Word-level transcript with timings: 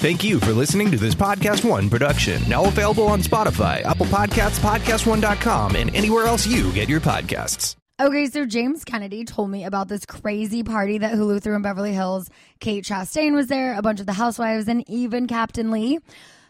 Thank 0.00 0.24
you 0.24 0.40
for 0.40 0.52
listening 0.54 0.90
to 0.92 0.96
this 0.96 1.14
Podcast 1.14 1.62
One 1.62 1.90
production, 1.90 2.42
now 2.48 2.64
available 2.64 3.06
on 3.06 3.20
Spotify, 3.20 3.82
Apple 3.84 4.06
Podcasts, 4.06 4.58
PodcastOne.com, 4.60 5.76
and 5.76 5.94
anywhere 5.94 6.24
else 6.24 6.46
you 6.46 6.72
get 6.72 6.88
your 6.88 7.02
podcasts. 7.02 7.76
Okay, 8.00 8.24
so 8.24 8.46
James 8.46 8.82
Kennedy 8.82 9.26
told 9.26 9.50
me 9.50 9.66
about 9.66 9.88
this 9.88 10.06
crazy 10.06 10.62
party 10.62 10.96
that 10.96 11.12
Hulu 11.12 11.42
threw 11.42 11.54
in 11.54 11.60
Beverly 11.60 11.92
Hills. 11.92 12.30
Kate 12.60 12.82
Chastain 12.82 13.34
was 13.34 13.48
there, 13.48 13.76
a 13.76 13.82
bunch 13.82 14.00
of 14.00 14.06
the 14.06 14.14
housewives, 14.14 14.68
and 14.68 14.88
even 14.88 15.26
Captain 15.26 15.70
Lee. 15.70 15.98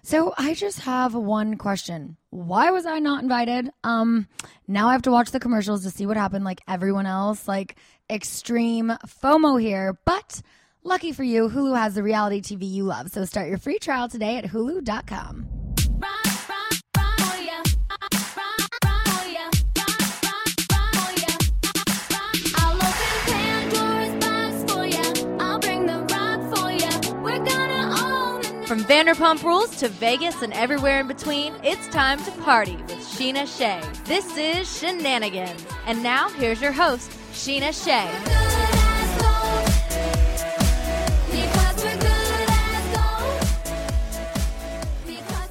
So 0.05 0.32
I 0.38 0.55
just 0.55 0.78
have 0.82 1.16
one 1.16 1.56
question. 1.56 2.16
Why 2.30 2.70
was 2.70 2.86
I 2.86 3.00
not 3.00 3.25
invited? 3.25 3.69
Um 3.82 4.28
now 4.69 4.88
I 4.88 4.92
have 4.92 5.03
to 5.03 5.10
watch 5.10 5.32
the 5.32 5.41
commercials 5.41 5.82
to 5.82 5.91
see 5.91 6.06
what 6.06 6.16
happened 6.16 6.44
like 6.44 6.60
everyone 6.69 7.06
else, 7.06 7.48
like 7.48 7.75
extreme 8.08 8.92
FOMO 9.05 9.60
here, 9.60 9.98
but 10.06 10.41
lucky 10.84 11.12
for 11.12 11.25
you, 11.25 11.48
Hulu 11.48 11.77
has 11.77 11.95
the 11.95 12.03
reality 12.03 12.41
TV 12.41 12.70
you 12.70 12.84
love. 12.84 13.11
So 13.11 13.25
start 13.25 13.48
your 13.48 13.59
free 13.59 13.78
trial 13.78 14.09
today 14.09 14.36
at 14.36 14.45
hulu.com. 14.45 15.61
From 28.70 28.84
Vanderpump 28.84 29.42
Rules 29.42 29.75
to 29.78 29.89
Vegas 29.89 30.42
and 30.42 30.53
everywhere 30.53 31.00
in 31.00 31.09
between, 31.09 31.55
it's 31.65 31.89
time 31.89 32.22
to 32.22 32.31
party 32.42 32.77
with 32.77 32.98
Scheana 32.98 33.44
Shay. 33.44 33.83
This 34.05 34.37
is 34.37 34.78
Shenanigans. 34.78 35.67
And 35.87 36.05
now, 36.05 36.28
here's 36.28 36.62
your 36.62 36.70
host, 36.70 37.11
Scheana 37.33 37.75
Shay. 37.75 38.50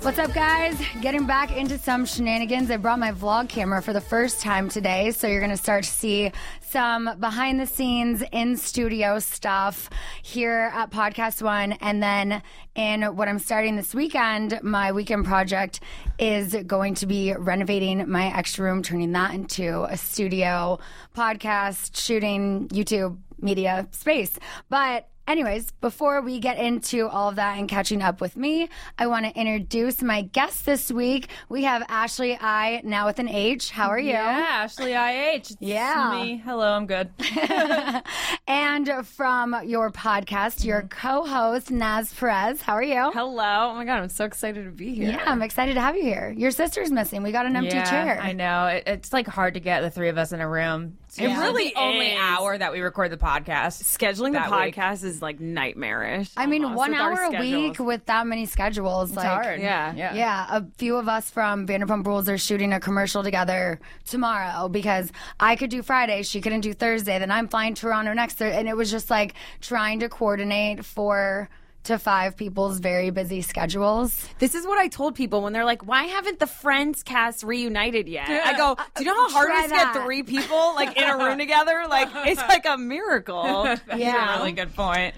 What's 0.02 0.17
up, 0.17 0.33
guys? 0.33 0.81
Getting 1.02 1.25
back 1.25 1.52
into 1.52 1.78
some 1.78 2.05
shenanigans. 2.05 2.72
I 2.72 2.78
brought 2.78 3.00
my 3.00 3.11
vlog 3.11 3.50
camera 3.50 3.81
for 3.81 3.92
the 3.92 4.00
first 4.00 4.39
time 4.39 4.69
today, 4.69 5.11
so 5.11 5.28
you're 5.28 5.42
going 5.42 5.52
to 5.52 5.58
start 5.58 5.83
to 5.83 5.89
see 5.89 6.31
some 6.61 7.10
behind 7.20 7.60
the 7.60 7.67
scenes 7.67 8.23
in 8.32 8.55
studio 8.55 9.20
stuff 9.20 9.89
here 10.21 10.71
at 10.73 10.89
Podcast 10.89 11.42
One. 11.42 11.73
And 11.73 12.02
then 12.02 12.42
in 12.76 13.04
what 13.17 13.27
I'm 13.27 13.39
starting 13.39 13.76
this 13.76 13.93
weekend, 13.93 14.58
my 14.64 14.93
weekend 14.93 15.26
project 15.26 15.82
is 16.17 16.55
going 16.65 16.95
to 16.95 17.05
be 17.05 17.33
renovating 17.33 18.09
my 18.09 18.33
extra 18.33 18.64
room, 18.64 18.82
turning 18.82 19.11
that 19.11 19.33
into 19.33 19.83
a 19.83 19.98
studio 19.98 20.80
podcast, 21.14 21.98
shooting, 21.98 22.70
YouTube, 22.70 23.17
media 23.42 23.86
space. 23.92 24.39
But 24.70 25.09
Anyways, 25.29 25.69
before 25.79 26.21
we 26.21 26.39
get 26.39 26.57
into 26.57 27.07
all 27.07 27.29
of 27.29 27.35
that 27.35 27.59
and 27.59 27.69
catching 27.69 28.01
up 28.01 28.19
with 28.19 28.35
me, 28.35 28.67
I 28.97 29.05
want 29.05 29.27
to 29.27 29.39
introduce 29.39 30.01
my 30.01 30.23
guest 30.23 30.65
this 30.65 30.91
week. 30.91 31.29
We 31.49 31.65
have 31.65 31.83
Ashley 31.87 32.35
I, 32.41 32.81
now 32.83 33.05
with 33.05 33.19
an 33.19 33.29
H. 33.29 33.69
How 33.69 33.89
are 33.89 33.99
you? 33.99 34.13
Yeah, 34.13 34.63
Ashley 34.63 34.93
IH. 34.93 35.55
Yeah. 35.59 36.19
me. 36.19 36.37
Hello, 36.43 36.73
I'm 36.73 36.87
good. 36.87 37.11
and 38.47 39.05
from 39.05 39.55
your 39.67 39.91
podcast, 39.91 40.65
your 40.65 40.81
mm-hmm. 40.81 41.07
co-host 41.07 41.69
Naz 41.69 42.11
Perez. 42.11 42.63
How 42.63 42.73
are 42.73 42.81
you? 42.81 43.11
Hello. 43.11 43.69
Oh 43.69 43.75
my 43.75 43.85
god, 43.85 43.99
I'm 43.99 44.09
so 44.09 44.25
excited 44.25 44.65
to 44.65 44.71
be 44.71 44.95
here. 44.95 45.11
Yeah, 45.11 45.23
I'm 45.27 45.43
excited 45.43 45.75
to 45.75 45.81
have 45.81 45.95
you 45.95 46.01
here. 46.01 46.33
Your 46.35 46.49
sister's 46.49 46.91
missing. 46.91 47.21
We 47.21 47.31
got 47.31 47.45
an 47.45 47.55
empty 47.55 47.75
Yeah, 47.75 47.83
chair. 47.83 48.19
I 48.19 48.33
know. 48.33 48.65
It, 48.65 48.85
it's 48.87 49.13
like 49.13 49.27
hard 49.27 49.53
to 49.53 49.59
get 49.59 49.81
the 49.81 49.91
three 49.91 50.09
of 50.09 50.17
us 50.17 50.31
in 50.31 50.41
a 50.41 50.49
room. 50.49 50.97
It's 51.09 51.17
Yeah. 51.17 51.30
usually 51.43 51.70
It 51.70 51.73
the 51.73 51.80
only 51.81 52.08
is. 52.11 52.20
hour 52.20 52.55
that 52.55 52.71
we 52.71 52.81
record 52.81 53.11
the 53.11 53.17
podcast. 53.17 53.81
Scheduling 53.83 54.33
the 54.33 54.39
that 54.39 54.52
week. 54.52 54.75
podcast 54.75 55.03
is 55.03 55.23
like 55.23 55.39
nightmarish. 55.39 56.30
I 56.37 56.45
mean, 56.45 56.75
one 56.75 56.93
hour 56.93 57.20
a 57.20 57.39
week 57.39 57.80
with 57.80 58.05
that 58.05 58.27
many 58.27 58.45
schedules, 58.45 59.09
It's 59.09 59.17
like 59.17 59.25
hard. 59.27 59.59
yeah. 59.59 59.92
yeah. 59.95 60.14
Yeah, 60.14 60.45
a 60.58 60.64
few 60.77 60.97
of 60.97 61.09
us 61.09 61.31
from 61.31 61.65
Vanderpump 61.65 62.05
Rules 62.05 62.30
are 62.30 62.37
shooting 62.37 62.73
a 62.73 62.80
commercial 62.80 63.23
together 63.23 63.80
tomorrow 64.05 64.70
because 64.70 65.11
I 65.39 65.55
could 65.55 65.71
do 65.71 65.81
Friday, 65.81 66.21
she 66.21 66.42
couldn't 66.42 66.61
do 66.61 66.75
Thursday, 66.75 67.17
then 67.17 67.31
I'm 67.31 67.47
flying 67.47 67.73
to 67.73 67.81
Toronto 67.81 68.14
next 68.14 68.36
Thursday, 68.36 68.59
and 68.59 68.70
it 68.70 68.77
was 68.77 68.91
just 68.91 69.09
like 69.09 69.33
trying 69.61 70.02
to 70.02 70.09
coordinate 70.09 70.86
four 70.86 71.49
to 71.85 71.97
five 71.97 72.35
people's 72.37 72.79
very 72.79 73.09
busy 73.09 73.41
schedules. 73.41 74.27
This 74.39 74.53
is 74.55 74.65
what 74.67 74.77
I 74.77 74.87
told 74.89 75.15
people 75.15 75.41
when 75.41 75.53
they're 75.53 75.65
like, 75.65 75.87
"Why 75.87 76.03
haven't 76.03 76.39
the 76.39 76.47
Friends 76.47 77.03
cast 77.03 77.43
reunited 77.43 78.07
yet?" 78.07 78.29
I 78.29 78.55
go, 78.57 78.75
"Do 78.95 79.03
you 79.03 79.09
know 79.13 79.15
how 79.15 79.29
hard 79.29 79.47
Try 79.47 79.61
it 79.61 79.65
is 79.65 79.71
to 79.71 79.77
get 79.77 79.93
three 80.03 80.23
people 80.23 80.75
like 80.75 80.97
in 80.97 81.03
a 81.09 81.17
room 81.17 81.37
together? 81.37 81.85
Like 81.89 82.09
it's 82.27 82.41
like 82.41 82.65
a 82.65 82.77
miracle." 82.77 83.63
That's 83.63 83.81
Yeah. 83.95 84.35
a 84.35 84.39
really 84.39 84.51
good 84.51 84.75
point. 84.75 85.15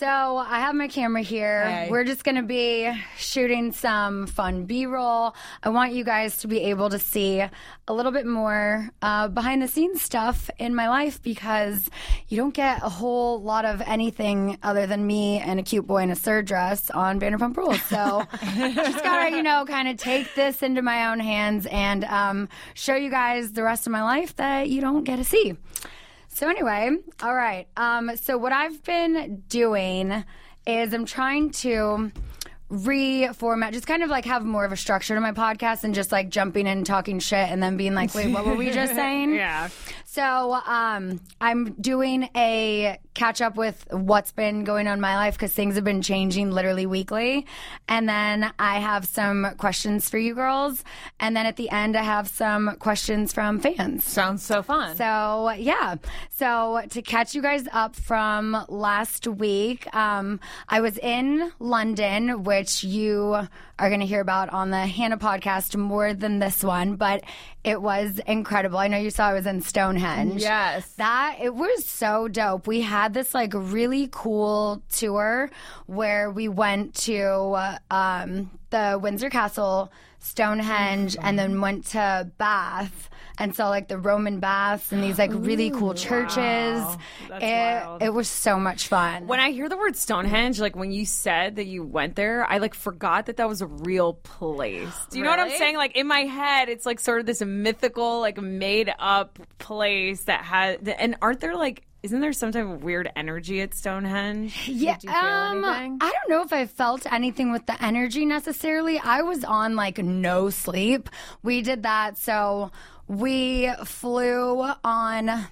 So 0.00 0.38
I 0.38 0.60
have 0.60 0.74
my 0.74 0.88
camera 0.88 1.20
here. 1.20 1.66
Hey. 1.66 1.88
We're 1.90 2.04
just 2.04 2.24
going 2.24 2.36
to 2.36 2.42
be 2.42 2.90
shooting 3.18 3.70
some 3.70 4.26
fun 4.26 4.64
B 4.64 4.86
roll. 4.86 5.34
I 5.62 5.68
want 5.68 5.92
you 5.92 6.04
guys 6.04 6.38
to 6.38 6.48
be 6.48 6.58
able 6.70 6.88
to 6.88 6.98
see 6.98 7.40
a 7.40 7.92
little 7.92 8.10
bit 8.10 8.24
more 8.24 8.88
uh, 9.02 9.28
behind 9.28 9.60
the 9.60 9.68
scenes 9.68 10.00
stuff 10.00 10.48
in 10.56 10.74
my 10.74 10.88
life 10.88 11.22
because 11.22 11.90
you 12.28 12.38
don't 12.38 12.54
get 12.54 12.82
a 12.82 12.88
whole 12.88 13.42
lot 13.42 13.66
of 13.66 13.82
anything 13.82 14.56
other 14.62 14.86
than 14.86 15.06
me 15.06 15.38
and 15.38 15.60
a 15.60 15.62
cute 15.62 15.86
boy 15.86 15.98
in 15.98 16.10
a 16.10 16.16
surd 16.16 16.46
dress 16.46 16.88
on 16.88 17.20
Vanderpump 17.20 17.54
Rules. 17.58 17.82
So 17.82 18.26
just 18.56 19.04
gotta, 19.04 19.36
you 19.36 19.42
know, 19.42 19.66
kind 19.66 19.86
of 19.86 19.98
take 19.98 20.34
this 20.34 20.62
into 20.62 20.80
my 20.80 21.12
own 21.12 21.20
hands 21.20 21.66
and 21.66 22.04
um, 22.04 22.48
show 22.72 22.94
you 22.94 23.10
guys 23.10 23.52
the 23.52 23.62
rest 23.62 23.86
of 23.86 23.92
my 23.92 24.02
life 24.02 24.34
that 24.36 24.70
you 24.70 24.80
don't 24.80 25.04
get 25.04 25.16
to 25.16 25.24
see. 25.24 25.58
So 26.32 26.48
anyway, 26.48 26.96
all 27.22 27.34
right. 27.34 27.66
Um, 27.76 28.16
so 28.16 28.38
what 28.38 28.52
I've 28.52 28.82
been 28.84 29.42
doing 29.48 30.24
is 30.66 30.94
I'm 30.94 31.04
trying 31.04 31.50
to 31.50 32.10
reformat, 32.70 33.72
just 33.72 33.86
kind 33.86 34.02
of 34.02 34.10
like 34.10 34.24
have 34.24 34.44
more 34.44 34.64
of 34.64 34.70
a 34.72 34.76
structure 34.76 35.14
to 35.14 35.20
my 35.20 35.32
podcast 35.32 35.82
and 35.82 35.94
just 35.94 36.12
like 36.12 36.28
jumping 36.28 36.66
in 36.66 36.78
and 36.78 36.86
talking 36.86 37.18
shit 37.18 37.48
and 37.48 37.60
then 37.62 37.76
being 37.76 37.94
like, 37.94 38.14
wait, 38.14 38.32
what 38.32 38.46
were 38.46 38.54
we 38.54 38.70
just 38.70 38.94
saying? 38.94 39.34
Yeah. 39.34 39.68
So 40.12 40.54
um, 40.66 41.20
I'm 41.40 41.74
doing 41.74 42.28
a 42.34 42.98
catch 43.14 43.40
up 43.40 43.54
with 43.54 43.86
what's 43.92 44.32
been 44.32 44.64
going 44.64 44.88
on 44.88 44.94
in 44.94 45.00
my 45.00 45.14
life 45.14 45.34
because 45.34 45.52
things 45.52 45.76
have 45.76 45.84
been 45.84 46.02
changing 46.02 46.50
literally 46.50 46.84
weekly. 46.84 47.46
And 47.88 48.08
then 48.08 48.52
I 48.58 48.80
have 48.80 49.04
some 49.04 49.54
questions 49.56 50.10
for 50.10 50.18
you 50.18 50.34
girls. 50.34 50.82
And 51.20 51.36
then 51.36 51.46
at 51.46 51.54
the 51.54 51.70
end, 51.70 51.96
I 51.96 52.02
have 52.02 52.26
some 52.26 52.74
questions 52.80 53.32
from 53.32 53.60
fans. 53.60 54.02
Sounds 54.02 54.42
so 54.42 54.64
fun. 54.64 54.96
So 54.96 55.50
yeah. 55.50 55.94
So 56.30 56.82
to 56.90 57.02
catch 57.02 57.36
you 57.36 57.40
guys 57.40 57.68
up 57.72 57.94
from 57.94 58.64
last 58.68 59.28
week, 59.28 59.94
um, 59.94 60.40
I 60.68 60.80
was 60.80 60.98
in 60.98 61.52
London, 61.60 62.42
which 62.42 62.82
you 62.82 63.46
are 63.80 63.88
going 63.88 64.00
to 64.00 64.06
hear 64.06 64.20
about 64.20 64.50
on 64.50 64.70
the 64.70 64.86
Hannah 64.86 65.16
podcast 65.16 65.74
more 65.74 66.12
than 66.12 66.38
this 66.38 66.62
one, 66.62 66.96
but 66.96 67.22
it 67.64 67.80
was 67.80 68.20
incredible. 68.26 68.78
I 68.78 68.88
know 68.88 68.98
you 68.98 69.10
saw 69.10 69.28
I 69.28 69.32
was 69.32 69.46
in 69.46 69.62
Stonehenge. 69.62 70.42
Yes. 70.42 70.86
That 70.94 71.38
it 71.40 71.54
was 71.54 71.86
so 71.86 72.28
dope. 72.28 72.66
We 72.66 72.82
had 72.82 73.14
this 73.14 73.32
like 73.32 73.52
really 73.54 74.08
cool 74.12 74.82
tour 74.92 75.50
where 75.86 76.30
we 76.30 76.46
went 76.46 76.94
to 77.06 77.22
uh, 77.22 77.78
um, 77.90 78.50
the 78.68 78.98
Windsor 79.02 79.30
Castle 79.30 79.90
Stonehenge, 80.20 81.16
and 81.20 81.38
then 81.38 81.60
went 81.60 81.86
to 81.86 82.30
Bath 82.38 83.10
and 83.40 83.56
saw 83.56 83.70
like 83.70 83.88
the 83.88 83.98
Roman 83.98 84.38
baths 84.38 84.92
and 84.92 85.02
these 85.02 85.18
like 85.18 85.30
really 85.32 85.70
cool 85.74 85.94
churches. 85.94 86.84
That's 87.28 87.42
it 87.42 87.86
wild. 87.86 88.02
it 88.02 88.12
was 88.12 88.28
so 88.28 88.58
much 88.60 88.88
fun. 88.88 89.26
When 89.26 89.40
I 89.40 89.50
hear 89.50 89.68
the 89.68 89.78
word 89.78 89.96
Stonehenge, 89.96 90.60
like 90.60 90.76
when 90.76 90.92
you 90.92 91.06
said 91.06 91.56
that 91.56 91.64
you 91.64 91.82
went 91.82 92.16
there, 92.16 92.44
I 92.44 92.58
like 92.58 92.74
forgot 92.74 93.26
that 93.26 93.38
that 93.38 93.48
was 93.48 93.62
a 93.62 93.66
real 93.66 94.12
place. 94.12 94.94
Do 95.10 95.18
you 95.18 95.24
know 95.24 95.30
what 95.30 95.40
I'm 95.40 95.56
saying? 95.56 95.76
Like 95.76 95.96
in 95.96 96.06
my 96.06 96.20
head, 96.20 96.68
it's 96.68 96.84
like 96.84 97.00
sort 97.00 97.20
of 97.20 97.26
this 97.26 97.40
mythical, 97.40 98.20
like 98.20 98.40
made 98.40 98.92
up 98.98 99.38
place 99.58 100.24
that 100.24 100.44
has. 100.44 100.76
And 100.98 101.16
aren't 101.22 101.40
there 101.40 101.56
like? 101.56 101.86
Isn't 102.02 102.20
there 102.20 102.32
some 102.32 102.50
type 102.50 102.64
of 102.64 102.82
weird 102.82 103.10
energy 103.14 103.60
at 103.60 103.74
Stonehenge? 103.74 104.56
Yeah, 104.80 104.96
you 105.02 105.10
feel 105.10 105.18
um, 105.18 105.64
anything? 105.64 105.98
I 106.00 106.10
don't 106.10 106.30
know 106.30 106.42
if 106.42 106.52
I 106.52 106.66
felt 106.66 107.10
anything 107.12 107.52
with 107.52 107.66
the 107.66 107.82
energy 107.82 108.24
necessarily. 108.24 108.98
I 108.98 109.22
was 109.22 109.44
on 109.44 109.76
like 109.76 109.98
no 109.98 110.48
sleep. 110.48 111.10
We 111.42 111.60
did 111.60 111.82
that, 111.82 112.16
so 112.16 112.70
we 113.06 113.70
flew 113.84 114.62
on. 114.82 115.46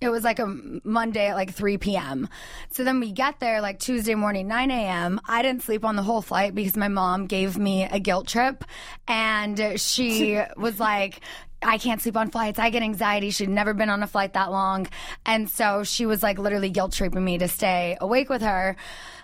It 0.00 0.08
was 0.08 0.24
like 0.24 0.38
a 0.38 0.46
Monday 0.84 1.28
at 1.28 1.36
like 1.36 1.52
3 1.52 1.78
p.m. 1.78 2.28
So 2.70 2.84
then 2.84 3.00
we 3.00 3.12
get 3.12 3.40
there 3.40 3.60
like 3.60 3.78
Tuesday 3.80 4.14
morning, 4.14 4.46
9 4.48 4.70
a.m. 4.70 5.20
I 5.26 5.42
didn't 5.42 5.62
sleep 5.62 5.84
on 5.84 5.96
the 5.96 6.02
whole 6.02 6.22
flight 6.22 6.54
because 6.54 6.76
my 6.76 6.88
mom 6.88 7.26
gave 7.26 7.58
me 7.58 7.84
a 7.84 7.98
guilt 7.98 8.26
trip. 8.28 8.64
And 9.08 9.78
she 9.78 10.40
was 10.56 10.78
like, 10.80 11.20
I 11.62 11.78
can't 11.78 12.00
sleep 12.00 12.16
on 12.16 12.30
flights. 12.30 12.58
I 12.58 12.70
get 12.70 12.82
anxiety. 12.82 13.30
She'd 13.30 13.48
never 13.48 13.74
been 13.74 13.90
on 13.90 14.02
a 14.02 14.06
flight 14.06 14.32
that 14.32 14.50
long. 14.50 14.86
And 15.26 15.48
so 15.48 15.84
she 15.84 16.06
was 16.06 16.22
like 16.22 16.38
literally 16.38 16.70
guilt 16.70 16.92
tripping 16.92 17.24
me 17.24 17.38
to 17.38 17.48
stay 17.48 17.96
awake 18.00 18.28
with 18.30 18.42
her. 18.42 18.76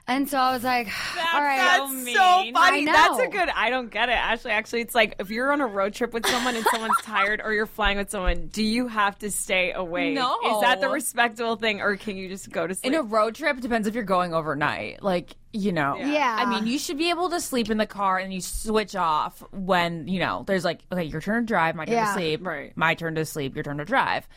And 0.08 0.28
so 0.28 0.38
I 0.38 0.52
was 0.52 0.62
like, 0.62 0.86
all 1.34 1.40
right. 1.42 1.56
That's 1.56 2.12
so 2.14 2.44
funny. 2.52 2.84
That's 2.84 3.18
a 3.18 3.26
good. 3.26 3.48
I 3.48 3.70
don't 3.70 3.90
get 3.90 4.08
it. 4.08 4.12
Actually, 4.12 4.52
actually, 4.52 4.80
it's 4.82 4.94
like 4.94 5.16
if 5.18 5.30
you're 5.30 5.52
on 5.52 5.60
a 5.60 5.66
road 5.66 5.94
trip 5.94 6.12
with 6.14 6.26
someone 6.26 6.54
and 6.54 6.64
someone's 6.70 6.96
tired, 7.02 7.40
or 7.44 7.52
you're 7.52 7.66
flying 7.66 7.98
with 7.98 8.10
someone, 8.10 8.46
do 8.46 8.62
you 8.62 8.86
have 8.86 9.18
to 9.18 9.30
stay 9.30 9.72
awake? 9.72 10.14
No. 10.14 10.38
Is 10.54 10.60
that 10.60 10.80
the 10.80 10.88
respectable 10.88 11.56
thing, 11.56 11.80
or 11.80 11.96
can 11.96 12.16
you 12.16 12.28
just 12.28 12.50
go 12.50 12.66
to 12.66 12.74
sleep? 12.74 12.92
In 12.92 12.98
a 12.98 13.02
road 13.02 13.34
trip, 13.34 13.56
it 13.56 13.60
depends 13.62 13.88
if 13.88 13.94
you're 13.94 14.04
going 14.04 14.32
overnight. 14.32 15.02
Like, 15.02 15.34
you 15.52 15.72
know. 15.72 15.96
Yeah. 15.96 16.36
I 16.38 16.46
mean, 16.48 16.66
you 16.68 16.78
should 16.78 16.98
be 16.98 17.10
able 17.10 17.30
to 17.30 17.40
sleep 17.40 17.68
in 17.70 17.78
the 17.78 17.86
car 17.86 18.18
and 18.18 18.32
you 18.32 18.40
switch 18.40 18.94
off 18.94 19.42
when, 19.52 20.06
you 20.06 20.20
know, 20.20 20.44
there's 20.46 20.64
like, 20.64 20.80
okay, 20.92 21.04
your 21.04 21.20
turn 21.20 21.42
to 21.42 21.46
drive, 21.46 21.74
my 21.74 21.84
turn 21.84 21.94
Yeah. 21.94 22.06
to 22.06 22.12
sleep. 22.12 22.46
Right. 22.46 22.76
My 22.76 22.94
turn 22.94 23.16
to 23.16 23.24
sleep, 23.24 23.54
your 23.56 23.64
turn 23.64 23.78
to 23.78 23.84
drive. 23.84 24.28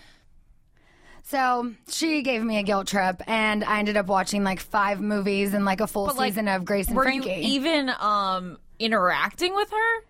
So 1.30 1.74
she 1.88 2.24
gave 2.24 2.44
me 2.44 2.58
a 2.58 2.64
guilt 2.64 2.88
trip, 2.88 3.22
and 3.28 3.64
I 3.64 3.78
ended 3.78 3.98
up 3.98 4.08
watching 4.08 4.44
like 4.44 4.60
five 4.60 5.00
movies 5.00 5.54
and 5.54 5.64
like 5.64 5.80
a 5.80 5.86
full 5.86 6.08
But, 6.08 6.16
like, 6.18 6.32
season 6.34 6.48
of 6.48 6.66
Grace 6.66 6.88
and 6.88 6.98
Were 6.98 7.04
Frankie. 7.04 7.30
you 7.30 7.36
even 7.54 7.92
um 8.00 8.58
interacting 8.80 9.54
with 9.54 9.70
her? 9.70 10.04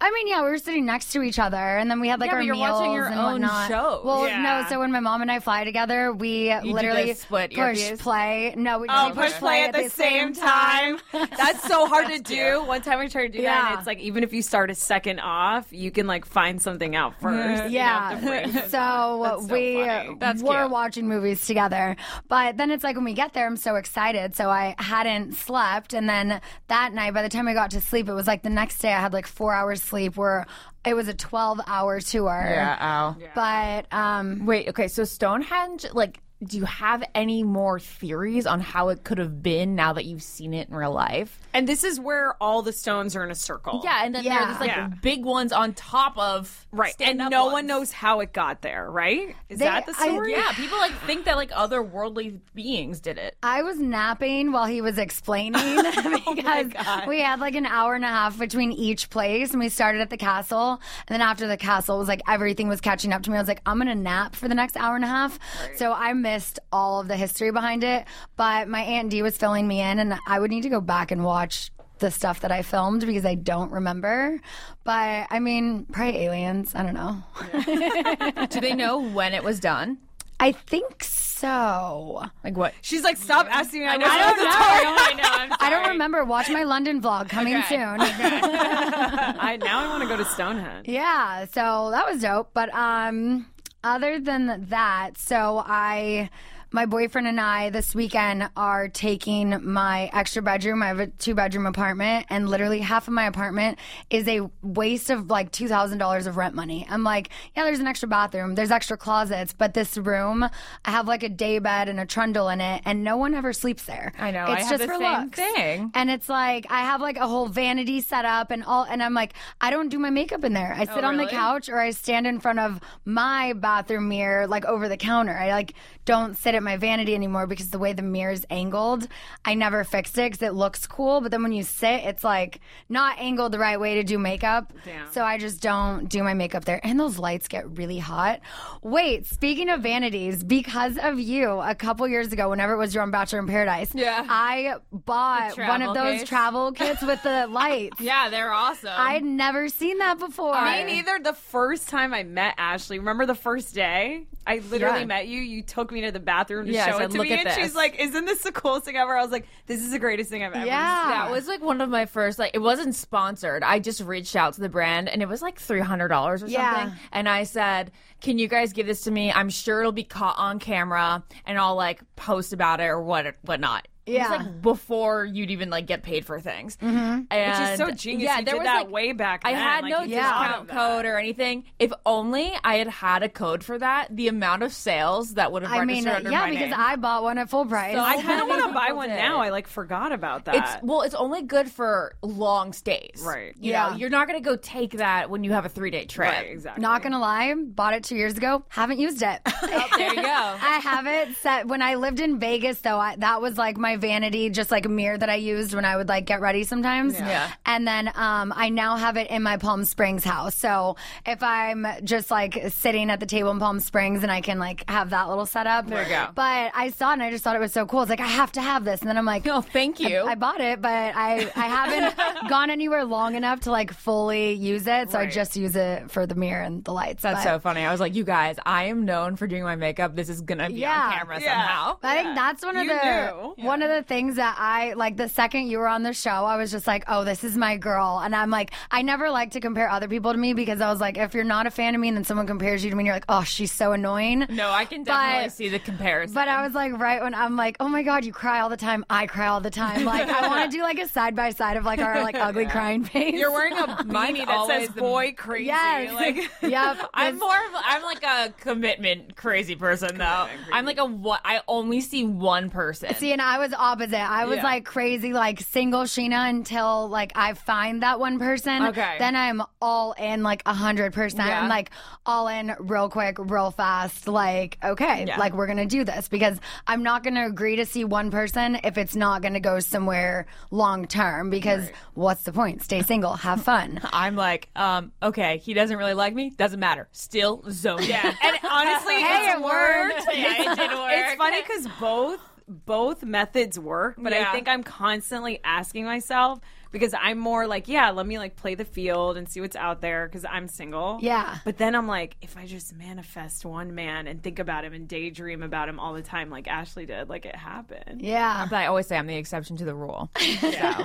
I 0.00 0.12
mean, 0.12 0.28
yeah, 0.28 0.44
we 0.44 0.50
were 0.50 0.58
sitting 0.58 0.86
next 0.86 1.12
to 1.12 1.22
each 1.22 1.40
other, 1.40 1.56
and 1.56 1.90
then 1.90 1.98
we 2.00 2.06
had 2.08 2.20
like 2.20 2.28
Yeah, 2.28 2.34
our 2.34 2.38
but 2.40 2.46
you're 2.46 2.54
meals 2.54 2.70
watching 2.80 2.92
your 2.92 3.06
and 3.06 3.18
own 3.18 3.32
whatnot. 3.42 3.68
shows. 3.68 4.04
Well, 4.04 4.28
Yeah. 4.28 4.42
no. 4.42 4.66
So 4.68 4.78
when 4.78 4.92
my 4.92 5.00
mom 5.00 5.22
and 5.22 5.30
I 5.32 5.40
fly 5.40 5.64
together, 5.64 6.12
we 6.12 6.54
do 6.62 6.72
literally 6.72 7.06
the 7.06 7.14
split 7.18 7.50
push 7.50 7.58
earpiece? 7.58 8.00
play. 8.00 8.54
No, 8.56 8.78
we 8.78 8.86
Oh, 8.88 9.08
we 9.08 9.14
push 9.14 9.32
play 9.32 9.64
at 9.64 9.72
the 9.74 9.88
same 9.90 10.34
time. 10.34 10.98
That's 11.12 11.66
so 11.66 11.86
hard 11.86 12.06
to 12.08 12.20
do. 12.20 12.62
One 12.64 12.80
time 12.80 13.00
I 13.00 13.08
tried 13.08 13.22
to 13.32 13.38
do 13.38 13.38
that, 13.38 13.42
Yeah. 13.42 13.70
and 13.70 13.78
it's 13.78 13.88
like 13.88 13.98
even 13.98 14.22
if 14.22 14.32
you 14.32 14.40
start 14.40 14.70
a 14.70 14.74
second 14.76 15.18
off, 15.18 15.66
you 15.72 15.90
can 15.90 16.06
like 16.06 16.24
find 16.24 16.62
something 16.62 16.94
out 16.94 17.20
first. 17.20 17.70
You 17.72 17.78
don't 17.80 17.86
have 17.88 18.22
Yeah. 18.22 18.34
it. 18.34 18.48
So, 18.70 19.20
That's 19.24 19.46
so 19.48 19.52
we 19.52 19.82
funny. 19.84 20.16
That's 20.20 20.42
were 20.42 20.60
cute. 20.60 20.70
watching 20.70 21.08
movies 21.08 21.44
together. 21.44 21.96
But 22.28 22.56
then 22.56 22.70
it's 22.70 22.84
like 22.84 22.94
when 22.94 23.04
we 23.04 23.14
get 23.14 23.32
there, 23.32 23.46
I'm 23.46 23.56
so 23.56 23.74
excited. 23.74 24.36
So 24.36 24.48
I 24.48 24.76
hadn't 24.78 25.34
slept. 25.34 25.92
And 25.92 26.08
then 26.08 26.40
that 26.68 26.92
night, 26.92 27.14
by 27.14 27.22
the 27.22 27.28
time 27.28 27.48
I 27.48 27.54
got 27.54 27.72
to 27.72 27.80
sleep, 27.80 28.08
it 28.08 28.12
was 28.14 28.28
like 28.28 28.42
the 28.42 28.50
next 28.50 28.78
day 28.78 28.92
I 28.92 29.00
had 29.00 29.12
like 29.12 29.26
four 29.26 29.52
hours 29.54 29.82
sleep 29.88 30.16
where 30.16 30.46
it 30.84 30.94
was 30.94 31.08
a 31.08 31.14
12 31.14 31.60
hour 31.66 32.00
tour. 32.00 32.40
Yeah, 32.44 32.76
ow. 32.80 33.16
But 33.34 33.92
um, 33.92 34.46
Wait, 34.46 34.68
okay, 34.68 34.88
so 34.88 35.04
Stonehenge, 35.04 35.86
like, 35.92 36.20
do 36.44 36.56
you 36.56 36.64
have 36.66 37.02
any 37.16 37.42
more 37.42 37.80
theories 37.80 38.46
on 38.46 38.60
how 38.60 38.90
it 38.90 39.02
could 39.02 39.18
have 39.18 39.42
been 39.42 39.74
now 39.74 39.92
that 39.94 40.04
you've 40.04 40.22
seen 40.22 40.54
it 40.54 40.68
in 40.68 40.74
real 40.74 40.92
life? 40.92 41.36
And 41.52 41.66
this 41.68 41.82
is 41.82 41.98
where 41.98 42.34
all 42.40 42.62
the 42.62 42.72
stones 42.72 43.16
are 43.16 43.24
in 43.24 43.30
a 43.32 43.34
circle. 43.34 43.80
Yeah, 43.82 44.04
and 44.04 44.14
then 44.14 44.22
Yeah. 44.22 44.44
there's 44.46 44.60
like 44.60 44.68
Yeah. 44.70 44.86
big 45.02 45.24
ones 45.24 45.52
on 45.52 45.72
top 45.74 46.16
of 46.16 46.66
Right. 46.70 46.94
And 47.00 47.18
no 47.18 47.44
ones. 47.46 47.52
one 47.54 47.66
knows 47.66 47.90
how 47.90 48.20
it 48.20 48.32
got 48.32 48.62
there, 48.62 48.88
right? 48.88 49.34
Is 49.48 49.58
They- 49.58 49.64
that 49.64 49.86
the 49.86 49.94
I- 49.98 50.06
story? 50.10 50.32
Yeah, 50.32 50.52
people 50.52 50.78
like 50.78 50.92
think 51.06 51.24
that 51.24 51.36
like 51.36 51.50
otherworldly 51.50 52.38
beings 52.54 53.00
did 53.00 53.18
it. 53.18 53.36
I 53.42 53.62
was 53.62 53.78
napping 53.80 54.52
while 54.52 54.66
he 54.66 54.80
was 54.80 54.96
explaining 54.98 55.54
oh 55.56 56.34
because 56.34 56.66
we 57.08 57.20
had 57.20 57.40
like 57.40 57.54
an 57.56 57.66
hour 57.66 57.94
and 57.94 58.04
a 58.04 58.08
half 58.08 58.38
between 58.38 58.70
each 58.72 59.10
place 59.10 59.50
and 59.50 59.60
we 59.60 59.68
started 59.68 60.00
at 60.00 60.10
the 60.10 60.16
castle 60.16 60.80
and 61.08 61.14
then 61.14 61.20
after 61.20 61.46
the 61.48 61.56
castle 61.56 61.96
it 61.96 61.98
was 61.98 62.08
like 62.08 62.22
everything 62.28 62.68
was 62.68 62.80
catching 62.80 63.12
up 63.12 63.22
to 63.22 63.30
me. 63.30 63.36
I 63.36 63.40
was 63.40 63.48
like, 63.48 63.62
I'm 63.66 63.78
gonna 63.78 63.94
nap 63.94 64.36
for 64.36 64.46
the 64.48 64.54
next 64.54 64.76
hour 64.76 64.94
and 64.94 65.04
a 65.04 65.08
half. 65.08 65.38
So 65.76 65.92
I 65.92 66.12
missed 66.32 66.58
all 66.72 67.00
of 67.00 67.08
the 67.08 67.16
history 67.16 67.50
behind 67.50 67.82
it. 67.84 68.04
But 68.36 68.68
my 68.68 68.80
Aunt 68.82 69.10
D 69.10 69.22
was 69.22 69.36
filling 69.36 69.66
me 69.66 69.80
in 69.80 69.98
and 69.98 70.14
I 70.26 70.38
would 70.38 70.50
need 70.50 70.62
to 70.62 70.68
go 70.68 70.80
back 70.80 71.10
and 71.10 71.24
watch 71.24 71.70
the 72.00 72.10
stuff 72.10 72.40
that 72.40 72.52
I 72.52 72.62
filmed 72.62 73.04
because 73.06 73.24
I 73.24 73.34
don't 73.34 73.72
remember. 73.72 74.40
But 74.84 75.26
I 75.30 75.38
mean, 75.40 75.86
probably 75.86 76.18
aliens. 76.24 76.74
I 76.74 76.82
don't 76.84 76.94
know. 76.94 78.46
Do 78.50 78.60
they 78.60 78.74
know 78.74 78.98
when 79.00 79.34
it 79.34 79.42
was 79.42 79.58
done? 79.60 79.98
I 80.40 80.52
think 80.52 81.02
so. 81.02 82.24
Like 82.44 82.56
what? 82.56 82.72
She's 82.82 83.02
like, 83.02 83.16
stop 83.16 83.46
asking 83.50 83.80
me. 83.80 83.86
I, 83.86 83.94
I 83.94 83.98
don't 83.98 84.36
know. 84.36 84.50
story. 84.50 84.84
I 84.86 85.14
know. 85.16 85.30
I'm 85.42 85.52
I 85.60 85.70
don't 85.70 85.88
remember. 85.88 86.24
Watch 86.24 86.48
my 86.50 86.62
London 86.62 87.00
vlog 87.00 87.28
coming 87.28 87.56
Okay. 87.56 87.68
soon. 87.68 87.96
I 88.00 89.58
now 89.60 89.80
I 89.84 89.88
want 89.88 90.02
to 90.02 90.08
go 90.08 90.16
to 90.16 90.24
Stonehenge. 90.24 90.86
Yeah, 90.88 91.46
so 91.46 91.90
that 91.90 92.06
was 92.06 92.22
dope. 92.22 92.50
But 92.54 92.72
um 92.74 93.46
other 93.82 94.18
than 94.18 94.66
that, 94.68 95.16
so 95.16 95.62
I 95.66 96.30
my 96.70 96.84
boyfriend 96.86 97.26
and 97.26 97.40
I 97.40 97.70
this 97.70 97.94
weekend 97.94 98.50
are 98.56 98.88
taking 98.88 99.58
my 99.64 100.10
extra 100.12 100.42
bedroom. 100.42 100.82
I 100.82 100.88
have 100.88 101.00
a 101.00 101.06
two 101.06 101.34
bedroom 101.34 101.66
apartment, 101.66 102.26
and 102.28 102.48
literally 102.48 102.80
half 102.80 103.08
of 103.08 103.14
my 103.14 103.24
apartment 103.24 103.78
is 104.10 104.28
a 104.28 104.48
waste 104.62 105.08
of 105.10 105.30
like 105.30 105.50
two 105.50 105.68
thousand 105.68 105.98
dollars 105.98 106.26
of 106.26 106.36
rent 106.36 106.54
money. 106.54 106.86
I'm 106.90 107.04
like, 107.04 107.30
yeah, 107.56 107.64
there's 107.64 107.78
an 107.78 107.86
extra 107.86 108.08
bathroom, 108.08 108.54
there's 108.54 108.70
extra 108.70 108.96
closets, 108.96 109.52
but 109.52 109.72
this 109.74 109.96
room, 109.96 110.42
I 110.84 110.90
have 110.90 111.08
like 111.08 111.22
a 111.22 111.28
day 111.28 111.58
bed 111.58 111.88
and 111.88 111.98
a 111.98 112.06
trundle 112.06 112.48
in 112.50 112.60
it, 112.60 112.82
and 112.84 113.02
no 113.02 113.16
one 113.16 113.34
ever 113.34 113.52
sleeps 113.52 113.84
there. 113.84 114.12
I 114.18 114.30
know, 114.30 114.40
I 114.40 114.54
It's 114.58 114.68
have 114.68 114.78
just 114.78 114.82
the 114.82 114.88
for 114.88 114.98
same 115.02 115.22
looks. 115.22 115.38
thing. 115.38 115.90
And 115.94 116.10
it's 116.10 116.28
like 116.28 116.66
I 116.70 116.80
have 116.80 117.00
like 117.00 117.16
a 117.16 117.26
whole 117.26 117.46
vanity 117.46 118.00
set 118.02 118.26
up 118.26 118.50
and 118.50 118.62
all, 118.64 118.84
and 118.84 119.02
I'm 119.02 119.14
like, 119.14 119.32
I 119.60 119.70
don't 119.70 119.88
do 119.88 119.98
my 119.98 120.10
makeup 120.10 120.44
in 120.44 120.52
there. 120.52 120.74
I 120.76 120.86
oh, 120.88 120.94
sit 120.94 121.04
on 121.04 121.16
the 121.16 121.26
couch 121.26 121.68
or 121.68 121.78
I 121.78 121.90
stand 121.90 122.26
in 122.26 122.40
front 122.40 122.58
of 122.58 122.80
my 123.06 123.54
bathroom 123.54 124.08
mirror, 124.10 124.46
like 124.46 124.66
over 124.66 124.88
the 124.88 124.98
counter. 124.98 125.32
I 125.32 125.50
like 125.52 125.72
don't 126.04 126.36
sit 126.36 126.54
at 126.58 126.62
my 126.62 126.76
vanity 126.76 127.14
anymore 127.14 127.46
because 127.46 127.70
the 127.70 127.78
way 127.78 127.94
the 127.94 128.02
mirror's 128.02 128.44
angled, 128.50 129.08
I 129.46 129.54
never 129.54 129.82
fixed 129.84 130.18
it 130.18 130.30
because 130.32 130.42
it 130.46 130.52
looks 130.52 130.86
cool. 130.86 131.22
But 131.22 131.30
then 131.30 131.42
when 131.42 131.52
you 131.52 131.62
sit, 131.62 132.04
it's 132.04 132.22
like 132.22 132.60
not 132.90 133.18
angled 133.18 133.52
the 133.52 133.58
right 133.58 133.80
way 133.80 133.94
to 133.94 134.02
do 134.04 134.18
makeup. 134.18 134.72
So 135.12 135.22
I 135.24 135.38
just 135.38 135.62
don't 135.62 136.08
do 136.08 136.22
my 136.22 136.34
makeup 136.34 136.66
there. 136.66 136.80
And 136.84 137.00
those 137.00 137.18
lights 137.18 137.48
get 137.48 137.66
really 137.78 137.98
hot. 137.98 138.40
Wait, 138.82 139.26
speaking 139.26 139.70
of 139.70 139.80
vanities, 139.80 140.44
because 140.44 140.98
of 140.98 141.18
you, 141.18 141.48
a 141.60 141.74
couple 141.74 142.06
years 142.06 142.32
ago, 142.32 142.50
whenever 142.50 142.72
it 142.74 142.78
was 142.78 142.92
your 142.94 143.02
own 143.02 143.10
Bachelor 143.10 143.38
in 143.38 143.46
Paradise, 143.46 143.92
Yeah. 143.94 144.26
I 144.28 144.74
bought 144.92 145.56
one 145.56 145.82
of 145.82 145.94
those 145.94 146.20
case? 146.20 146.28
travel 146.28 146.72
kits 146.72 147.02
with 147.02 147.22
the 147.22 147.46
lights. 147.50 148.00
Yeah, 148.00 148.28
they're 148.28 148.52
awesome. 148.52 148.90
I'd 148.92 149.24
never 149.24 149.68
seen 149.68 149.98
that 149.98 150.18
before. 150.18 150.60
Me 150.64 150.84
neither. 150.84 151.18
The 151.22 151.32
first 151.32 151.88
time 151.88 152.12
I 152.12 152.24
met 152.24 152.54
Ashley, 152.58 152.98
remember 152.98 153.24
the 153.26 153.34
first 153.34 153.74
day? 153.74 154.26
I 154.46 154.58
literally 154.70 155.00
Yeah. 155.00 155.04
met 155.06 155.28
you. 155.28 155.40
You 155.40 155.62
took 155.62 155.92
me 155.92 156.00
to 156.02 156.10
the 156.10 156.18
bathroom 156.20 156.47
to 156.48 156.64
Yeah, 156.64 156.86
I 156.86 156.90
show 156.90 156.98
said, 156.98 157.04
it 157.06 157.10
to 157.12 157.18
"Look 157.18 157.28
me, 157.28 157.34
at 157.34 157.46
and 157.46 157.60
she's 157.62 157.74
like, 157.74 158.00
"Isn't 158.00 158.24
this 158.24 158.42
the 158.42 158.52
coolest 158.52 158.84
thing 158.86 158.96
ever?" 158.96 159.16
I 159.16 159.22
was 159.22 159.30
like, 159.30 159.46
"This 159.66 159.80
is 159.80 159.90
the 159.90 159.98
greatest 159.98 160.30
thing 160.30 160.42
I've 160.42 160.52
ever 160.54 160.66
Yeah. 160.66 161.02
seen." 161.02 161.10
That 161.10 161.30
was 161.30 161.46
like 161.48 161.62
one 161.62 161.80
of 161.80 161.88
my 161.90 162.06
first 162.06 162.38
like 162.38 162.52
it 162.54 162.58
wasn't 162.60 162.94
sponsored. 162.94 163.62
I 163.62 163.78
just 163.78 164.00
reached 164.00 164.34
out 164.36 164.54
to 164.54 164.60
the 164.60 164.68
brand 164.68 165.08
and 165.08 165.22
it 165.22 165.28
was 165.28 165.42
like 165.42 165.58
three 165.58 165.80
hundred 165.80 166.08
dollars 166.08 166.42
or 166.42 166.46
Yeah. 166.48 166.74
something. 166.84 166.98
And 167.12 167.28
I 167.28 167.44
said, 167.44 167.90
Can 168.20 168.38
you 168.38 168.48
guys 168.48 168.72
give 168.72 168.86
this 168.86 169.02
to 169.02 169.10
me? 169.10 169.32
I'm 169.32 169.48
sure 169.50 169.80
it'll 169.80 169.92
be 169.92 170.02
caught 170.04 170.36
on 170.38 170.58
camera 170.58 171.22
and 171.46 171.58
I'll 171.58 171.76
like 171.76 172.00
post 172.16 172.52
about 172.52 172.80
it 172.80 172.84
or 172.86 173.00
what 173.00 173.36
whatnot. 173.42 173.86
It 174.08 174.14
Yeah. 174.14 174.30
was 174.30 174.38
like 174.40 174.62
before 174.62 175.24
you'd 175.24 175.50
even 175.50 175.70
like 175.70 175.86
get 175.86 176.02
paid 176.02 176.24
for 176.24 176.40
things. 176.40 176.76
Mm-hmm. 176.78 177.18
Which 177.20 177.70
is 177.72 177.78
so 177.78 177.90
genius. 177.90 178.24
Yeah, 178.28 178.38
you 178.38 178.44
there 178.44 178.54
did 178.54 178.58
was 178.58 178.64
that 178.66 178.82
like, 178.84 178.90
way 178.90 179.12
back 179.12 179.42
I 179.44 179.50
had 179.52 179.82
Like, 179.82 179.90
no 179.92 180.06
discount 180.06 180.68
code 180.68 181.04
or 181.04 181.18
anything. 181.18 181.64
If 181.78 181.92
only 182.06 182.52
I 182.64 182.76
had 182.76 182.88
had 182.88 183.22
a 183.22 183.28
code 183.28 183.62
for 183.62 183.78
that, 183.78 184.08
the 184.14 184.28
amount 184.28 184.62
of 184.62 184.72
sales 184.72 185.34
that 185.34 185.52
would 185.52 185.62
have 185.62 185.72
I 185.72 185.80
registered 185.80 186.04
mean, 186.04 186.14
under 186.16 186.30
yeah, 186.30 186.40
my 186.40 186.50
because 186.50 186.70
name. 186.70 186.74
I 186.78 186.96
bought 186.96 187.22
one 187.22 187.38
at 187.38 187.50
full 187.50 187.66
price. 187.66 187.94
So 187.94 188.00
I 188.00 188.20
kind 188.22 188.40
of 188.40 188.48
want 188.48 188.66
to 188.66 188.72
buy 188.72 188.92
one 188.92 189.08
did. 189.08 189.16
now. 189.16 189.40
I 189.40 189.50
like 189.50 189.66
forgot 189.68 190.12
about 190.12 190.46
that. 190.46 190.54
It's 190.56 190.82
well, 190.82 191.02
it's 191.02 191.14
only 191.14 191.42
good 191.42 191.70
for 191.70 192.14
long 192.22 192.72
stays. 192.72 193.22
Right. 193.24 193.54
You 193.60 193.72
Yeah. 193.72 193.90
know, 193.90 193.96
you're 193.96 194.10
not 194.10 194.26
going 194.28 194.42
to 194.42 194.44
go 194.48 194.56
take 194.56 194.92
that 194.98 195.28
when 195.30 195.44
you 195.44 195.52
have 195.52 195.66
a 195.66 195.68
three 195.68 195.90
day 195.90 196.04
trip. 196.06 196.30
right, 196.32 196.46
exactly. 196.50 196.80
Not 196.82 197.02
gonna 197.02 197.18
lie, 197.18 197.54
bought 197.54 197.94
it 197.94 198.04
two 198.04 198.16
years 198.16 198.36
ago. 198.36 198.64
Haven't 198.68 198.98
used 198.98 199.22
it. 199.22 199.40
Oh, 199.70 199.86
there 199.96 200.14
you 200.14 200.22
go. 200.22 200.22
I 200.28 200.80
have 200.82 201.06
it 201.06 201.36
set 201.36 201.66
when 201.68 201.82
I 201.82 201.96
lived 201.96 202.20
in 202.20 202.38
Vegas 202.38 202.80
though. 202.80 202.98
I, 202.98 203.16
that 203.16 203.42
was 203.42 203.58
like 203.58 203.76
my 203.76 203.96
vanity, 203.98 204.50
just 204.50 204.70
like 204.70 204.86
a 204.86 204.88
mirror 204.88 205.18
that 205.18 205.28
I 205.28 205.34
used 205.36 205.74
when 205.74 205.84
I 205.84 205.96
would 205.96 206.08
like 206.08 206.24
get 206.26 206.40
ready 206.40 206.64
sometimes. 206.64 207.14
Yeah. 207.14 207.50
And 207.66 207.86
then 207.86 208.08
um, 208.14 208.52
I 208.56 208.68
now 208.70 208.96
have 208.96 209.16
it 209.16 209.30
in 209.30 209.42
my 209.42 209.56
Palm 209.58 209.84
Springs 209.84 210.24
house. 210.24 210.54
So 210.54 210.96
if 211.26 211.42
I'm 211.42 211.86
just 212.04 212.30
like 212.30 212.58
sitting 212.70 213.10
at 213.10 213.20
the 213.20 213.26
table 213.26 213.50
in 213.50 213.58
Palm 213.58 213.80
Springs 213.80 214.22
and 214.22 214.32
I 214.32 214.40
can 214.40 214.58
like 214.58 214.88
have 214.88 215.10
that 215.10 215.28
little 215.28 215.46
setup. 215.46 215.86
There 215.88 216.02
you 216.02 216.08
go. 216.08 216.28
But 216.34 216.72
I 216.74 216.90
saw 216.90 217.10
it 217.10 217.14
and 217.14 217.22
I 217.22 217.30
just 217.30 217.44
thought 217.44 217.56
it 217.56 217.60
was 217.60 217.72
so 217.72 217.86
cool. 217.86 218.02
It's 218.02 218.10
like 218.10 218.20
I 218.20 218.26
have 218.26 218.52
to 218.52 218.60
have 218.62 218.84
this, 218.84 219.00
and 219.00 219.08
then 219.08 219.18
I'm 219.18 219.24
like, 219.24 219.46
Oh, 219.46 219.60
thank 219.60 220.00
you. 220.00 220.18
I, 220.20 220.32
I 220.32 220.34
bought 220.34 220.60
it, 220.60 220.80
but 220.80 220.88
I 221.16 221.50
I 221.56 221.66
haven't 221.68 222.48
gone 222.48 222.70
anywhere 222.70 223.04
long 223.04 223.34
enough 223.34 223.60
to 223.60 223.70
like 223.70 223.92
fully 223.92 224.52
use 224.52 224.86
it. 224.86 225.10
So 225.10 225.18
I 225.18 225.26
just 225.26 225.56
use 225.56 225.76
it 225.76 226.10
for 226.10 226.26
the 226.26 226.34
mirror 226.34 226.62
and 226.62 226.84
the 226.84 226.92
lights. 226.92 227.22
That's 227.22 227.44
but- 227.44 227.54
so 227.54 227.58
funny. 227.58 227.82
I 227.84 227.90
was 227.92 228.00
like, 228.00 228.14
you 228.14 228.24
guys, 228.24 228.56
I 228.64 228.84
am 228.84 229.04
known 229.04 229.36
for 229.36 229.46
doing 229.46 229.62
my 229.62 229.76
makeup. 229.76 230.14
This 230.14 230.28
is 230.28 230.40
gonna 230.42 230.68
be 230.68 230.74
Yeah. 230.74 231.06
on 231.06 231.12
camera 231.18 231.40
Yeah. 231.40 231.52
somehow. 231.54 231.96
I 232.02 232.22
think 232.22 232.34
that's 232.36 232.64
one 232.64 232.76
of 232.76 232.84
You 232.84 232.90
the 232.94 233.54
knew. 233.56 233.64
one 233.66 233.82
of 233.82 233.87
the 233.88 234.02
things 234.02 234.36
that 234.36 234.56
I 234.58 234.92
like. 234.94 235.16
The 235.16 235.28
second 235.28 235.68
you 235.68 235.78
were 235.78 235.88
on 235.88 236.02
the 236.02 236.12
show, 236.12 236.30
I 236.30 236.56
was 236.56 236.70
just 236.70 236.86
like, 236.86 237.04
"Oh, 237.08 237.24
this 237.24 237.42
is 237.44 237.56
my 237.56 237.76
girl," 237.76 238.20
and 238.22 238.34
I'm 238.36 238.50
like, 238.50 238.70
I 238.90 239.02
never 239.02 239.30
like 239.30 239.52
to 239.52 239.60
compare 239.60 239.90
other 239.90 240.08
people 240.08 240.32
to 240.32 240.38
me 240.38 240.52
because 240.54 240.80
I 240.80 240.90
was 240.90 241.00
like, 241.00 241.16
if 241.18 241.34
you're 241.34 241.44
not 241.44 241.66
a 241.66 241.70
fan 241.70 241.94
of 241.94 242.00
me 242.00 242.08
and 242.08 242.16
then 242.16 242.24
someone 242.24 242.46
compares 242.46 242.84
you 242.84 242.90
to 242.90 242.96
me, 242.96 243.00
and 243.02 243.06
you're 243.06 243.16
like, 243.16 243.24
"Oh, 243.28 243.42
she's 243.42 243.72
so 243.72 243.92
annoying." 243.92 244.46
No, 244.50 244.70
I 244.70 244.84
can 244.84 245.02
definitely 245.02 245.44
But- 245.46 245.52
see 245.52 245.68
the 245.68 245.78
comparison. 245.78 246.34
But 246.34 246.48
I 246.48 246.62
was 246.64 246.74
like, 246.74 246.98
right 246.98 247.22
when 247.22 247.34
I'm 247.34 247.56
like, 247.56 247.76
oh 247.80 247.88
my 247.88 248.02
god, 248.02 248.24
you 248.24 248.32
cry 248.32 248.60
all 248.60 248.68
the 248.68 248.76
time. 248.76 249.04
I 249.10 249.26
cry 249.26 249.46
all 249.48 249.60
the 249.60 249.70
time. 249.70 250.04
Like, 250.04 250.28
I 250.28 250.46
want 250.48 250.70
to 250.70 250.76
do 250.76 250.82
like 250.82 250.98
a 250.98 251.08
side 251.08 251.34
by 251.34 251.50
side 251.50 251.76
of 251.76 251.84
like 251.84 252.00
our 252.00 252.22
like 252.22 252.34
ugly 252.38 252.66
crying 252.66 253.04
face. 253.04 253.34
You're 253.34 253.50
wearing 253.50 253.72
a 253.78 254.04
Mine's 254.06 254.38
beanie 254.38 254.46
that 254.46 254.66
says 254.66 254.88
the- 254.90 255.00
"boy 255.00 255.32
crazy." 255.36 255.66
yes, 255.66 256.12
Like, 256.14 256.36
yep. 256.62 256.98
I'm 257.14 257.34
It's- 257.36 257.40
more 257.40 257.56
of 257.56 257.74
a- 257.74 257.86
I'm 257.86 258.02
like 258.02 258.22
a 258.24 258.52
commitment 258.60 259.36
crazy 259.36 259.74
person 259.76 260.18
though. 260.18 260.46
I'm 260.72 260.84
like 260.84 260.98
a 260.98 261.04
what 261.04 261.40
I 261.44 261.60
only 261.68 262.00
see 262.00 262.24
one 262.24 262.70
person. 262.70 263.14
See, 263.14 263.32
and 263.32 263.40
I 263.42 263.58
was 263.58 263.72
opposite. 263.78 264.18
I 264.20 264.44
was 264.46 264.56
Yeah. 264.56 264.62
like 264.64 264.84
crazy, 264.84 265.32
like 265.32 265.60
single 265.60 266.02
Scheana 266.02 266.48
until 266.50 267.08
like 267.08 267.32
I 267.34 267.54
find 267.54 268.02
that 268.02 268.20
one 268.20 268.38
person. 268.38 268.82
Okay. 268.86 269.16
Then 269.18 269.36
I'm 269.36 269.62
all 269.80 270.12
in 270.18 270.42
like 270.42 270.62
a 270.66 270.74
hundred 270.74 271.12
percent. 271.12 271.48
Yeah. 271.48 271.62
I'm 271.62 271.68
like 271.68 271.90
all 272.26 272.48
in 272.48 272.74
real 272.78 273.08
quick, 273.08 273.36
real 273.38 273.70
fast. 273.70 274.28
Like, 274.28 274.78
okay, 274.84 275.24
Yeah. 275.26 275.38
like 275.38 275.54
we're 275.54 275.66
gonna 275.66 275.86
do 275.86 276.04
this 276.04 276.28
because 276.28 276.58
I'm 276.86 277.02
not 277.02 277.22
gonna 277.24 277.46
agree 277.46 277.76
to 277.76 277.86
see 277.86 278.04
one 278.04 278.30
person 278.30 278.78
if 278.84 278.98
it's 278.98 279.14
not 279.16 279.42
gonna 279.42 279.60
go 279.60 279.80
somewhere 279.80 280.46
long 280.70 281.06
term. 281.06 281.50
Because 281.50 281.88
what's 282.14 282.42
the 282.42 282.52
point? 282.52 282.82
Stay 282.82 283.02
single, 283.02 283.34
have 283.34 283.62
fun. 283.62 284.00
I'm 284.12 284.36
like, 284.36 284.68
um, 284.76 285.12
okay, 285.22 285.58
he 285.58 285.72
doesn't 285.74 285.96
really 285.96 286.14
like 286.14 286.34
me. 286.34 286.50
Doesn't 286.50 286.80
matter. 286.80 287.08
Still 287.12 287.62
zone. 287.70 288.02
yeah, 288.02 288.34
and 288.42 288.58
honestly, 288.70 289.14
Hey, 289.22 289.48
it's 289.50 289.58
it 289.58 289.62
worked. 289.64 290.22
yeah, 290.36 290.72
it 290.72 290.76
did 290.76 290.90
work. 290.98 291.10
It's 291.12 291.34
funny 291.36 291.62
because 291.62 291.86
both 292.00 292.40
both 292.68 293.22
methods 293.24 293.78
work, 293.78 294.16
but 294.18 294.32
Yeah. 294.32 294.48
I 294.48 294.52
think 294.52 294.68
I'm 294.68 294.82
constantly 294.82 295.60
asking 295.64 296.04
myself 296.04 296.60
because 296.90 297.14
I'm 297.18 297.38
more 297.38 297.66
like, 297.66 297.88
yeah, 297.88 298.10
let 298.10 298.26
me 298.26 298.38
like 298.38 298.56
play 298.56 298.74
the 298.74 298.84
field 298.84 299.36
and 299.36 299.48
see 299.48 299.60
what's 299.60 299.76
out 299.76 300.00
there 300.00 300.26
because 300.26 300.44
I'm 300.44 300.68
single. 300.68 301.18
Yeah. 301.20 301.58
But 301.64 301.78
then 301.78 301.94
I'm 301.94 302.06
like, 302.06 302.36
if 302.40 302.56
I 302.56 302.66
just 302.66 302.94
manifest 302.94 303.64
one 303.64 303.94
man 303.94 304.26
and 304.26 304.42
think 304.42 304.58
about 304.58 304.84
him 304.84 304.92
and 304.92 305.06
daydream 305.08 305.62
about 305.62 305.88
him 305.88 305.98
all 306.00 306.14
the 306.14 306.22
time, 306.22 306.50
like 306.50 306.68
Ashley 306.68 307.04
did, 307.06 307.28
like 307.28 307.44
it 307.46 307.56
happened. 307.56 308.22
Yeah. 308.22 308.66
But 308.70 308.76
I 308.76 308.86
always 308.86 309.06
say 309.06 309.16
I'm 309.18 309.26
the 309.26 309.36
exception 309.36 309.76
to 309.78 309.84
the 309.84 309.94
rule. 309.94 310.30
So. 310.60 311.04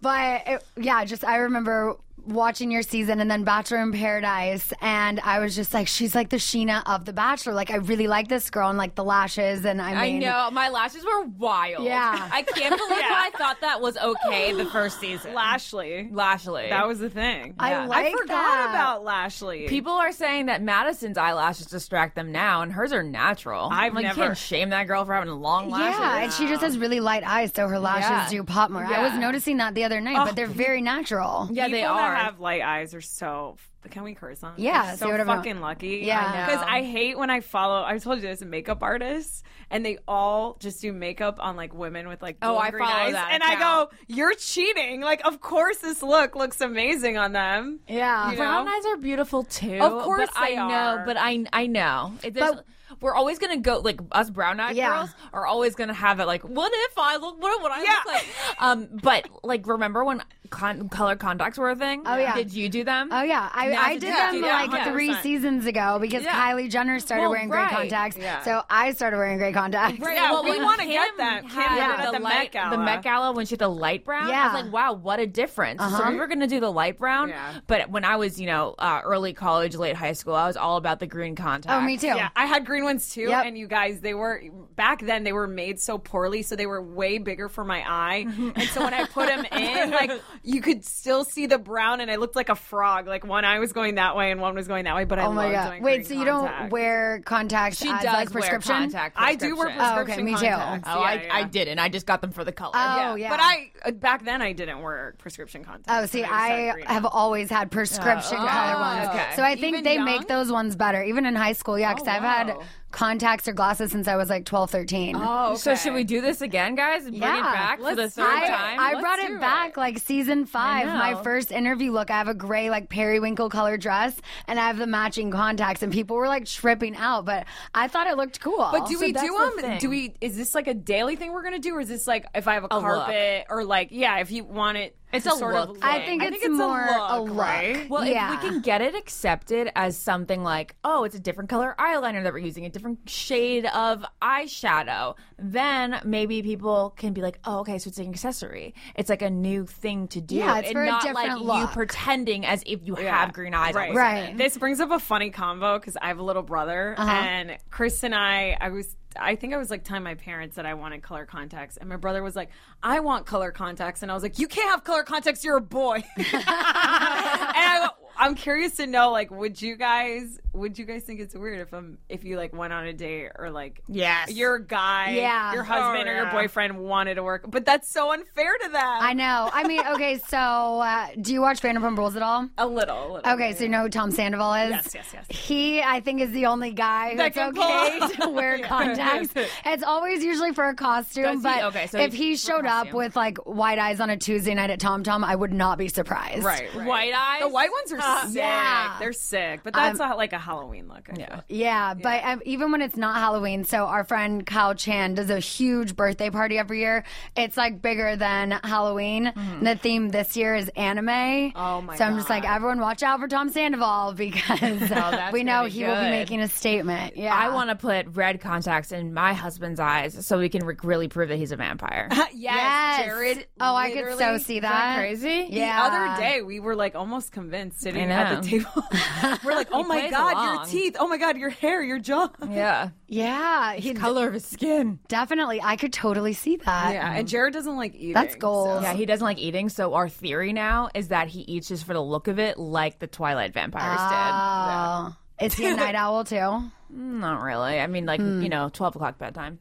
But 0.00 0.42
it, 0.46 0.64
yeah, 0.76 1.04
just 1.04 1.24
I 1.24 1.36
remember 1.38 1.96
watching 2.26 2.70
your 2.70 2.82
season 2.82 3.20
and 3.20 3.30
then 3.30 3.44
Bachelor 3.44 3.82
in 3.82 3.92
Paradise, 3.92 4.72
and 4.80 5.20
I 5.20 5.38
was 5.40 5.54
just 5.54 5.72
like, 5.74 5.88
she's 5.88 6.14
like 6.14 6.30
the 6.30 6.36
Scheana 6.36 6.82
of 6.86 7.04
the 7.04 7.12
Bachelor. 7.12 7.54
Like 7.54 7.70
I 7.70 7.76
really 7.76 8.06
like 8.06 8.28
this 8.28 8.50
girl 8.50 8.68
and 8.68 8.78
like 8.78 8.94
the 8.94 9.04
lashes, 9.04 9.64
and 9.64 9.80
I 9.80 10.06
I 10.06 10.12
know 10.18 10.50
my 10.50 10.68
lashes 10.68 11.04
were 11.04 11.24
wild. 11.24 11.84
Yeah. 11.84 12.28
I 12.32 12.42
can't 12.42 12.76
believe 12.76 13.04
I 13.04 13.30
thought 13.36 13.60
that 13.60 13.80
was 13.80 13.96
okay 13.96 14.52
the 14.52 14.66
first 14.66 15.00
season. 15.00 15.34
Lashley. 15.34 16.08
Lashley. 16.12 16.68
That 16.68 16.86
was 16.86 16.98
the 16.98 17.10
thing. 17.10 17.54
I 17.58 17.70
Yeah. 17.70 17.86
like 17.86 18.06
I 18.06 18.10
forgot 18.12 18.26
that. 18.28 18.70
about 18.70 19.04
Lashley. 19.04 19.66
People 19.68 19.92
are 19.92 20.12
saying 20.12 20.46
that 20.46 20.62
Madison's 20.62 21.18
eyelashes 21.18 21.66
distract 21.66 22.14
them 22.14 22.32
now, 22.32 22.62
and 22.62 22.72
hers 22.72 22.92
are 22.92 23.02
natural. 23.02 23.68
I've 23.70 23.94
like, 23.94 24.04
never- 24.04 24.20
You 24.20 24.26
can't 24.28 24.38
shame 24.38 24.70
that 24.70 24.86
girl 24.86 25.04
for 25.04 25.14
having 25.14 25.30
long 25.30 25.70
lashes. 25.70 25.98
Yeah, 25.98 26.18
and 26.18 26.32
she 26.32 26.46
just 26.46 26.62
has 26.62 26.78
really 26.78 27.00
light 27.00 27.22
eyes, 27.26 27.52
so 27.54 27.68
her 27.68 27.78
lashes 27.78 28.10
Yeah. 28.10 28.28
do 28.30 28.44
pop 28.44 28.70
more. 28.70 28.84
I 28.84 29.02
was 29.02 29.18
noticing 29.18 29.58
that 29.58 29.74
the 29.74 29.84
other 29.84 30.00
night, 30.00 30.16
but 30.24 30.36
they're 30.36 30.46
oh. 30.46 30.52
very 30.52 30.80
natural. 30.80 31.48
Yeah, 31.50 31.68
they 31.68 31.82
People 31.82 31.94
are. 32.08 32.14
that 32.14 32.24
have 32.24 32.40
light 32.40 32.62
eyes 32.62 32.94
are 32.94 33.00
so. 33.00 33.56
Can 33.90 34.02
we 34.02 34.12
curse 34.14 34.42
on? 34.42 34.54
Yeah, 34.58 34.86
They're 34.88 34.96
so 34.96 35.10
whatever. 35.10 35.36
fucking 35.36 35.60
lucky. 35.60 36.02
Yeah. 36.04 36.46
Because 36.46 36.62
I 36.68 36.82
hate 36.82 37.16
when 37.16 37.30
I 37.30 37.40
follow. 37.40 37.84
I 37.84 37.96
told 37.98 38.16
you 38.20 38.28
this 38.28 38.42
makeup 38.42 38.82
artists, 38.82 39.42
and 39.70 39.86
they 39.86 39.98
all 40.06 40.56
just 40.60 40.82
do 40.82 40.92
makeup 40.92 41.36
on 41.40 41.56
like 41.56 41.72
women 41.72 42.08
with 42.08 42.20
like 42.20 42.36
Oh, 42.42 42.58
I 42.58 42.70
follow 42.72 42.84
eyes. 42.84 43.12
that 43.12 43.30
and 43.32 43.42
I 43.42 43.58
go, 43.58 43.88
"You're 44.08 44.34
cheating!" 44.34 45.00
Like, 45.00 45.24
of 45.24 45.40
course 45.40 45.78
this 45.78 46.02
look 46.02 46.34
looks 46.34 46.60
amazing 46.60 47.16
on 47.16 47.32
them. 47.32 47.80
Yeah. 47.88 48.30
You 48.32 48.36
Brown 48.36 48.66
know? 48.66 48.72
eyes 48.72 48.84
are 48.86 48.96
beautiful 48.96 49.44
too. 49.44 49.78
Of 49.78 50.02
course 50.02 50.28
but 50.34 50.42
I 50.42 50.48
they 50.50 50.56
know. 50.56 50.62
are. 50.68 51.04
But 51.06 51.16
I 51.18 51.44
I 51.52 51.66
know. 51.66 52.12
It, 52.22 52.34
there's- 52.34 52.56
But- 52.56 52.64
we're 53.00 53.14
always 53.14 53.38
gonna 53.38 53.58
go 53.58 53.78
like 53.78 54.00
us 54.12 54.28
brown 54.30 54.58
eyed 54.58 54.74
Yeah. 54.74 54.88
girls 54.96 55.10
are 55.32 55.46
always 55.46 55.74
gonna 55.76 55.92
have 55.94 56.18
it 56.20 56.26
like 56.26 56.42
what 56.42 56.72
if 56.74 56.98
I 56.98 57.16
look 57.18 57.40
what 57.40 57.62
would 57.62 57.70
I 57.70 57.82
Yeah. 57.82 57.92
look 57.92 58.06
like? 58.06 58.26
Um, 58.58 58.88
but 59.02 59.28
like 59.44 59.66
remember 59.68 60.02
when 60.04 60.22
con- 60.50 60.88
color 60.88 61.16
contacts 61.16 61.58
were 61.58 61.70
a 61.70 61.76
thing? 61.76 62.02
Oh, 62.06 62.16
yeah. 62.16 62.34
Did 62.34 62.52
you 62.52 62.68
do 62.68 62.84
them? 62.84 63.08
Oh 63.12 63.22
yeah, 63.22 63.48
I, 63.52 63.72
I 63.72 63.90
it's 63.92 64.00
did 64.04 64.14
them 64.14 64.42
yeah, 64.42 64.62
like 64.66 64.70
100%. 64.70 64.92
three 64.92 65.14
seasons 65.16 65.66
ago 65.66 65.98
because 66.00 66.22
Yeah. 66.24 66.34
Kylie 66.52 66.70
Jenner 66.70 66.98
started 67.00 67.22
Well, 67.22 67.30
wearing 67.30 67.48
right. 67.50 67.68
gray 67.68 67.76
contacts, 67.78 68.16
Yeah. 68.16 68.42
so 68.42 68.62
I 68.70 68.92
started 68.92 69.16
wearing 69.16 69.38
gray 69.38 69.52
contacts. 69.52 70.00
Right, 70.00 70.16
Yeah, 70.16 70.32
well, 70.32 70.44
we 70.44 70.62
wanna 70.62 70.86
get 70.86 71.16
that. 71.18 71.42
Kim 71.42 71.50
had 71.50 71.74
did 71.74 72.00
at 72.00 72.06
the 72.06 72.18
the 72.18 72.22
Met 72.24 72.34
light, 72.34 72.52
Gala. 72.52 72.76
The 72.76 72.82
Met 72.82 73.02
Gala 73.02 73.32
when 73.32 73.46
she 73.46 73.52
had 73.52 73.58
the 73.60 73.68
light 73.68 74.04
brown. 74.04 74.28
Yeah. 74.28 74.46
Uh-huh. 74.46 74.56
was 74.56 74.64
like, 74.64 74.72
wow, 74.72 74.92
what 74.94 75.20
a 75.20 75.26
difference. 75.26 75.80
So 75.80 76.08
we 76.10 76.16
were 76.16 76.26
gonna 76.26 76.46
do 76.46 76.60
the 76.60 76.70
light 76.72 76.98
brown, 76.98 77.28
Yeah. 77.30 77.60
but 77.66 77.90
when 77.90 78.04
I 78.04 78.16
was, 78.16 78.40
you 78.40 78.46
know, 78.46 78.74
uh, 78.78 79.00
early 79.04 79.32
college, 79.32 79.74
late 79.76 79.96
high 79.96 80.12
school, 80.12 80.34
I 80.34 80.46
was 80.46 80.56
all 80.56 80.76
about 80.76 81.00
the 81.00 81.06
green 81.06 81.34
contacts. 81.36 81.74
Oh, 81.76 81.80
me 81.84 81.96
too. 81.96 82.06
Yeah, 82.08 82.28
I 82.36 82.46
had 82.46 82.64
green 82.66 82.84
ones 82.84 83.10
too, 83.10 83.28
Yep. 83.28 83.46
and 83.46 83.58
you 83.58 83.66
guys, 83.66 84.00
they 84.00 84.14
were 84.14 84.42
back 84.76 85.00
then. 85.00 85.24
They 85.24 85.32
were 85.32 85.46
made 85.46 85.80
so 85.80 85.98
poorly, 85.98 86.42
so 86.42 86.56
they 86.56 86.66
were 86.66 86.82
way 86.82 87.18
bigger 87.18 87.48
for 87.48 87.64
my 87.64 87.82
eye. 87.88 88.26
and 88.54 88.62
so 88.70 88.82
when 88.82 88.94
I 88.94 89.04
put 89.04 89.26
them 89.28 89.44
in, 89.52 89.90
like 89.90 90.10
you 90.42 90.60
could 90.60 90.84
still 90.84 91.24
see 91.24 91.46
the 91.46 91.58
brown, 91.58 92.00
and 92.00 92.10
I 92.10 92.16
looked 92.16 92.36
like 92.36 92.48
a 92.48 92.54
frog. 92.54 93.06
Like 93.06 93.26
one 93.26 93.44
eye 93.44 93.58
was 93.58 93.72
going 93.72 93.96
that 93.96 94.16
way, 94.16 94.30
and 94.30 94.40
one 94.40 94.54
was 94.54 94.68
going 94.68 94.84
that 94.84 94.94
way. 94.96 95.04
But 95.04 95.18
I 95.18 95.24
Oh 95.26 95.32
my 95.32 95.44
loved 95.44 95.54
god! 95.54 95.68
doing 95.70 95.82
Wait, 95.82 95.94
green 95.96 96.04
so 96.06 96.14
you 96.14 96.24
don't 96.24 96.70
wear 96.70 97.20
contacts 97.24 97.78
She 97.78 97.88
as 97.88 98.02
does 98.02 98.12
like 98.12 98.30
wear 98.34 98.42
prescription? 98.42 98.74
contact 98.74 99.16
I 99.18 99.34
do 99.34 99.56
wear 99.56 99.66
prescription. 99.66 99.80
Oh, 99.80 100.00
okay, 100.02 100.04
prescription 100.04 100.24
me 100.24 100.32
too. 100.32 100.46
Oh, 100.46 100.48
Yeah, 100.48 100.80
I, 100.84 101.22
yeah. 101.24 101.34
I 101.36 101.42
didn't. 101.44 101.78
I 101.78 101.88
just 101.88 102.06
got 102.06 102.20
them 102.20 102.30
for 102.32 102.44
the 102.44 102.52
color. 102.52 102.72
Oh, 102.74 103.14
yeah. 103.14 103.28
But 103.30 103.40
I 103.40 103.70
uh, 103.84 103.90
back 103.92 104.24
then 104.24 104.42
I 104.42 104.52
didn't 104.52 104.80
wear 104.80 105.14
prescription 105.18 105.64
contacts. 105.64 105.86
Oh, 105.88 106.06
see, 106.06 106.22
and 106.22 106.30
just 106.30 106.40
had 106.40 106.76
I 106.86 106.92
have 106.92 107.06
always 107.06 107.50
had 107.50 107.70
prescription 107.70 108.38
Oh, 108.40 108.46
color 108.46 108.80
ones. 108.80 109.08
okay. 109.08 109.26
So 109.36 109.42
I 109.42 109.54
think 109.54 109.68
Even 109.74 109.84
they 109.84 109.94
young? 109.94 110.04
make 110.04 110.28
those 110.28 110.50
ones 110.52 110.76
better, 110.76 111.02
even 111.02 111.26
in 111.26 111.34
high 111.34 111.52
school. 111.52 111.78
Yeah, 111.78 111.94
because 111.94 112.08
Oh, 112.08 112.12
I've 112.12 112.22
had 112.22 112.48
wow. 112.48 112.62
Contacts 112.90 113.46
or 113.46 113.52
glasses 113.52 113.90
since 113.92 114.08
I 114.08 114.16
was 114.16 114.30
like 114.30 114.44
12, 114.46 114.70
13. 114.70 115.16
Oh, 115.18 115.54
So 115.56 115.74
should 115.74 115.92
we 115.92 116.04
do 116.04 116.20
this 116.22 116.40
again, 116.40 116.74
guys? 116.74 117.02
Bring 117.02 117.16
Yeah. 117.20 117.38
it 117.38 117.42
back 117.42 117.80
for 117.80 117.94
the 117.94 118.08
third 118.08 118.26
I, 118.26 118.46
time. 118.48 118.80
I 118.80 118.92
Let's 118.94 119.00
brought 119.02 119.18
it 119.18 119.40
back 119.40 119.70
it. 119.70 119.76
like 119.76 119.98
season 119.98 120.46
five. 120.46 120.86
My 120.86 121.14
first 121.22 121.52
interview 121.52 121.92
look, 121.92 122.10
I 122.10 122.16
have 122.18 122.28
a 122.28 122.34
gray 122.34 122.70
like 122.70 122.88
periwinkle 122.88 123.50
color 123.50 123.76
dress 123.76 124.18
and 124.46 124.58
I 124.58 124.66
have 124.66 124.78
the 124.78 124.86
matching 124.86 125.30
contacts, 125.30 125.82
and 125.82 125.92
people 125.92 126.16
were 126.16 126.28
like 126.28 126.46
tripping 126.46 126.96
out, 126.96 127.24
but 127.26 127.46
I 127.74 127.88
thought 127.88 128.06
it 128.06 128.16
looked 128.16 128.40
cool. 128.40 128.68
But 128.72 128.86
do 128.88 128.94
So 128.94 129.00
we 129.00 129.12
do 129.12 129.52
them? 129.60 129.78
Do 129.78 129.90
we? 129.90 130.14
Is 130.20 130.36
this 130.36 130.54
like 130.54 130.66
a 130.66 130.74
daily 130.74 131.16
thing 131.16 131.32
we're 131.32 131.42
gonna 131.42 131.58
do, 131.58 131.74
or 131.76 131.80
is 131.80 131.88
this 131.88 132.06
like 132.06 132.24
if 132.34 132.48
I 132.48 132.54
have 132.54 132.64
a, 132.64 132.68
A 132.70 132.76
look. 132.76 132.84
carpet, 132.84 133.46
or 133.50 133.64
like 133.64 133.88
yeah, 133.90 134.18
if 134.18 134.30
you 134.30 134.44
want 134.44 134.78
it? 134.78 134.96
It's 135.12 135.24
a 135.26 135.30
sort 135.30 135.54
look 135.54 135.70
Of 135.76 135.82
I 135.82 136.04
thing. 136.04 136.20
think 136.20 136.34
it's 136.34 136.48
more 136.48 136.84
a 136.86 137.20
look. 137.22 137.36
right? 137.38 137.88
Well, 137.88 138.04
Yeah. 138.04 138.34
if 138.34 138.42
we 138.42 138.48
can 138.50 138.60
get 138.60 138.80
it 138.82 138.94
accepted 138.94 139.70
as 139.74 139.96
something 139.96 140.42
like, 140.42 140.76
oh, 140.84 141.04
it's 141.04 141.14
a 141.14 141.18
different 141.20 141.48
color 141.48 141.74
eyeliner 141.78 142.22
that 142.22 142.32
we're 142.32 142.38
using, 142.40 142.66
a 142.66 142.68
different 142.68 143.08
shade 143.08 143.64
of 143.66 144.04
eyeshadow, 144.20 145.16
then 145.38 146.00
maybe 146.04 146.42
people 146.42 146.90
can 146.96 147.12
be 147.12 147.20
like, 147.22 147.38
oh, 147.44 147.60
okay, 147.60 147.78
so 147.78 147.88
it's 147.88 147.98
an 147.98 148.08
accessory. 148.08 148.74
It's 148.94 149.08
like 149.08 149.22
a 149.22 149.30
new 149.30 149.66
thing 149.66 150.08
to 150.08 150.20
do. 150.20 150.36
Yeah, 150.36 150.58
it's 150.58 150.68
and 150.68 150.74
for 150.76 150.82
a 150.82 150.86
not 150.86 151.02
different 151.02 151.42
like 151.44 151.60
you 151.60 151.66
pretending 151.68 152.44
as 152.46 152.62
if 152.66 152.80
you 152.84 152.94
have 152.96 153.32
green 153.32 153.54
eyes. 153.54 153.74
all 153.74 153.80
Right. 153.80 153.90
of 153.90 153.96
a 153.96 153.98
sudden. 153.98 154.24
Right. 154.26 154.36
This 154.36 154.58
brings 154.58 154.80
up 154.80 154.90
a 154.90 154.98
funny 154.98 155.30
combo 155.30 155.78
because 155.78 155.96
I 155.96 156.08
have 156.08 156.18
a 156.18 156.22
little 156.22 156.42
brother, 156.42 156.94
Uh-huh. 156.98 157.10
and 157.10 157.58
Chris 157.70 158.02
and 158.02 158.14
I, 158.14 158.56
I 158.60 158.68
was. 158.68 158.94
I 159.18 159.36
think 159.36 159.54
I 159.54 159.56
was 159.56 159.70
like 159.70 159.84
telling 159.84 160.02
my 160.02 160.14
parents 160.14 160.56
that 160.56 160.66
I 160.66 160.74
wanted 160.74 161.02
color 161.02 161.26
contacts, 161.26 161.76
and 161.76 161.88
my 161.88 161.96
brother 161.96 162.22
was 162.22 162.36
like, 162.36 162.50
"I 162.82 163.00
want 163.00 163.26
color 163.26 163.50
contacts," 163.50 164.02
and 164.02 164.10
I 164.10 164.14
was 164.14 164.22
like, 164.22 164.38
"You 164.38 164.48
can't 164.48 164.70
have 164.70 164.84
color 164.84 165.02
contacts. 165.02 165.44
You're 165.44 165.56
a 165.56 165.60
boy." 165.60 166.04
and 166.16 166.26
I, 166.26 167.87
I'm 168.18 168.34
curious 168.34 168.76
to 168.76 168.86
know, 168.86 169.10
like, 169.12 169.30
would 169.30 169.60
you 169.62 169.76
guys 169.76 170.38
would 170.54 170.76
you 170.78 170.84
guys 170.86 171.04
think 171.04 171.20
it's 171.20 171.34
weird 171.36 171.60
if 171.60 171.72
um 171.72 171.98
if 172.08 172.24
you 172.24 172.36
like 172.36 172.52
went 172.52 172.72
on 172.72 172.84
a 172.86 172.92
date 172.92 173.30
or 173.38 173.50
like 173.50 173.80
Yes. 173.86 174.32
your 174.32 174.58
guy, 174.58 175.10
Yeah. 175.10 175.52
your 175.52 175.62
husband 175.62 176.08
Oh, 176.08 176.12
or 176.12 176.14
your 176.16 176.26
boyfriend 176.30 176.78
wanted 176.78 177.14
to 177.14 177.22
work, 177.22 177.44
but 177.48 177.64
that's 177.64 177.88
so 177.88 178.12
unfair 178.12 178.56
to 178.62 178.68
them. 178.70 178.82
I 178.84 179.12
know. 179.12 179.50
I 179.52 179.66
mean, 179.68 179.86
okay, 179.94 180.18
so 180.26 180.36
uh, 180.38 181.08
do 181.20 181.32
you 181.32 181.40
watch 181.40 181.60
Vanderpump 181.60 181.96
Rules 181.96 182.16
at 182.16 182.22
all? 182.22 182.48
a 182.58 182.66
little, 182.66 182.96
a 182.98 183.12
little. 183.14 183.32
Okay, 183.34 183.54
so 183.54 183.64
you 183.64 183.70
know 183.70 183.82
who 183.82 183.88
Tom 183.88 184.10
Sandoval 184.10 184.54
is? 184.54 184.70
Yes, 184.70 184.90
yes, 184.94 185.10
yes. 185.12 185.26
He, 185.28 185.80
I 185.82 186.00
think, 186.00 186.20
is 186.20 186.32
the 186.32 186.46
only 186.46 186.72
guy 186.72 187.14
That 187.16 187.34
who's 187.34 187.56
okay 187.58 187.98
pull- 188.00 188.08
to 188.26 188.28
wear 188.30 188.58
contacts. 188.64 189.32
It's 189.64 189.82
always 189.84 190.24
usually 190.24 190.52
for 190.52 190.64
a 190.68 190.74
costume, 190.74 191.24
Does 191.24 191.36
he? 191.36 191.42
but 191.42 191.62
Okay, 191.66 191.86
so 191.86 191.98
if 192.00 192.12
he's 192.12 192.18
he 192.28 192.36
showed 192.50 192.66
up 192.66 192.92
with 192.92 193.14
like 193.16 193.38
white 193.46 193.78
eyes 193.78 194.00
on 194.00 194.10
a 194.10 194.16
Tuesday 194.16 194.54
night 194.54 194.70
at 194.70 194.80
Tom 194.80 195.04
Tom, 195.04 195.22
I 195.24 195.36
would 195.36 195.52
not 195.52 195.78
be 195.78 195.88
surprised. 195.88 196.42
Right, 196.42 196.74
right. 196.74 196.86
White 196.86 197.12
eyes. 197.14 197.40
The 197.42 197.48
white 197.48 197.70
ones 197.70 197.92
are 197.92 197.96
sick. 198.26 198.36
yeah. 198.36 198.96
They're 198.98 199.12
sick, 199.12 199.60
but 199.64 199.72
that's 199.74 199.98
not 199.98 200.16
like 200.16 200.32
a 200.32 200.38
Halloween 200.38 200.88
look. 200.88 201.08
I 201.10 201.18
Yeah. 201.18 201.34
feel. 201.36 201.44
Yeah, 201.48 201.94
but 201.94 202.24
um, 202.24 202.42
even 202.44 202.72
when 202.72 202.82
it's 202.82 202.96
not 202.96 203.16
Halloween, 203.16 203.64
so 203.64 203.84
our 203.86 204.04
friend 204.04 204.44
Kyle 204.46 204.74
Chan 204.74 205.14
does 205.14 205.30
a 205.30 205.38
huge 205.38 205.96
birthday 205.96 206.30
party 206.30 206.58
every 206.58 206.80
year. 206.80 207.04
It's 207.36 207.56
like 207.56 207.80
bigger 207.82 208.16
than 208.16 208.52
Halloween. 208.64 209.26
And 209.26 209.66
the 209.66 209.76
theme 209.76 210.08
this 210.10 210.36
year 210.36 210.54
is 210.54 210.68
anime. 210.70 211.06
Mm-hmm. 211.08 211.58
Oh, 211.58 211.82
my 211.82 211.96
So 211.96 212.04
I'm 212.04 212.16
just 212.16 212.30
like, 212.30 212.44
everyone 212.48 212.80
watch 212.80 213.02
out 213.02 213.20
for 213.20 213.28
Tom 213.28 213.48
Sandoval 213.48 214.12
because 214.16 214.80
that's 214.88 215.32
we 215.32 215.44
know 215.44 215.64
he 215.64 215.84
will 215.84 215.94
be 215.96 216.10
making 216.10 216.40
a 216.40 216.48
statement. 216.48 217.16
Yeah, 217.16 217.34
I 217.34 217.50
want 217.50 217.70
to 217.70 217.76
put 217.76 218.06
red 218.14 218.40
contacts 218.40 218.92
in 218.92 219.14
my 219.14 219.32
husband's 219.32 219.80
eyes 219.80 220.26
so 220.26 220.38
we 220.38 220.48
can 220.48 220.64
re- 220.64 220.76
really 220.82 221.08
prove 221.08 221.28
that 221.28 221.36
he's 221.36 221.52
a 221.52 221.56
vampire. 221.56 222.08
yes, 222.10 222.28
Yes. 222.34 223.04
Jared. 223.04 223.46
Oh, 223.60 223.74
I 223.74 223.90
could 223.90 224.18
so 224.18 224.38
see 224.38 224.60
that 224.60 224.68
that. 224.70 224.96
crazy? 224.96 225.46
Yeah. 225.50 225.88
The 225.88 225.96
other 225.96 226.20
day, 226.20 226.42
we 226.42 226.60
were 226.60 226.74
like 226.74 226.94
almost 226.94 227.32
convinced 227.32 227.86
sitting 227.98 228.10
at 228.12 228.42
the 228.42 228.48
table. 228.48 229.38
we're 229.44 229.54
like, 229.54 229.68
oh 229.72 229.82
my 229.84 230.08
god, 230.10 230.32
along. 230.34 230.56
your 230.56 230.64
teeth. 230.66 230.96
Oh 230.98 231.06
my 231.08 231.18
god, 231.18 231.36
your 231.36 231.50
hair, 231.50 231.82
your 231.82 231.98
jaw. 231.98 232.28
Yeah. 232.48 232.90
Yeah, 233.10 233.72
he 233.72 233.94
Color 233.94 234.26
of 234.28 234.34
his 234.34 234.44
skin. 234.44 234.98
definitely. 235.08 235.62
I 235.62 235.76
could 235.76 235.94
totally 235.94 236.34
see 236.34 236.56
that. 236.56 236.92
Yeah, 236.92 237.10
and 237.10 237.26
Jared 237.26 237.54
doesn't 237.54 237.74
like 237.76 237.94
eating. 237.94 238.12
That's 238.12 238.34
goals. 238.34 238.82
Yeah, 238.82 238.92
he 238.92 239.06
doesn't 239.06 239.24
like 239.24 239.38
eating. 239.38 239.70
So 239.70 239.94
our 239.94 240.10
theory 240.10 240.52
now 240.52 240.90
is 240.94 241.08
that 241.08 241.28
he 241.28 241.40
eats 241.40 241.68
just 241.68 241.86
for 241.86 241.94
the 241.94 242.02
look 242.02 242.28
of 242.28 242.38
it, 242.38 242.58
like 242.58 242.98
the 242.98 243.06
Twilight 243.06 243.54
vampires 243.54 243.98
did. 243.98 244.30
Oh, 244.34 245.16
is 245.46 245.54
he 245.54 245.66
a 245.72 245.74
night 245.82 245.94
owl 245.94 246.22
too? 246.24 246.70
Not 246.90 247.40
really. 247.40 247.80
I 247.80 247.86
mean, 247.86 248.04
like 248.04 248.20
Hmm. 248.20 248.42
you 248.42 248.50
know, 248.50 248.68
twelve 248.68 248.94
o'clock 248.94 249.16
bedtime. 249.18 249.58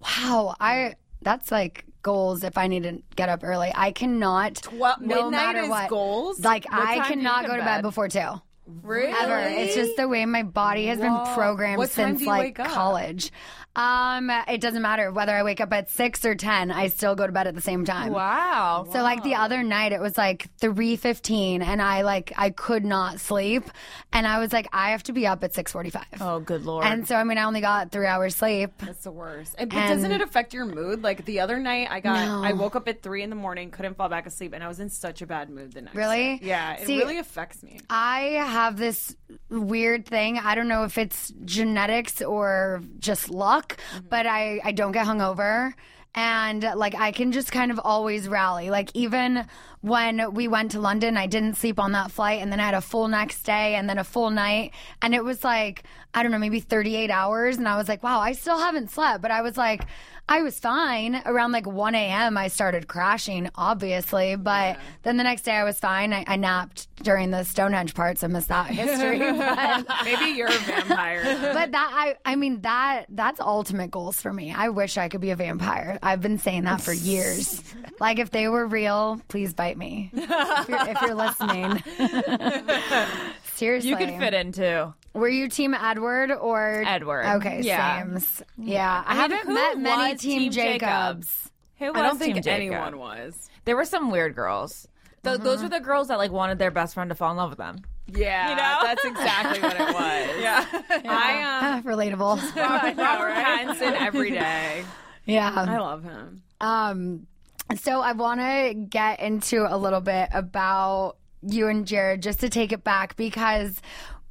Wow, 0.00 0.54
I 0.58 0.94
that's 1.20 1.50
like 1.50 1.84
goals 2.06 2.44
if 2.44 2.56
I 2.56 2.68
need 2.68 2.84
to 2.84 3.02
get 3.16 3.28
up 3.28 3.40
early. 3.42 3.72
I 3.74 3.90
cannot 3.90 4.64
Well, 4.72 4.96
no 5.00 5.24
midnight 5.24 5.30
matter 5.32 5.62
is 5.64 5.68
what 5.68 5.90
goals? 5.90 6.40
Like 6.40 6.64
I 6.70 6.92
do 6.94 6.98
you 7.00 7.04
cannot 7.04 7.46
go 7.46 7.56
to 7.56 7.62
bed 7.62 7.64
bed? 7.64 7.82
before 7.82 8.08
two. 8.08 8.40
really? 8.82 9.12
Ever. 9.12 9.38
It's 9.40 9.74
just 9.74 9.96
the 9.96 10.06
way 10.08 10.24
my 10.24 10.44
body 10.44 10.86
has 10.86 10.98
been 11.00 11.18
programmed 11.34 11.78
What 11.78 11.90
since 11.90 12.22
like 12.22 12.54
college. 12.54 13.32
Um, 13.76 14.30
it 14.48 14.60
doesn't 14.60 14.80
matter 14.82 15.12
whether 15.12 15.32
I 15.32 15.42
wake 15.42 15.60
up 15.60 15.72
at 15.72 15.90
six 15.90 16.24
or 16.24 16.34
ten. 16.34 16.70
I 16.70 16.88
still 16.88 17.14
go 17.14 17.26
to 17.26 17.32
bed 17.32 17.46
at 17.46 17.54
the 17.54 17.60
same 17.60 17.84
time. 17.84 18.12
Wow. 18.12 18.88
So 18.90 19.02
like 19.02 19.22
the 19.22 19.34
other 19.34 19.62
night 19.62 19.92
it 19.92 20.00
was 20.00 20.16
like 20.16 20.48
3:15 20.60 21.62
and 21.62 21.82
I 21.82 22.02
like 22.02 22.32
I 22.36 22.50
could 22.50 22.84
not 22.84 23.20
sleep 23.20 23.64
and 24.12 24.26
I 24.26 24.38
was 24.38 24.52
like 24.52 24.66
I 24.72 24.90
have 24.90 25.02
to 25.04 25.12
be 25.12 25.26
up 25.26 25.44
at 25.44 25.52
6:45. 25.52 26.02
Oh, 26.20 26.40
good 26.40 26.64
lord. 26.64 26.84
And 26.86 27.06
so 27.06 27.16
I 27.16 27.24
mean 27.24 27.38
I 27.38 27.44
only 27.44 27.60
got 27.60 27.92
3 27.92 28.06
hours 28.06 28.34
sleep. 28.34 28.70
That's 28.78 29.04
the 29.04 29.10
worst. 29.12 29.54
And, 29.58 29.68
but 29.70 29.88
doesn't 29.88 30.10
it 30.10 30.22
affect 30.22 30.54
your 30.54 30.64
mood? 30.64 31.02
Like 31.02 31.24
the 31.26 31.40
other 31.40 31.58
night, 31.58 31.88
I 31.90 32.00
got 32.00 32.24
No. 32.24 32.42
I 32.42 32.52
woke 32.52 32.76
up 32.76 32.88
at 32.88 33.02
three 33.02 33.22
in 33.22 33.28
the 33.30 33.36
morning, 33.36 33.70
couldn't 33.70 33.94
fall 33.96 34.08
back 34.08 34.26
asleep, 34.26 34.52
and 34.54 34.64
I 34.64 34.68
was 34.68 34.80
in 34.80 34.88
such 34.88 35.20
a 35.22 35.26
bad 35.26 35.50
mood 35.50 35.72
the 35.74 35.82
next. 35.82 35.94
Really? 35.96 36.38
day. 36.38 36.40
Yeah, 36.42 36.74
it 36.74 36.86
See- 36.86 36.98
really 36.98 37.18
affects 37.18 37.62
me. 37.62 37.80
I 37.90 38.20
have 38.46 38.76
this 38.78 39.14
weird 39.50 40.06
thing. 40.06 40.38
I 40.38 40.54
don't 40.54 40.68
know 40.68 40.84
if 40.84 40.96
it's 40.98 41.32
genetics 41.44 42.22
or 42.22 42.80
just 42.98 43.30
luck, 43.30 43.65
but 44.08 44.26
I, 44.26 44.60
I 44.64 44.72
don't 44.72 44.92
get 44.92 45.06
hungover. 45.06 45.72
And 46.14 46.62
like 46.62 46.94
I 46.94 47.12
can 47.12 47.30
just 47.30 47.52
kind 47.52 47.70
of 47.70 47.78
always 47.78 48.26
rally. 48.26 48.70
Like 48.70 48.90
even 48.94 49.46
when 49.82 50.32
we 50.32 50.48
went 50.48 50.70
to 50.70 50.80
London, 50.80 51.18
I 51.18 51.26
didn't 51.26 51.58
sleep 51.58 51.78
on 51.78 51.92
that 51.92 52.10
flight 52.10 52.40
and 52.40 52.50
then 52.50 52.58
I 52.58 52.64
had 52.64 52.74
a 52.74 52.80
full 52.80 53.06
next 53.06 53.42
day 53.42 53.74
and 53.74 53.88
then 53.88 53.98
a 53.98 54.04
full 54.04 54.30
night. 54.30 54.72
And 55.02 55.14
it 55.14 55.22
was 55.22 55.44
like, 55.44 55.84
I 56.14 56.22
don't 56.22 56.32
know, 56.32 56.38
maybe 56.38 56.60
38 56.60 57.10
hours. 57.10 57.58
And 57.58 57.68
I 57.68 57.76
was 57.76 57.86
like, 57.86 58.02
wow, 58.02 58.18
I 58.18 58.32
still 58.32 58.58
haven't 58.58 58.90
slept. 58.90 59.20
But 59.20 59.30
I 59.30 59.42
was 59.42 59.58
like, 59.58 59.84
I 60.28 60.42
was 60.42 60.58
fine. 60.58 61.22
Around 61.24 61.52
like 61.52 61.66
1 61.66 61.94
a.m., 61.94 62.36
I 62.36 62.48
started 62.48 62.88
crashing, 62.88 63.48
obviously. 63.54 64.34
But 64.34 64.78
then 65.02 65.18
the 65.18 65.22
next 65.22 65.42
day, 65.42 65.52
I 65.52 65.62
was 65.62 65.78
fine. 65.78 66.12
I, 66.12 66.24
I 66.26 66.34
napped 66.36 66.88
during 67.02 67.30
the 67.30 67.44
Stonehenge 67.44 67.94
parts. 67.94 68.24
I 68.24 68.26
missed 68.26 68.48
that 68.48 68.66
history. 68.66 69.18
but, 69.38 69.86
Maybe 70.04 70.36
you're 70.36 70.48
a 70.48 70.58
vampire. 70.58 71.22
but 71.52 71.70
that, 71.70 71.90
I, 71.94 72.16
I 72.24 72.34
mean, 72.34 72.60
that 72.62 73.04
that's 73.08 73.38
ultimate 73.40 73.92
goals 73.92 74.20
for 74.20 74.32
me. 74.32 74.52
I 74.52 74.70
wish 74.70 74.98
I 74.98 75.08
could 75.08 75.20
be 75.20 75.30
a 75.30 75.36
vampire. 75.36 75.98
I've 76.02 76.20
been 76.20 76.38
saying 76.38 76.64
that 76.64 76.80
for 76.80 76.92
years. 76.92 77.62
like, 78.00 78.18
if 78.18 78.30
they 78.30 78.48
were 78.48 78.66
real, 78.66 79.20
please 79.28 79.54
bite 79.54 79.78
me. 79.78 80.10
If 80.12 80.68
you're, 80.68 80.88
if 80.88 81.02
you're 81.02 81.14
listening. 81.14 81.82
Seriously. 83.56 83.90
you 83.90 83.96
could 83.96 84.10
fit 84.10 84.34
in 84.34 84.52
too. 84.52 84.94
Were 85.14 85.28
you 85.28 85.48
Team 85.48 85.72
Edward 85.74 86.30
or 86.30 86.82
Edward. 86.86 87.24
Okay, 87.36 87.62
Yeah. 87.62 88.02
sames. 88.02 88.42
Yeah, 88.58 89.02
I, 89.06 89.14
mean, 89.28 89.30
haven't 89.38 89.54
met 89.54 89.78
many 89.78 90.14
Team, 90.16 90.42
Team 90.42 90.52
Jacobs. 90.52 90.80
Jacobs? 91.26 91.50
Who 91.78 91.86
was 91.92 91.96
I 91.96 92.02
don't 92.02 92.18
think 92.18 92.34
Team 92.34 92.42
Jacob? 92.42 92.56
anyone 92.74 92.98
was. 92.98 93.48
There 93.64 93.76
were 93.76 93.84
some 93.84 94.10
weird 94.10 94.34
girls. 94.34 94.86
Th- 95.24 95.38
Those 95.38 95.62
were 95.62 95.68
the 95.68 95.80
girls 95.80 96.08
that 96.08 96.18
like 96.18 96.30
wanted 96.30 96.58
their 96.58 96.70
best 96.70 96.94
friend 96.94 97.08
to 97.10 97.14
fall 97.14 97.30
in 97.30 97.36
love 97.38 97.50
with 97.50 97.58
them. 97.58 97.78
Yeah, 98.08 98.50
You 98.50 98.56
know? 98.56 98.78
that's 98.82 99.04
exactly 99.04 99.60
what 99.60 99.74
it 99.74 99.80
was. 99.80 100.40
yeah, 100.40 100.64
I 101.08 101.72
um, 101.78 101.82
Relatable. 101.82 102.54
Robert, 102.56 102.96
Robert 102.96 103.32
Pattinson 103.32 103.92
every 104.00 104.30
day. 104.30 104.84
yeah. 105.24 105.52
I 105.54 105.78
love 105.78 106.04
him. 106.04 106.42
Um, 106.60 107.26
so 107.74 108.00
I 108.00 108.12
want 108.12 108.40
to 108.40 108.74
get 108.74 109.18
into 109.20 109.66
a 109.68 109.76
little 109.76 110.00
bit 110.00 110.28
about 110.32 111.16
you 111.42 111.68
and 111.68 111.86
Jared 111.86 112.22
just 112.22 112.40
to 112.40 112.48
take 112.48 112.72
it 112.72 112.84
back 112.84 113.16
because 113.16 113.80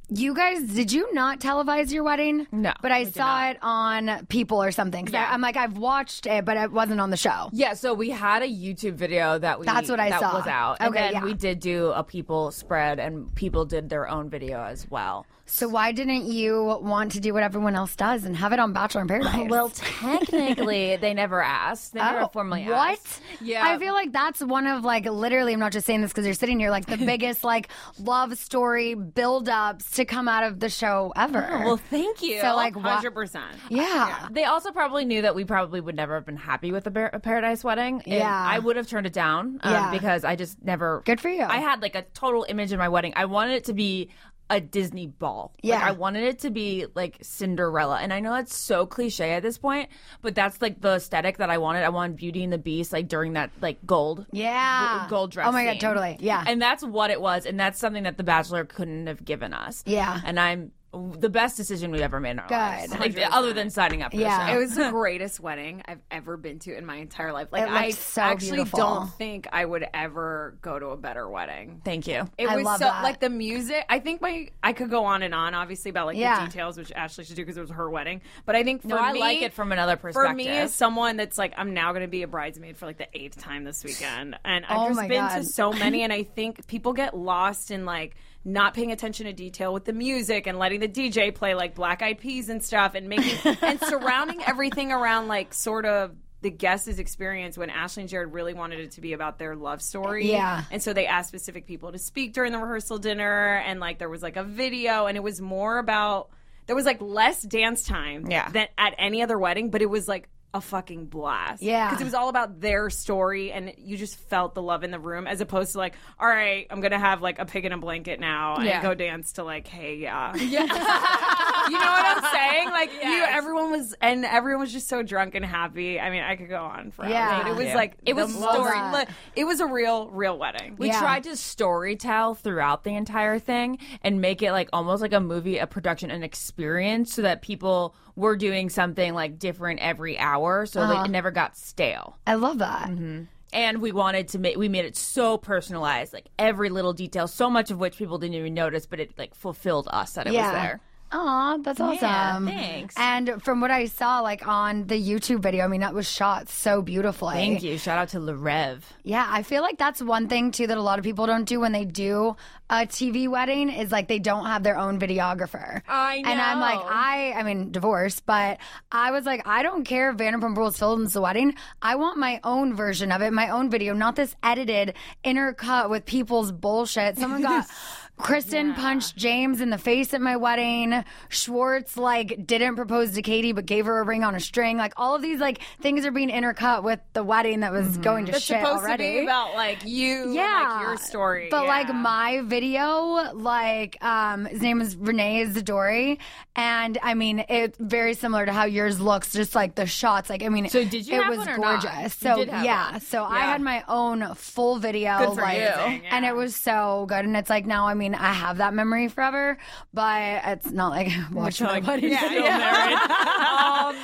you 0.08 0.34
guys 0.34 0.62
did 0.62 0.92
you 0.92 1.12
not 1.12 1.40
televise 1.40 1.92
your 1.92 2.04
wedding? 2.04 2.46
No, 2.52 2.72
but 2.80 2.92
I 2.92 3.04
saw 3.04 3.48
it 3.50 3.58
on 3.62 4.26
People 4.26 4.62
or 4.62 4.70
something. 4.70 5.04
'Cause 5.06 5.14
I, 5.14 5.24
I'm 5.24 5.40
like 5.40 5.56
I've 5.56 5.76
watched 5.78 6.26
it, 6.26 6.44
but 6.44 6.56
it 6.56 6.70
wasn't 6.72 7.00
on 7.00 7.10
the 7.10 7.16
show. 7.16 7.50
Yeah, 7.52 7.74
so 7.74 7.92
we 7.94 8.10
had 8.10 8.42
a 8.42 8.46
YouTube 8.48 8.94
video 8.94 9.38
that 9.38 9.58
we 9.58 9.66
That's 9.66 9.88
what 9.90 9.98
I 10.00 10.10
that 10.10 10.20
saw. 10.20 10.38
was 10.38 10.46
out. 10.46 10.76
And 10.80 10.90
Okay, 10.94 11.00
then 11.00 11.12
yeah. 11.14 11.24
we 11.24 11.34
did 11.34 11.60
do 11.60 11.90
a 11.90 12.04
people 12.04 12.50
spread 12.52 12.98
and 13.00 13.34
people 13.34 13.64
did 13.64 13.88
their 13.88 14.08
own 14.08 14.30
video 14.30 14.62
as 14.62 14.88
well. 14.90 15.26
So 15.48 15.68
why 15.68 15.92
didn't 15.92 16.26
you 16.26 16.76
want 16.82 17.12
to 17.12 17.20
do 17.20 17.32
what 17.32 17.44
everyone 17.44 17.76
else 17.76 17.94
does 17.94 18.24
and 18.24 18.36
have 18.36 18.52
it 18.52 18.58
on 18.58 18.72
Bachelor 18.72 19.02
in 19.02 19.08
Paradise? 19.08 19.48
Well, 19.48 19.68
technically 19.70 20.96
they 20.96 21.14
never 21.14 21.40
asked. 21.40 21.92
They 21.92 22.00
never 22.00 22.22
oh, 22.22 22.28
formally 22.28 22.66
Oh, 22.68 22.72
what? 22.72 22.90
asked. 22.98 23.22
Yeah. 23.40 23.64
I 23.64 23.78
feel 23.78 23.92
like 23.94 24.10
that's 24.12 24.40
one 24.42 24.66
of 24.66 24.84
like 24.84 25.04
literally. 25.04 25.52
I'm 25.52 25.60
not 25.60 25.70
just 25.72 25.86
saying 25.86 26.02
this 26.02 26.10
because 26.10 26.24
you're 26.24 26.34
sitting 26.34 26.58
here. 26.58 26.70
Like 26.70 26.86
the 26.86 26.96
biggest 27.12 27.44
like 27.44 27.68
love 28.00 28.36
story 28.38 28.94
build-ups 28.94 29.95
to 29.96 30.04
come 30.06 30.28
out 30.28 30.44
of 30.44 30.60
the 30.60 30.68
show 30.70 31.12
ever. 31.16 31.46
Oh, 31.52 31.58
Well, 31.64 31.76
thank 31.76 32.22
you. 32.22 32.40
so 32.40 32.54
like? 32.56 32.74
Hundred 32.76 33.10
percent. 33.12 33.44
Yeah. 33.68 34.28
They 34.30 34.44
also 34.44 34.72
probably 34.72 35.04
knew 35.04 35.22
that 35.22 35.34
we 35.34 35.44
probably 35.44 35.80
would 35.80 35.96
never 35.96 36.14
have 36.14 36.24
been 36.24 36.36
happy 36.36 36.72
with 36.72 36.86
a, 36.86 36.90
Bar- 36.90 37.10
a 37.12 37.20
Paradise 37.20 37.62
wedding. 37.64 38.02
Yeah. 38.06 38.24
I 38.30 38.58
would 38.58 38.76
have 38.76 38.86
turned 38.88 39.06
it 39.06 39.12
down 39.12 39.58
um, 39.62 39.72
Yeah. 39.72 39.90
because 39.90 40.24
I 40.24 40.36
just 40.36 40.62
never. 40.62 41.02
Good 41.04 41.20
for 41.20 41.28
you. 41.28 41.42
I 41.44 41.58
had 41.58 41.82
like 41.82 41.94
a 41.94 42.02
total 42.14 42.46
image 42.48 42.72
in 42.72 42.78
my 42.78 42.88
wedding. 42.88 43.12
I 43.16 43.24
wanted 43.26 43.54
it 43.54 43.64
to 43.64 43.72
be 43.74 44.10
a 44.48 44.60
Disney 44.60 45.08
ball. 45.08 45.52
Like, 45.56 45.64
Yeah. 45.64 45.80
I 45.84 45.90
wanted 45.90 46.22
it 46.24 46.38
to 46.40 46.50
be 46.50 46.86
like 46.94 47.18
Cinderella. 47.22 47.98
And 48.00 48.12
I 48.12 48.20
know 48.20 48.32
that's 48.32 48.54
so 48.54 48.86
cliche 48.86 49.32
at 49.32 49.42
this 49.42 49.58
point, 49.58 49.88
but 50.22 50.34
that's 50.34 50.62
like 50.62 50.80
the 50.80 50.94
aesthetic 50.96 51.38
that 51.38 51.50
I 51.50 51.58
wanted. 51.58 51.82
I 51.84 51.88
wanted 51.88 52.16
Beauty 52.16 52.44
and 52.44 52.52
the 52.52 52.58
Beast 52.58 52.92
like 52.92 53.08
during 53.08 53.32
that 53.32 53.50
like 53.60 53.84
gold. 53.86 54.24
Yeah. 54.32 55.04
g- 55.04 55.10
Gold 55.10 55.32
dress. 55.32 55.48
Oh 55.48 55.52
my 55.52 55.64
God, 55.64 55.70
scene. 55.72 55.80
totally. 55.80 56.16
Yeah. 56.20 56.44
And 56.46 56.62
that's 56.62 56.84
what 56.84 57.10
it 57.10 57.20
was. 57.20 57.44
And 57.46 57.58
that's 57.58 57.78
something 57.80 58.04
that 58.04 58.16
The 58.18 58.24
Bachelor 58.24 58.64
couldn't 58.64 59.06
have 59.08 59.24
given 59.24 59.52
us. 59.52 59.82
Yeah. 59.86 60.20
And 60.24 60.38
I'm 60.38 60.70
the 60.96 61.28
best 61.28 61.56
decision 61.56 61.90
we've 61.90 62.00
ever 62.00 62.20
made 62.20 62.30
in 62.32 62.38
our 62.40 62.48
lives. 62.48 62.92
Good. 62.92 63.00
Like, 63.16 63.34
other 63.34 63.52
than 63.52 63.70
signing 63.70 64.02
up 64.02 64.12
for 64.12 64.18
Yeah. 64.18 64.38
the 64.46 64.52
show. 64.52 64.56
It 64.56 64.58
was 64.60 64.74
the 64.74 64.90
greatest 64.90 65.40
wedding 65.40 65.82
I've 65.86 66.00
ever 66.10 66.36
been 66.36 66.58
to 66.60 66.76
in 66.76 66.84
my 66.86 66.96
entire 66.96 67.32
life. 67.32 67.48
Like 67.50 67.64
It 67.64 67.68
I 67.70 67.90
so 67.90 68.22
actually 68.22 68.50
beautiful. 68.56 68.78
don't 68.78 69.12
think 69.14 69.46
I 69.52 69.64
would 69.64 69.86
ever 69.94 70.58
go 70.62 70.78
to 70.78 70.86
a 70.88 70.96
better 70.96 71.28
wedding. 71.28 71.80
Thank 71.84 72.06
you. 72.06 72.28
It 72.38 72.48
I 72.48 72.56
was 72.56 72.64
love 72.64 72.78
so 72.78 72.84
that. 72.86 73.02
like 73.02 73.20
the 73.20 73.30
music. 73.30 73.84
I 73.88 73.98
think 74.00 74.20
my 74.20 74.48
I 74.62 74.72
could 74.72 74.90
go 74.90 75.04
on 75.04 75.22
and 75.22 75.34
on, 75.34 75.54
obviously 75.54 75.90
about 75.90 76.06
like 76.06 76.16
Yeah. 76.16 76.40
the 76.40 76.46
details, 76.50 76.76
which 76.76 76.92
Ashley 76.92 77.24
should 77.24 77.36
do 77.36 77.42
because 77.42 77.56
it 77.56 77.60
was 77.62 77.70
her 77.70 77.88
wedding. 77.90 78.22
But 78.44 78.56
I 78.56 78.62
think 78.64 78.82
for 78.82 78.88
No, 78.88 78.98
I 78.98 79.12
me, 79.12 79.20
like 79.20 79.42
it 79.42 79.52
from 79.52 79.72
another 79.72 79.96
perspective. 79.96 80.30
For 80.30 80.34
me, 80.34 80.48
as 80.48 80.74
someone 80.74 81.16
that's 81.16 81.38
like, 81.38 81.54
I'm 81.56 81.74
now 81.74 81.92
going 81.92 82.02
to 82.02 82.08
be 82.08 82.22
a 82.22 82.28
bridesmaid 82.28 82.76
for 82.76 82.86
like 82.86 82.98
the 82.98 83.08
eighth 83.12 83.38
time 83.38 83.64
this 83.64 83.84
weekend, 83.84 84.38
and 84.44 84.64
I've 84.66 84.78
Oh 84.78 84.88
just 84.88 85.00
been 85.08 85.10
God. 85.26 85.36
to 85.36 85.44
so 85.44 85.72
many, 85.72 86.02
and 86.02 86.12
I 86.12 86.22
think 86.22 86.66
people 86.66 86.92
get 86.92 87.16
lost 87.16 87.70
in 87.70 87.84
like 87.84 88.16
not 88.46 88.74
paying 88.74 88.92
attention 88.92 89.26
to 89.26 89.32
detail 89.32 89.74
with 89.74 89.84
the 89.84 89.92
music 89.92 90.46
and 90.46 90.56
letting 90.56 90.78
the 90.78 90.88
DJ 90.88 91.34
play 91.34 91.54
like 91.54 91.74
Black 91.74 92.00
Eyed 92.00 92.18
Peas 92.18 92.48
and 92.48 92.62
stuff, 92.64 92.94
and 92.94 93.08
making 93.08 93.56
and 93.60 93.80
surrounding 93.80 94.40
everything 94.44 94.92
around 94.92 95.26
like 95.26 95.52
sort 95.52 95.84
of 95.84 96.12
the 96.42 96.50
guest's 96.50 96.98
experience 97.00 97.58
when 97.58 97.70
Ashley 97.70 98.02
and 98.02 98.10
Jared 98.10 98.32
really 98.32 98.54
wanted 98.54 98.78
it 98.78 98.92
to 98.92 99.00
be 99.00 99.14
about 99.14 99.38
their 99.38 99.56
love 99.56 99.82
story. 99.82 100.30
Yeah. 100.30 100.62
And 100.70 100.80
so 100.80 100.92
they 100.92 101.06
asked 101.06 101.28
specific 101.28 101.66
people 101.66 101.90
to 101.90 101.98
speak 101.98 102.34
during 102.34 102.52
the 102.52 102.58
rehearsal 102.58 102.98
dinner 102.98 103.56
and 103.66 103.80
like 103.80 103.98
there 103.98 104.08
was 104.08 104.22
like 104.22 104.36
a 104.36 104.44
video 104.44 105.06
and 105.06 105.16
it 105.16 105.22
was 105.24 105.40
more 105.40 105.78
about 105.78 106.28
there 106.66 106.76
was 106.76 106.84
like 106.84 107.00
less 107.00 107.42
dance 107.42 107.82
time 107.82 108.26
Yeah. 108.30 108.48
than 108.50 108.68
at 108.78 108.94
any 108.98 109.22
other 109.22 109.38
wedding, 109.38 109.70
but 109.70 109.82
it 109.82 109.90
was 109.90 110.06
like 110.06 110.28
a 110.56 110.60
fucking 110.60 111.06
blast. 111.06 111.62
Yeah. 111.62 111.88
Because 111.88 112.00
it 112.00 112.04
was 112.04 112.14
all 112.14 112.28
about 112.28 112.60
their 112.60 112.90
story 112.90 113.52
and 113.52 113.72
you 113.78 113.96
just 113.96 114.16
felt 114.28 114.54
the 114.54 114.62
love 114.62 114.82
in 114.84 114.90
the 114.90 114.98
room 114.98 115.26
as 115.26 115.40
opposed 115.40 115.72
to 115.72 115.78
like, 115.78 115.94
all 116.18 116.26
right, 116.28 116.66
I'm 116.70 116.80
gonna 116.80 116.98
have 116.98 117.22
like 117.22 117.38
a 117.38 117.44
pig 117.44 117.64
in 117.64 117.72
a 117.72 117.78
blanket 117.78 118.18
now 118.20 118.56
and 118.56 118.64
Yeah. 118.66 118.82
go 118.82 118.94
dance 118.94 119.32
to 119.34 119.44
like, 119.44 119.68
hey, 119.68 119.96
yeah. 119.96 120.32
you 121.66 121.72
know 121.72 121.78
what 121.78 122.24
I'm 122.24 122.32
saying? 122.32 122.70
Like 122.70 122.92
you 122.92 123.24
everyone 123.28 123.70
was 123.70 123.94
and 124.00 124.24
everyone 124.24 124.60
was 124.60 124.72
just 124.72 124.88
so 124.88 125.02
drunk 125.02 125.34
and 125.34 125.44
happy. 125.44 125.98
I 126.00 126.10
mean, 126.10 126.22
I 126.22 126.36
could 126.36 126.48
go 126.48 126.62
on 126.62 126.90
forever. 126.90 127.12
Yeah. 127.12 127.42
But 127.42 127.50
it 127.52 127.56
was 127.56 127.66
Yeah. 127.66 127.74
like 127.76 127.96
It 128.04 128.14
was 128.14 128.32
the 128.34 128.40
story- 128.52 128.78
most- 128.78 129.08
li- 129.08 129.14
it 129.36 129.44
was 129.44 129.60
a 129.60 129.66
real, 129.66 130.08
real 130.08 130.38
wedding. 130.38 130.76
We 130.78 130.88
Yeah. 130.88 131.00
tried 131.00 131.24
to 131.24 131.36
story 131.36 131.96
tell 131.96 132.34
throughout 132.34 132.84
the 132.84 132.94
entire 132.94 133.38
thing 133.38 133.78
and 134.02 134.20
make 134.20 134.42
it 134.42 134.52
like 134.52 134.68
almost 134.72 135.02
like 135.02 135.12
a 135.12 135.20
movie, 135.20 135.58
a 135.58 135.66
production, 135.66 136.10
an 136.10 136.22
experience 136.22 137.12
so 137.14 137.22
that 137.22 137.42
people 137.42 137.94
were 138.14 138.36
doing 138.36 138.70
something 138.70 139.12
like 139.14 139.38
different 139.38 139.80
every 139.80 140.18
hour 140.18 140.64
so 140.66 140.80
like 140.80 140.90
uh-huh. 140.90 141.04
it 141.04 141.10
never 141.10 141.30
got 141.30 141.56
stale. 141.56 142.16
I 142.26 142.34
love 142.34 142.58
that. 142.58 142.88
Mm-hmm. 142.88 143.24
And 143.52 143.80
we 143.80 143.92
wanted 143.92 144.28
to 144.28 144.38
make 144.38 144.56
we 144.56 144.68
made 144.68 144.84
it 144.84 144.96
so 144.96 145.38
personalized, 145.38 146.12
like 146.12 146.26
every 146.38 146.68
little 146.68 146.92
detail, 146.92 147.28
so 147.28 147.48
much 147.48 147.70
of 147.70 147.78
which 147.78 147.96
people 147.96 148.18
didn't 148.18 148.34
even 148.34 148.54
notice, 148.54 148.86
but 148.86 149.00
it 149.00 149.16
like 149.18 149.34
fulfilled 149.34 149.88
us 149.90 150.12
that 150.14 150.26
it 150.26 150.32
was 150.32 150.52
there. 150.52 150.80
Aw, 151.12 151.58
that's 151.58 151.80
awesome. 151.80 152.46
thanks. 152.46 152.94
And 152.98 153.42
from 153.42 153.60
what 153.60 153.70
I 153.70 153.86
saw, 153.86 154.20
like 154.20 154.46
on 154.46 154.86
the 154.86 155.00
YouTube 155.00 155.40
video, 155.40 155.64
I 155.64 155.68
mean, 155.68 155.80
that 155.80 155.94
was 155.94 156.08
shot 156.10 156.48
so 156.48 156.82
beautifully. 156.82 157.34
Thank 157.34 157.62
you. 157.62 157.78
Shout 157.78 157.98
out 157.98 158.08
to 158.10 158.18
Larev. 158.18 158.80
Yeah, 159.04 159.26
I 159.28 159.42
feel 159.42 159.62
like 159.62 159.78
that's 159.78 160.02
one 160.02 160.28
thing 160.28 160.50
too 160.50 160.66
that 160.66 160.76
a 160.76 160.82
lot 160.82 160.98
of 160.98 161.04
people 161.04 161.26
don't 161.26 161.44
do 161.44 161.60
when 161.60 161.72
they 161.72 161.84
do 161.84 162.36
a 162.68 162.78
TV 162.86 163.28
wedding 163.28 163.70
is 163.70 163.92
like 163.92 164.08
they 164.08 164.18
don't 164.18 164.46
have 164.46 164.62
their 164.64 164.76
own 164.76 164.98
videographer. 164.98 165.82
I 165.86 166.22
know. 166.22 166.30
And 166.30 166.40
I'm 166.40 166.60
like. 166.60 166.80
I, 166.86 167.32
I 167.36 167.42
mean, 167.42 167.70
divorced, 167.70 168.26
but 168.26 168.58
I 168.90 169.10
was 169.10 169.24
like, 169.26 169.46
I 169.46 169.62
don't 169.62 169.84
care 169.84 170.10
if 170.10 170.16
Vanderpump 170.16 170.56
Rules 170.56 170.78
films 170.78 171.12
the 171.12 171.20
wedding. 171.20 171.54
I 171.80 171.96
want 171.96 172.18
my 172.18 172.40
own 172.42 172.74
version 172.74 173.12
of 173.12 173.22
it, 173.22 173.32
my 173.32 173.50
own 173.50 173.70
video, 173.70 173.94
not 173.94 174.16
this 174.16 174.34
edited 174.42 174.94
intercut 175.24 175.90
with 175.90 176.04
people's 176.04 176.52
bullshit. 176.52 177.18
Someone 177.18 177.42
got. 177.42 177.66
Kristen 178.18 178.72
punched 178.74 179.14
James 179.16 179.60
in 179.60 179.68
the 179.70 179.76
face 179.78 180.14
at 180.14 180.20
my 180.22 180.36
wedding. 180.36 181.04
Schwartz 181.28 181.96
like 181.98 182.46
didn't 182.46 182.76
propose 182.76 183.12
to 183.12 183.22
Katie 183.22 183.52
but 183.52 183.66
gave 183.66 183.84
her 183.86 184.00
a 184.00 184.04
ring 184.04 184.24
on 184.24 184.34
a 184.34 184.40
string. 184.40 184.78
Like 184.78 184.94
all 184.96 185.14
of 185.14 185.22
these 185.22 185.38
like 185.38 185.60
things 185.82 186.06
are 186.06 186.10
being 186.10 186.30
intercut 186.30 186.82
with 186.82 186.98
the 187.12 187.22
wedding 187.22 187.60
that 187.60 187.72
was 187.72 187.98
going 187.98 188.26
to 188.26 188.32
It's 188.32 188.40
shit 188.42 188.60
supposed 188.60 188.84
already. 188.84 189.04
to 189.12 189.18
be 189.20 189.24
about 189.24 189.54
like 189.54 189.84
you, 189.84 190.32
yeah, 190.32 190.62
and, 190.62 190.70
like 190.74 190.82
your 190.82 190.96
story. 190.96 191.48
But 191.50 191.66
like 191.66 191.92
my 191.94 192.40
video, 192.44 193.32
like 193.34 194.02
um, 194.02 194.46
his 194.46 194.62
name 194.62 194.80
is 194.80 194.96
Renee 194.96 195.44
Zadori, 195.46 196.18
and 196.54 196.98
I 197.02 197.14
mean 197.14 197.44
it's 197.48 197.76
very 197.78 198.14
similar 198.14 198.46
to 198.46 198.52
how 198.52 198.64
yours 198.64 198.98
looks. 199.00 199.32
Just 199.32 199.54
like 199.54 199.74
the 199.74 199.86
shots, 199.86 200.30
like 200.30 200.42
I 200.42 200.48
mean, 200.48 200.68
So 200.70 200.84
did 200.84 201.06
you 201.06 201.16
It 201.20 201.22
have 201.22 201.28
was 201.30 201.38
one 201.38 201.48
or 201.50 201.58
not? 201.58 201.82
gorgeous. 201.82 202.14
So 202.14 202.38
yeah, 202.40 202.92
one. 202.92 203.00
so 203.00 203.24
I 203.24 203.40
had 203.40 203.60
my 203.60 203.84
own 203.88 204.34
full 204.34 204.78
video, 204.78 205.32
like, 205.34 205.58
you. 205.58 205.62
and 206.10 206.24
it 206.24 206.34
was 206.34 206.56
so 206.56 207.04
good. 207.08 207.24
And 207.24 207.36
it's 207.36 207.50
like 207.50 207.66
now, 207.66 207.86
I 207.86 207.94
mean, 207.94 208.05
I 208.14 208.32
have 208.32 208.58
that 208.58 208.74
memory 208.74 209.08
forever, 209.08 209.58
but 209.92 210.42
it's 210.46 210.70
not 210.70 210.90
like 210.90 211.08
watching 211.32 211.66
my 211.68 211.80
wedding 211.80 212.10
yeah, 212.12 212.32
yeah. 212.32 213.88
um, 213.88 213.96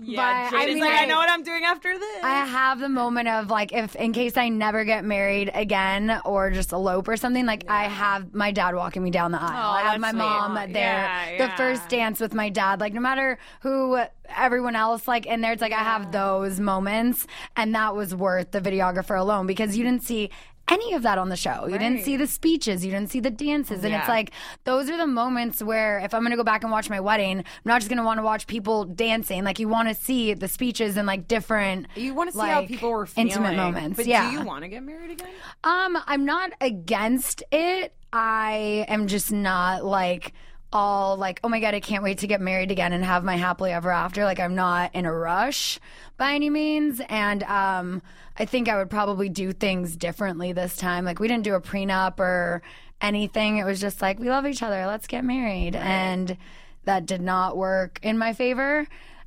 But 0.00 0.06
yeah, 0.06 0.50
I 0.52 0.64
Jaden's 0.66 0.74
mean, 0.74 0.80
like, 0.80 0.92
I 0.92 0.96
like- 1.00 1.08
know 1.08 1.16
what 1.16 1.30
I'm 1.30 1.42
doing 1.42 1.64
after 1.64 1.98
this. 1.98 2.24
I 2.24 2.44
have 2.46 2.80
the 2.80 2.88
moment 2.88 3.28
of 3.28 3.48
like 3.50 3.72
if 3.72 3.94
in 3.96 4.12
case 4.12 4.36
I 4.36 4.48
never 4.48 4.84
get 4.84 5.04
married 5.04 5.50
again 5.54 6.20
or 6.24 6.50
just 6.50 6.72
elope 6.72 7.08
or 7.08 7.16
something, 7.16 7.46
like 7.46 7.64
I 7.68 7.84
have 7.84 8.34
my 8.34 8.50
dad 8.52 8.74
walking 8.74 9.02
me 9.02 9.10
down 9.10 9.32
the 9.32 9.42
aisle. 9.42 9.70
I 9.72 9.82
have 9.92 10.00
my 10.00 10.10
sweet. 10.10 10.18
mom 10.18 10.54
there. 10.54 10.72
Yeah, 10.74 11.30
The 11.32 11.44
yeah. 11.44 11.56
first 11.56 11.88
dance 11.88 12.20
with 12.20 12.34
my 12.34 12.48
dad. 12.48 12.80
Like 12.80 12.92
no 12.94 13.00
matter 13.00 13.38
who 13.60 13.98
everyone 14.34 14.76
else 14.76 15.06
like 15.06 15.26
in 15.26 15.40
there, 15.40 15.52
it's 15.52 15.60
like 15.62 15.72
I 15.72 15.82
have 15.82 16.10
those 16.12 16.58
moments 16.58 17.26
and 17.56 17.74
that 17.74 17.94
was 17.94 18.14
worth 18.14 18.50
the 18.50 18.60
videographer 18.60 19.18
alone 19.18 19.46
because 19.46 19.76
you 19.76 19.84
didn't 19.84 20.02
see 20.04 20.30
any 20.72 20.94
of 20.94 21.02
that 21.02 21.18
on 21.18 21.28
the 21.28 21.36
show. 21.36 21.66
You 21.66 21.78
didn't 21.78 22.02
see 22.02 22.16
the 22.16 22.26
speeches, 22.26 22.84
you 22.84 22.90
didn't 22.90 23.10
see 23.10 23.20
the 23.20 23.30
dances. 23.30 23.84
And 23.84 23.94
it's 23.94 24.08
like 24.08 24.32
those 24.64 24.88
are 24.90 24.96
the 24.96 25.06
moments 25.06 25.62
where 25.62 25.98
if 26.00 26.14
I'm 26.14 26.22
going 26.22 26.30
to 26.30 26.36
go 26.36 26.44
back 26.44 26.62
and 26.62 26.72
watch 26.72 26.88
my 26.88 27.00
wedding, 27.00 27.38
I'm 27.38 27.44
not 27.64 27.80
just 27.80 27.88
going 27.88 27.98
to 27.98 28.04
want 28.04 28.18
to 28.18 28.24
watch 28.24 28.46
people 28.46 28.84
dancing. 28.84 29.44
Like 29.44 29.58
you 29.58 29.68
want 29.68 29.88
to 29.88 29.94
see 29.94 30.34
the 30.34 30.48
speeches 30.48 30.96
and 30.96 31.06
like 31.06 31.28
different 31.28 31.86
you 31.94 32.14
want 32.14 32.32
to 32.32 32.38
see 32.38 32.46
how 32.46 32.66
people 32.66 32.90
were 32.90 33.06
feeling. 33.06 33.28
intimate 33.28 33.56
moments. 33.56 33.96
But 33.96 34.06
yeah. 34.06 34.30
do 34.30 34.38
you 34.38 34.44
want 34.44 34.62
to 34.62 34.68
get 34.68 34.82
married 34.82 35.10
again? 35.10 35.30
Um, 35.64 35.98
I'm 36.06 36.24
not 36.24 36.52
against 36.60 37.42
it. 37.52 37.94
I 38.12 38.84
am 38.88 39.06
just 39.06 39.32
not 39.32 39.84
like 39.84 40.32
all 40.72 41.16
like, 41.16 41.40
oh 41.44 41.48
my 41.48 41.60
god, 41.60 41.74
I 41.74 41.80
can't 41.80 42.02
wait 42.02 42.18
to 42.18 42.26
get 42.26 42.40
married 42.40 42.70
again 42.70 42.92
and 42.92 43.04
have 43.04 43.24
my 43.24 43.36
happily 43.36 43.72
ever 43.72 43.90
after. 43.90 44.24
Like 44.24 44.40
I'm 44.40 44.54
not 44.54 44.94
in 44.94 45.06
a 45.06 45.12
rush 45.12 45.78
by 46.16 46.34
any 46.34 46.50
means. 46.50 47.00
And 47.08 47.42
um 47.44 48.02
I 48.38 48.44
think 48.46 48.68
I 48.68 48.76
would 48.78 48.90
probably 48.90 49.28
do 49.28 49.52
things 49.52 49.96
differently 49.96 50.52
this 50.52 50.76
time. 50.76 51.04
Like 51.04 51.18
we 51.18 51.28
didn't 51.28 51.44
do 51.44 51.54
a 51.54 51.60
prenup 51.60 52.18
or 52.18 52.62
anything. 53.00 53.58
It 53.58 53.64
was 53.64 53.80
just 53.80 54.00
like, 54.00 54.18
we 54.18 54.30
love 54.30 54.46
each 54.46 54.62
other, 54.62 54.86
let's 54.86 55.06
get 55.06 55.24
married. 55.24 55.76
And 55.76 56.36
that 56.84 57.06
did 57.06 57.20
not 57.20 57.56
work 57.56 57.98
in 58.02 58.18
my 58.18 58.32
favor. 58.32 58.86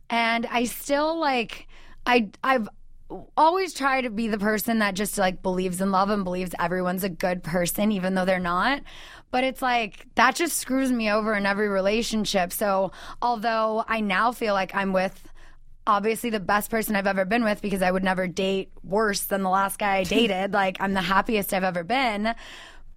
And 0.10 0.45
I 0.47 0.65
still 0.65 1.19
like 1.19 1.67
I 2.05 2.29
I've 2.43 2.69
always 3.38 3.73
try 3.73 4.01
to 4.01 4.10
be 4.10 4.27
the 4.27 4.38
person 4.38 4.79
that 4.79 4.95
just 4.95 5.17
like 5.17 5.43
believes 5.43 5.79
in 5.79 5.91
love 5.91 6.10
and 6.10 6.23
believes 6.23 6.55
everyone's 6.60 7.03
a 7.03 7.10
good 7.10 7.43
person 7.43 7.91
even 7.91 8.15
though 8.15 8.25
they're 8.25 8.39
not 8.39 8.81
but 9.36 9.43
it's 9.43 9.62
like 9.62 10.06
that 10.15 10.34
just 10.34 10.56
screws 10.56 10.89
me 10.89 11.12
over 11.12 11.34
in 11.34 11.45
every 11.45 11.67
relationship 11.67 12.54
so 12.54 12.93
although 13.21 13.84
i 13.86 14.00
now 14.00 14.32
feel 14.32 14.54
like 14.54 14.74
i'm 14.74 14.93
with 14.93 15.28
obviously 15.86 16.30
the 16.30 16.39
best 16.39 16.71
person 16.71 16.95
i've 16.95 17.06
ever 17.06 17.26
been 17.26 17.43
with 17.43 17.62
because 17.62 17.82
i 17.82 17.91
would 17.91 18.02
never 18.02 18.28
date 18.30 18.71
worse 18.82 19.26
than 19.26 19.43
the 19.43 19.50
last 19.50 19.78
guy 19.78 19.98
i 19.98 20.04
dated 20.17 20.54
like 20.54 20.78
i'm 20.80 20.93
the 20.93 21.02
happiest 21.02 21.54
i've 21.54 21.65
ever 21.65 21.84
been 21.84 22.34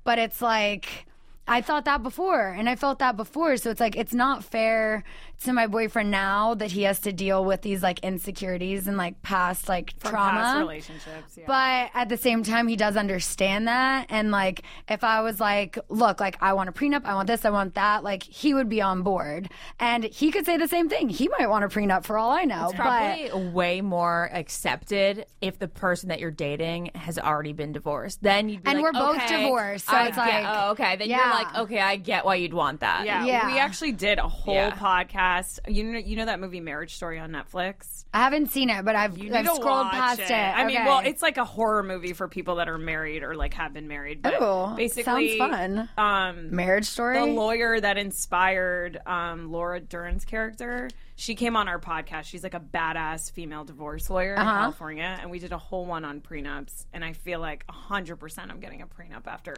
but 0.05 0.20
it's 0.20 0.40
like 0.40 1.07
I 1.51 1.62
thought 1.62 1.87
that 1.87 2.03
before 2.03 2.48
and 2.51 2.68
I 2.68 2.77
felt 2.77 2.98
that 2.98 3.16
before. 3.16 3.57
So 3.57 3.70
it's 3.70 3.81
like, 3.81 3.96
it's 3.96 4.12
not 4.12 4.44
fair 4.44 5.03
to 5.44 5.53
my 5.53 5.66
boyfriend 5.66 6.11
now 6.11 6.55
that 6.55 6.72
he 6.72 6.83
has 6.83 6.98
to 7.01 7.12
deal 7.12 7.44
with 7.44 7.62
these 7.62 7.83
like 7.83 8.01
insecurities 8.01 8.88
and 8.88 8.96
like 8.96 9.22
past 9.22 9.68
like 9.68 9.94
From 10.01 10.11
trauma. 10.11 10.31
past 10.40 10.59
relationships. 10.59 11.37
Yeah. 11.38 11.44
But 11.46 11.90
at 11.98 12.09
the 12.09 12.16
same 12.16 12.42
time, 12.42 12.66
he 12.68 12.74
does 12.77 12.96
understand 12.96 13.68
that. 13.68 14.07
And 14.09 14.31
like, 14.31 14.62
if 14.88 15.05
I 15.05 15.20
was 15.22 15.38
like, 15.38 15.79
look, 15.88 16.18
like, 16.20 16.37
I 16.40 16.55
want 16.55 16.68
a 16.68 16.72
prenup, 16.72 17.05
I 17.05 17.14
want 17.14 17.29
this, 17.29 17.44
I 17.44 17.51
want 17.51 17.74
that, 17.74 18.03
like, 18.03 18.22
he 18.24 18.53
would 18.55 18.68
be 18.68 18.81
on 18.83 19.03
board. 19.03 19.48
And 19.79 20.05
he 20.05 20.31
could 20.33 20.44
say 20.44 20.57
the 20.57 20.66
same 20.68 20.88
thing. 20.88 21.09
He 21.09 21.29
might 21.29 21.48
want 21.48 21.64
a 21.64 21.68
prenup 21.68 22.05
for 22.05 22.18
all 22.18 22.31
I 22.31 22.44
know. 22.44 22.66
It's 22.70 22.74
probably 22.74 23.31
way 23.53 23.81
more 23.81 24.29
accepted 24.33 25.27
if 25.40 25.59
the 25.59 25.68
person 25.68 26.09
that 26.09 26.18
you're 26.20 26.31
dating 26.33 26.90
has 26.94 27.18
already 27.18 27.53
been 27.53 27.72
divorced. 27.72 28.22
Then 28.22 28.48
you'd 28.48 28.62
be 28.64 28.70
And 28.70 28.81
like, 28.81 28.83
we're 28.83 29.01
both 29.01 29.16
okay, 29.16 29.42
divorced, 29.42 29.87
so 29.87 29.96
I 29.96 30.07
it's 30.09 30.16
get- 30.16 30.27
like- 30.27 30.44
oh, 30.48 30.70
okay. 30.72 30.96
Then 30.96 31.09
you're 31.11 31.18
like, 31.18 31.55
okay, 31.59 31.81
I 31.81 31.96
get 31.96 32.24
why 32.24 32.35
you'd 32.37 32.55
want 32.55 32.81
that. 32.81 33.07
yeah, 33.07 33.24
Yeah. 33.24 33.46
we 33.46 33.59
actually 33.59 33.92
did 33.92 34.18
a 34.18 34.29
whole 34.29 34.55
Yeah. 34.55 34.70
podcast. 34.70 35.27
You 35.68 35.84
know, 35.84 35.98
you 35.98 36.16
know 36.16 36.24
that 36.26 36.40
movie 36.40 36.60
Marriage 36.60 36.94
Story 36.94 37.18
on 37.18 37.30
Netflix. 37.30 38.04
I 38.14 38.18
haven't 38.22 38.50
seen 38.50 38.70
it, 38.70 38.84
but 38.84 38.96
I've, 38.96 39.12
I've 39.32 39.46
scrolled 39.46 39.90
past 39.90 40.20
it. 40.20 40.30
I 40.32 40.64
mean, 40.66 40.84
well, 40.84 41.00
it's 41.00 41.20
like 41.22 41.36
a 41.36 41.44
horror 41.44 41.82
movie 41.82 42.12
for 42.14 42.26
people 42.28 42.56
that 42.56 42.68
are 42.68 42.78
married 42.78 43.22
or 43.22 43.34
like 43.36 43.54
have 43.54 43.72
been 43.74 43.86
married. 43.88 44.22
But 44.22 44.40
Ooh, 44.42 44.74
basically, 44.76 45.36
sounds 45.38 45.52
fun. 45.52 45.88
Um, 45.98 46.54
marriage 46.54 46.86
story. 46.86 47.18
the 47.18 47.26
lawyer 47.26 47.78
that 47.80 47.98
inspired 47.98 48.98
um, 49.06 49.50
Laura 49.52 49.80
Dern's 49.80 50.24
character. 50.24 50.88
She 51.16 51.34
came 51.34 51.56
on 51.56 51.66
our 51.68 51.80
podcast. 51.80 52.24
She's 52.24 52.42
like 52.44 52.54
a 52.54 52.60
badass 52.60 53.32
female 53.32 53.64
divorce 53.64 54.08
lawyer 54.08 54.34
in 54.34 54.40
Uh-huh. 54.40 54.58
California, 54.60 55.18
and 55.20 55.30
we 55.30 55.38
did 55.40 55.52
a 55.52 55.58
whole 55.58 55.84
one 55.84 56.04
on 56.04 56.20
prenups. 56.20 56.86
And 56.92 57.04
I 57.04 57.12
feel 57.12 57.40
like 57.40 57.64
hundred 57.68 58.16
percent 58.16 58.50
I'm 58.50 58.60
getting 58.60 58.82
a 58.82 58.86
prenup 58.86 59.26
after 59.26 59.54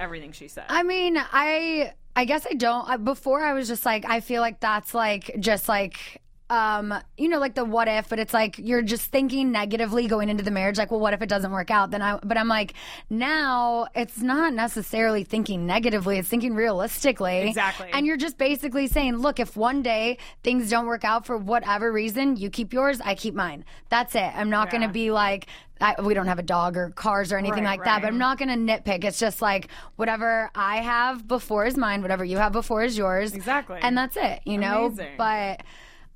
everything 0.00 0.32
she 0.32 0.48
said. 0.48 0.64
I 0.68 0.82
mean, 0.82 1.16
I 1.16 1.92
I 2.16 2.24
guess 2.24 2.46
I 2.50 2.54
don't. 2.54 3.04
Before 3.04 3.40
I 3.44 3.52
was 3.52 3.68
just 3.68 3.86
like, 3.86 4.04
I 4.04 4.20
feel 4.20 4.40
like 4.40 4.60
that's 4.60 4.94
like 4.94 5.36
just 5.38 5.68
like. 5.68 6.20
Um, 6.50 6.92
you 7.16 7.28
know, 7.28 7.38
like 7.38 7.54
the 7.54 7.64
what 7.64 7.86
if, 7.86 8.08
but 8.08 8.18
it's 8.18 8.34
like 8.34 8.58
you're 8.58 8.82
just 8.82 9.12
thinking 9.12 9.52
negatively 9.52 10.08
going 10.08 10.28
into 10.28 10.42
the 10.42 10.50
marriage, 10.50 10.78
like, 10.78 10.90
well, 10.90 10.98
what 10.98 11.14
if 11.14 11.22
it 11.22 11.28
doesn't 11.28 11.52
work 11.52 11.70
out? 11.70 11.92
Then 11.92 12.02
I, 12.02 12.18
but 12.24 12.36
I'm 12.36 12.48
like, 12.48 12.74
now 13.08 13.86
it's 13.94 14.18
not 14.18 14.52
necessarily 14.52 15.22
thinking 15.22 15.64
negatively, 15.64 16.18
it's 16.18 16.28
thinking 16.28 16.56
realistically. 16.56 17.48
Exactly. 17.48 17.88
And 17.92 18.04
you're 18.04 18.16
just 18.16 18.36
basically 18.36 18.88
saying, 18.88 19.16
look, 19.18 19.38
if 19.38 19.56
one 19.56 19.80
day 19.80 20.18
things 20.42 20.68
don't 20.68 20.86
work 20.86 21.04
out 21.04 21.24
for 21.24 21.36
whatever 21.36 21.92
reason, 21.92 22.36
you 22.36 22.50
keep 22.50 22.72
yours, 22.72 23.00
I 23.00 23.14
keep 23.14 23.34
mine. 23.34 23.64
That's 23.88 24.16
it. 24.16 24.32
I'm 24.34 24.50
not 24.50 24.70
going 24.70 24.82
to 24.82 24.88
be 24.88 25.12
like, 25.12 25.46
I, 25.80 26.02
we 26.02 26.14
don't 26.14 26.26
have 26.26 26.40
a 26.40 26.42
dog 26.42 26.76
or 26.76 26.90
cars 26.90 27.32
or 27.32 27.38
anything 27.38 27.64
Right, 27.64 27.78
like 27.78 27.84
that, 27.84 28.02
but. 28.02 28.08
I'm 28.08 28.18
not 28.18 28.38
going 28.38 28.48
to 28.48 28.56
nitpick. 28.56 29.04
It's 29.04 29.20
just 29.20 29.40
like 29.40 29.68
whatever 29.94 30.50
I 30.54 30.78
have 30.78 31.28
before 31.28 31.64
is 31.64 31.76
mine, 31.76 32.02
whatever 32.02 32.24
you 32.24 32.38
have 32.38 32.52
before 32.52 32.82
is 32.82 32.98
yours. 32.98 33.34
Exactly. 33.34 33.78
And 33.80 33.96
that's 33.96 34.16
it, 34.16 34.40
you 34.44 34.58
know? 34.58 34.86
Amazing. 34.86 35.14
But 35.16 35.62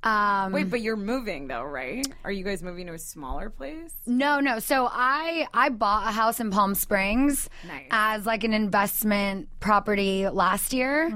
Um, 0.03 0.51
Wait, 0.51 0.69
but 0.69 0.81
you're 0.81 0.95
moving 0.95 1.47
though, 1.47 1.63
right? 1.63 2.05
Are 2.23 2.31
you 2.31 2.43
guys 2.43 2.61
moving 2.61 2.85
to 2.87 2.93
a 2.93 2.99
smaller 2.99 3.49
place? 3.49 3.93
No, 4.05 4.39
no. 4.39 4.59
So 4.59 4.87
I 4.91 5.47
I 5.53 5.69
bought 5.69 6.07
a 6.07 6.11
house 6.11 6.39
in 6.39 6.51
Palm 6.51 6.75
Springs 6.75 7.49
Nice. 7.67 7.87
as 7.89 8.25
like 8.27 8.43
an 8.43 8.53
investment 8.53 9.49
property 9.59 10.29
last 10.29 10.73
year, 10.73 11.11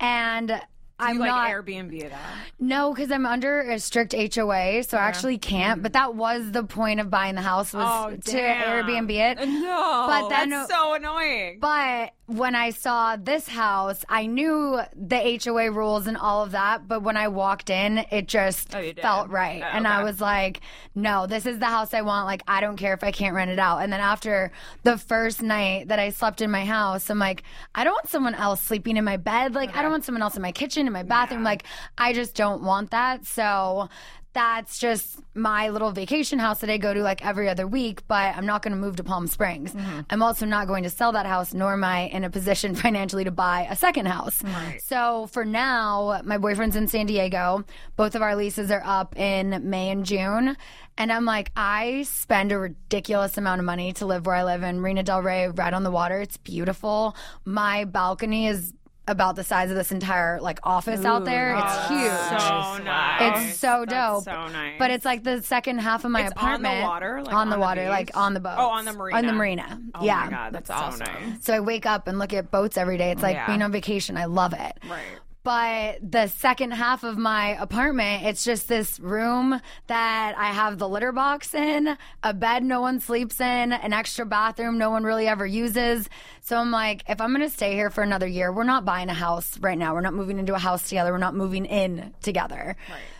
and 0.00 0.60
I'm 1.02 1.14
you 1.16 1.20
like 1.20 1.28
not 1.30 1.48
Airbnb 1.50 1.92
it 2.02 2.12
out? 2.12 2.18
no 2.60 2.92
because 2.94 3.10
I'm 3.10 3.26
under 3.26 3.60
a 3.60 3.78
strict 3.78 4.12
HOA, 4.14 4.82
so 4.84 4.96
I 4.98 5.02
actually 5.02 5.38
can't. 5.38 5.82
But 5.82 5.92
that 5.94 6.14
was 6.14 6.50
the 6.52 6.64
point 6.64 7.00
of 7.00 7.10
buying 7.10 7.34
the 7.34 7.42
house 7.42 7.72
was 7.72 7.86
Oh, 7.88 8.10
to 8.16 8.32
damn. 8.32 8.84
Airbnb 8.86 9.10
it. 9.10 9.48
No, 9.48 10.04
But 10.08 10.28
then- 10.28 10.50
that's 10.50 10.70
so 10.72 10.94
annoying. 10.94 11.58
But 11.60 12.12
when 12.26 12.54
I 12.54 12.70
saw 12.70 13.16
this 13.16 13.46
house, 13.48 14.04
I 14.08 14.26
knew 14.26 14.80
the 14.96 15.38
HOA 15.44 15.70
rules 15.70 16.06
and 16.06 16.16
all 16.16 16.42
of 16.44 16.52
that. 16.52 16.88
But 16.88 17.02
when 17.02 17.16
I 17.16 17.28
walked 17.28 17.68
in, 17.68 17.98
it 18.10 18.26
just 18.26 18.74
Oh, 18.74 18.92
felt 19.02 19.28
right. 19.28 19.60
Oh, 19.62 19.68
And 19.76 19.86
I 19.86 20.02
was 20.02 20.20
like, 20.20 20.60
no, 20.94 21.26
this 21.26 21.44
is 21.46 21.58
the 21.58 21.66
house 21.66 21.92
I 21.92 22.00
want. 22.02 22.26
Like, 22.26 22.42
I 22.48 22.60
don't 22.62 22.76
care 22.76 22.94
if 22.94 23.04
I 23.04 23.10
can't 23.12 23.34
rent 23.34 23.50
it 23.50 23.58
out. 23.58 23.78
And 23.78 23.92
then 23.92 24.00
after 24.00 24.50
the 24.82 24.96
first 24.96 25.42
night 25.42 25.88
that 25.88 25.98
I 25.98 26.10
slept 26.10 26.40
in 26.40 26.50
my 26.50 26.64
house, 26.64 27.10
I'm 27.10 27.18
like, 27.18 27.42
I 27.74 27.84
don't 27.84 27.92
want 27.92 28.08
someone 28.08 28.34
else 28.34 28.62
sleeping 28.62 28.96
in 28.96 29.04
my 29.04 29.16
bed. 29.18 29.54
Like, 29.54 29.76
I 29.76 29.82
don't 29.82 29.90
want 29.90 30.04
someone 30.04 30.22
else 30.22 30.36
in 30.36 30.42
my 30.42 30.52
kitchen, 30.52 30.86
in 30.92 30.94
my 30.94 31.02
bathroom. 31.02 31.42
Like, 31.42 31.64
I 31.98 32.12
just 32.12 32.34
don't 32.34 32.62
want 32.62 32.90
that. 32.90 33.26
So 33.26 33.88
that's 34.32 34.78
just 34.78 35.20
my 35.34 35.68
little 35.68 35.90
vacation 35.90 36.38
house 36.38 36.60
that 36.60 36.70
I 36.70 36.78
go 36.78 36.94
to 36.94 37.02
like 37.02 37.24
every 37.24 37.48
other 37.48 37.66
week, 37.66 38.06
but 38.08 38.34
I'm 38.34 38.46
not 38.46 38.62
going 38.62 38.72
to 38.72 38.78
move 38.78 38.96
to 38.96 39.04
Palm 39.04 39.26
Springs. 39.26 39.74
Mm-hmm. 39.74 40.00
I'm 40.08 40.22
also 40.22 40.46
not 40.46 40.66
going 40.66 40.84
to 40.84 40.90
sell 40.90 41.12
that 41.12 41.26
house, 41.26 41.52
nor 41.52 41.74
am 41.74 41.84
I 41.84 42.06
in 42.06 42.24
a 42.24 42.30
position 42.30 42.74
financially 42.82 43.24
to 43.24 43.30
buy 43.30 43.66
a 43.68 43.76
second 43.76 44.06
house. 44.06 44.42
So 44.84 45.26
for 45.32 45.44
now, 45.44 46.20
my 46.24 46.38
boyfriend's 46.38 46.76
in 46.76 46.88
San 46.88 47.06
Diego. 47.06 47.64
Both 47.96 48.14
of 48.14 48.22
our 48.22 48.34
leases 48.34 48.70
are 48.70 48.82
up 48.84 49.18
in 49.18 49.68
May 49.68 49.90
and 49.90 50.06
June. 50.06 50.56
And 50.98 51.12
I'm 51.12 51.24
like, 51.24 51.50
I 51.56 52.02
spend 52.02 52.52
a 52.52 52.58
ridiculous 52.58 53.38
amount 53.38 53.60
of 53.60 53.64
money 53.64 53.92
to 53.94 54.06
live 54.06 54.26
where 54.26 54.34
I 54.34 54.44
live 54.44 54.62
in 54.62 54.80
Marina 54.80 55.02
Del 55.02 55.22
Rey, 55.22 55.48
right 55.48 55.72
on 55.72 55.82
the 55.84 55.90
water. 55.90 56.20
It's 56.20 56.36
beautiful. 56.36 57.16
My 57.44 57.84
balcony 57.84 58.46
is 58.46 58.74
about 59.08 59.34
the 59.34 59.42
size 59.42 59.68
of 59.70 59.76
this 59.76 59.90
entire 59.90 60.40
like 60.40 60.60
office 60.62 61.04
out 61.04 61.24
there. 61.24 61.56
It's 61.56 61.88
huge. 61.88 62.40
So 62.40 62.82
nice. 62.84 63.48
It's 63.50 63.58
so 63.58 63.84
That's 63.86 64.24
dope. 64.24 64.24
so 64.24 64.48
nice. 64.48 64.74
But 64.78 64.90
it's 64.92 65.04
like 65.04 65.24
the 65.24 65.42
second 65.42 65.78
half 65.78 66.04
of 66.04 66.10
my 66.12 66.26
It's 66.26 66.32
on 66.36 66.62
the 66.62 66.68
apartment. 66.68 66.82
water? 66.84 67.22
Like 67.22 67.34
on 67.34 67.48
the 67.48 67.54
on 67.54 67.58
the 67.58 67.58
water, 67.58 67.88
like 67.88 68.16
on 68.16 68.34
the 68.34 68.40
boat. 68.40 68.54
Oh, 68.56 68.68
on 68.68 68.84
the 68.84 68.92
marina. 68.92 69.18
On 69.18 69.26
the 69.26 69.32
marina. 69.32 69.80
Oh 69.96 70.04
yeah. 70.04 70.24
my 70.24 70.30
god, 70.30 70.52
that's, 70.54 70.68
That's 70.68 70.80
so 70.98 71.04
awesome. 71.04 71.30
nice. 71.32 71.44
So 71.44 71.52
I 71.54 71.60
wake 71.60 71.84
up 71.84 72.06
and 72.06 72.18
look 72.18 72.32
at 72.32 72.50
boats 72.52 72.76
every 72.78 72.96
day. 72.96 73.10
It's 73.10 73.22
like 73.22 73.34
Yeah. 73.34 73.46
being 73.48 73.62
on 73.62 73.72
vacation. 73.72 74.16
I 74.16 74.26
love 74.26 74.52
it. 74.52 74.78
Right. 74.88 75.00
But 75.44 75.98
the 76.08 76.28
second 76.28 76.70
half 76.72 77.02
of 77.02 77.18
my 77.18 77.60
apartment, 77.60 78.24
it's 78.24 78.44
just 78.44 78.68
this 78.68 79.00
room 79.00 79.60
that 79.88 80.34
I 80.38 80.52
have 80.52 80.78
the 80.78 80.88
litter 80.88 81.10
box 81.10 81.52
in, 81.52 81.96
a 82.22 82.32
bed 82.32 82.62
no 82.62 82.80
one 82.80 83.00
sleeps 83.00 83.40
in, 83.40 83.72
an 83.72 83.92
extra 83.92 84.24
bathroom 84.24 84.78
no 84.78 84.90
one 84.90 85.02
really 85.02 85.26
ever 85.26 85.44
uses. 85.44 86.08
So 86.42 86.56
I'm 86.58 86.70
like, 86.70 87.02
if 87.08 87.20
I'm 87.20 87.34
going 87.34 87.42
to 87.42 87.50
stay 87.50 87.72
here 87.74 87.90
for 87.90 88.02
another 88.02 88.26
year, 88.26 88.52
we're 88.52 88.62
not 88.62 88.84
buying 88.84 89.08
a 89.08 89.14
house 89.14 89.58
right 89.58 89.76
now. 89.76 89.94
We're 89.94 90.00
not 90.00 90.14
moving 90.14 90.38
into 90.38 90.54
a 90.54 90.58
house 90.60 90.88
together. 90.88 91.10
We're 91.10 91.18
not 91.18 91.34
moving 91.34 91.64
in 91.64 92.14
together. 92.22 92.76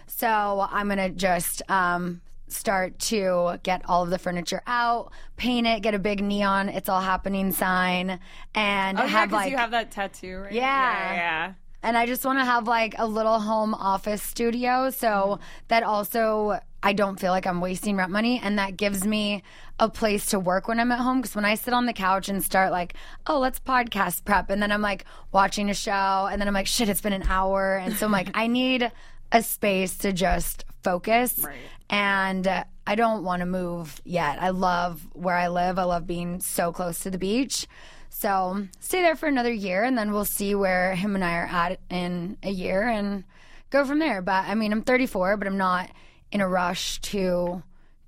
So 0.07 0.69
I'm 0.71 0.87
going 0.87 0.99
to 0.99 1.11
just 1.11 1.69
um, 1.69 2.21
start 2.47 2.99
to 3.01 3.59
get 3.65 3.83
all 3.89 4.05
of 4.05 4.11
the 4.11 4.19
furniture 4.19 4.63
out, 4.67 5.11
paint 5.37 5.67
it, 5.67 5.83
get 5.83 5.95
a 5.95 5.99
big 5.99 6.23
neon 6.23 6.69
"It's 6.69 6.89
all 6.89 7.01
happening" 7.01 7.51
sign, 7.53 8.21
and 8.55 8.99
Oh 8.99 9.03
yeah, 9.03 9.09
have 9.09 9.33
like 9.33 9.51
you 9.51 9.57
have 9.57 9.73
that 9.73 9.91
tattoo, 9.91 10.39
right? 10.39 10.53
Yeah. 10.53 10.63
yeah, 10.63 11.15
yeah. 11.15 11.53
And 11.83 11.97
I 11.97 12.07
just 12.07 12.25
want 12.25 12.39
to 12.39 12.45
have 12.45 12.67
like 12.67 12.95
a 12.99 13.07
little 13.07 13.41
home 13.41 13.75
office 13.75 14.23
studio 14.23 14.91
so 14.91 15.41
that 15.69 15.83
also 15.83 16.61
I 16.83 16.93
don't 16.93 17.19
feel 17.19 17.31
like 17.31 17.47
I'm 17.47 17.61
wasting 17.61 17.97
rent 17.97 18.11
money 18.11 18.41
and 18.43 18.59
that 18.59 18.77
gives 18.77 19.07
me 19.07 19.43
a 19.79 19.89
place 19.89 20.27
to 20.27 20.41
work 20.41 20.69
when 20.69 20.81
I'm 20.81 20.91
at 20.93 20.99
home 20.99 21.21
because 21.21 21.35
when 21.37 21.45
I 21.45 21.55
sit 21.55 21.75
on 21.75 21.87
the 21.87 21.93
couch 21.93 22.29
and 22.29 22.43
start 22.43 22.73
like, 22.73 22.95
oh, 23.27 23.39
let's 23.39 23.61
podcast 23.61 24.25
prep 24.25 24.51
and 24.51 24.61
then 24.61 24.73
I'm 24.73 24.83
like 24.83 25.05
watching 25.33 25.71
a 25.71 25.75
show 25.75 26.29
and 26.31 26.41
then 26.41 26.49
I'm 26.49 26.55
like, 26.55 26.67
shit, 26.67 26.89
it's 26.89 27.01
been 27.01 27.13
an 27.13 27.25
hour 27.29 27.77
and 27.77 27.95
so 27.95 28.07
I'm 28.07 28.13
like, 28.13 28.31
I 28.35 28.47
need 28.49 28.91
a 29.31 29.43
space 29.43 29.97
to 29.99 30.13
just 30.13 30.65
focus 30.83 31.45
and 31.89 32.47
uh, 32.49 32.65
I 32.87 32.97
don't 32.97 33.23
want 33.23 33.41
to 33.41 33.47
move 33.47 34.01
yet. 34.05 34.43
I 34.43 34.51
love 34.51 35.07
where 35.13 35.37
I 35.37 35.49
live. 35.49 35.79
I 35.79 35.85
love 35.85 36.07
being 36.07 36.41
so 36.41 36.73
close 36.73 37.01
to 37.01 37.11
the 37.11 37.19
beach. 37.19 37.67
So 38.15 38.69
stay 38.79 39.01
there 39.01 39.17
for 39.17 39.27
another 39.27 39.53
year, 39.53 39.83
and 39.83 39.97
then 39.99 40.13
we'll 40.13 40.25
see 40.27 40.55
where 40.55 40.95
him 40.95 41.15
and 41.15 41.25
I 41.25 41.35
are 41.35 41.47
at 41.47 41.81
in 41.91 42.37
a 42.43 42.51
year, 42.51 42.87
and 42.87 43.25
go 43.71 43.85
from 43.85 43.99
there. 43.99 44.23
But 44.23 44.45
I 44.45 44.55
mean, 44.55 44.71
I'm 44.71 44.83
34, 44.83 45.39
but 45.39 45.49
I'm 45.49 45.59
not 45.59 45.91
in 46.31 46.41
a 46.41 46.47
rush 46.47 47.01
to 47.01 47.63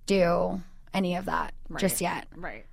do 0.06 0.60
any 0.92 1.16
of 1.16 1.24
that 1.24 1.54
just 1.78 2.00
yet. 2.00 2.28
Right. 2.36 2.66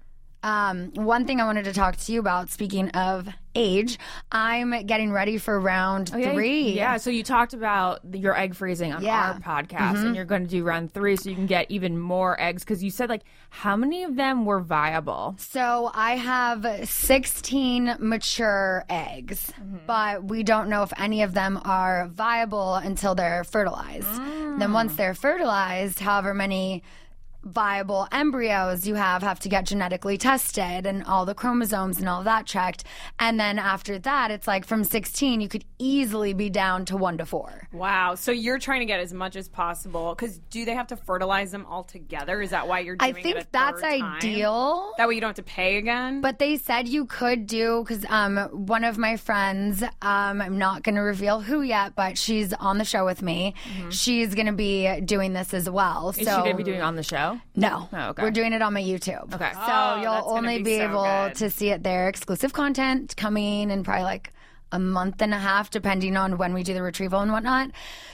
Um, 0.44 0.92
one 0.96 1.26
thing 1.26 1.40
I 1.40 1.46
wanted 1.46 1.66
to 1.66 1.74
talk 1.74 1.98
to 1.98 2.12
you 2.12 2.20
about, 2.20 2.50
speaking 2.50 2.90
of 2.92 3.28
age, 3.54 4.00
I'm 4.32 4.86
getting 4.86 5.12
ready 5.12 5.38
for 5.38 5.60
round 5.60 6.10
Oh, 6.14 6.18
Yeah, 6.18 6.34
three. 6.34 6.72
Yeah, 6.72 6.98
so 6.98 7.10
you 7.10 7.22
talked 7.22 7.54
about 7.54 8.00
your 8.14 8.36
egg 8.36 8.56
freezing 8.56 8.92
on 8.94 9.04
Yeah. 9.04 9.34
Mm-hmm. 9.34 9.50
our 9.50 9.64
podcast, 9.64 9.98
and 10.06 10.16
you're 10.16 10.26
going 10.26 10.44
to 10.44 10.50
do 10.50 10.64
round 10.64 10.94
three, 10.94 11.16
so 11.18 11.30
you 11.30 11.36
can 11.36 11.46
get 11.48 11.70
even 11.70 12.00
more 12.00 12.40
eggs. 12.42 12.64
Because 12.64 12.84
you 12.84 12.90
said 12.90 13.10
like, 13.10 13.22
how 13.50 13.76
many 13.76 14.04
of 14.04 14.16
them 14.16 14.46
were 14.46 14.62
viable? 14.62 15.36
So 15.38 15.92
I 15.94 16.16
have 16.16 16.88
16 16.90 17.98
mature 18.00 18.86
eggs, 18.90 19.52
but 19.86 20.24
we 20.24 20.44
don't 20.44 20.70
know 20.70 20.82
if 20.84 20.94
any 20.98 21.22
of 21.22 21.34
them 21.34 21.60
are 21.66 22.08
viable 22.08 22.76
until 22.76 23.14
they're 23.16 23.44
fertilized. 23.44 24.08
Then 24.60 24.74
once 24.74 24.96
they're 24.96 25.14
fertilized, 25.14 26.00
however 26.00 26.34
many 26.34 26.84
viable 27.44 28.08
embryos 28.12 28.88
you 28.88 28.96
have 28.96 29.24
have 29.24 29.40
to 29.40 29.50
get 29.50 29.66
genetically 29.66 30.18
tested 30.18 30.86
and 30.86 31.04
all 31.06 31.26
the 31.26 31.34
chromosomes 31.34 32.00
and 32.00 32.08
all 32.08 32.24
that 32.24 32.46
checked. 32.46 32.84
And 33.20 33.40
then 33.40 33.58
after 33.60 33.98
that, 34.00 34.32
it's 34.32 34.48
like 34.48 34.66
from 34.66 34.84
16, 34.84 35.42
you 35.42 35.48
could 35.48 35.66
easily 35.80 36.34
be 36.34 36.50
down 36.50 36.86
to 36.86 36.98
one 36.98 37.18
to 37.18 37.26
four. 37.26 37.68
Wow. 37.72 38.16
So 38.16 38.32
you're 38.32 38.60
trying 38.60 38.82
to 38.82 38.86
get 38.86 39.00
as 39.00 39.14
much 39.14 39.36
as 39.36 39.50
possible 39.50 40.14
because 40.16 40.40
do 40.50 40.66
they 40.66 40.74
have 40.74 40.88
to 40.88 40.96
fertilize 40.96 41.52
them 41.52 41.66
all 41.68 41.84
together? 41.84 42.42
Is 42.42 42.52
that 42.52 42.68
why 42.68 42.80
you're 42.80 42.98
I 43.00 43.12
doing 43.12 43.24
think 43.24 43.38
it 43.38 43.44
a 43.44 43.48
that's 43.52 43.84
ideal. 43.84 44.94
That 44.98 45.08
way 45.08 45.16
you 45.16 45.22
don't 45.22 45.30
have 45.30 45.36
to 45.38 45.44
pay 45.44 45.78
again. 45.78 46.22
But 46.22 46.40
they 46.40 46.58
said 46.58 46.88
you 46.88 47.06
could 47.06 47.48
do 47.48 47.84
because 47.84 48.06
um, 48.10 48.38
one 48.52 48.84
of 48.84 48.98
my 48.98 49.18
friends, 49.18 49.84
um, 49.84 50.42
I'm 50.42 50.58
not 50.58 50.84
going 50.84 50.96
to 50.96 51.02
reveal 51.02 51.42
who 51.42 51.62
yet, 51.62 51.96
but 51.96 52.18
she's 52.18 52.54
on 52.54 52.78
the 52.78 52.86
show 52.86 53.06
with 53.06 53.22
me. 53.22 53.54
She's 53.90 54.36
going 54.36 54.48
to 54.48 54.54
be 54.54 55.02
doing 55.02 55.34
this 55.34 55.54
as 55.54 55.70
well. 55.70 56.10
Is 56.10 56.18
so 56.18 56.24
she 56.24 56.26
going 56.26 56.52
to 56.52 56.56
be 56.56 56.64
doing 56.64 56.80
it 56.80 56.84
on 56.84 56.96
the 56.96 57.04
show? 57.04 57.31
No, 57.56 57.89
Oh, 57.94 58.10
okay. 58.10 58.24
we're 58.24 58.32
doing 58.32 58.54
it 58.54 58.62
on 58.62 58.74
my 58.74 58.82
YouTube. 58.82 59.34
Okay. 59.34 59.52
so 59.54 59.60
Oh, 59.62 60.00
you'll 60.02 60.30
only 60.38 60.58
be 60.60 60.63
be, 60.63 60.78
so 60.78 60.84
able 60.89 61.04
good. 61.04 61.36
to 61.36 61.50
see 61.50 61.70
it 61.70 61.84
there. 61.84 62.08
Exclusive 62.10 62.54
content 62.54 63.15
coming 63.17 63.70
in 63.70 63.84
probably 63.84 64.04
like 64.04 64.34
a 64.72 64.80
month 64.80 65.22
and 65.22 65.34
a 65.34 65.38
half, 65.38 65.70
depending 65.70 66.15
on 66.15 66.38
when 66.38 66.54
we 66.54 66.63
do 66.63 66.74
the 66.74 66.82
retrieval 66.82 67.20
and 67.20 67.32
whatnot. 67.32 67.72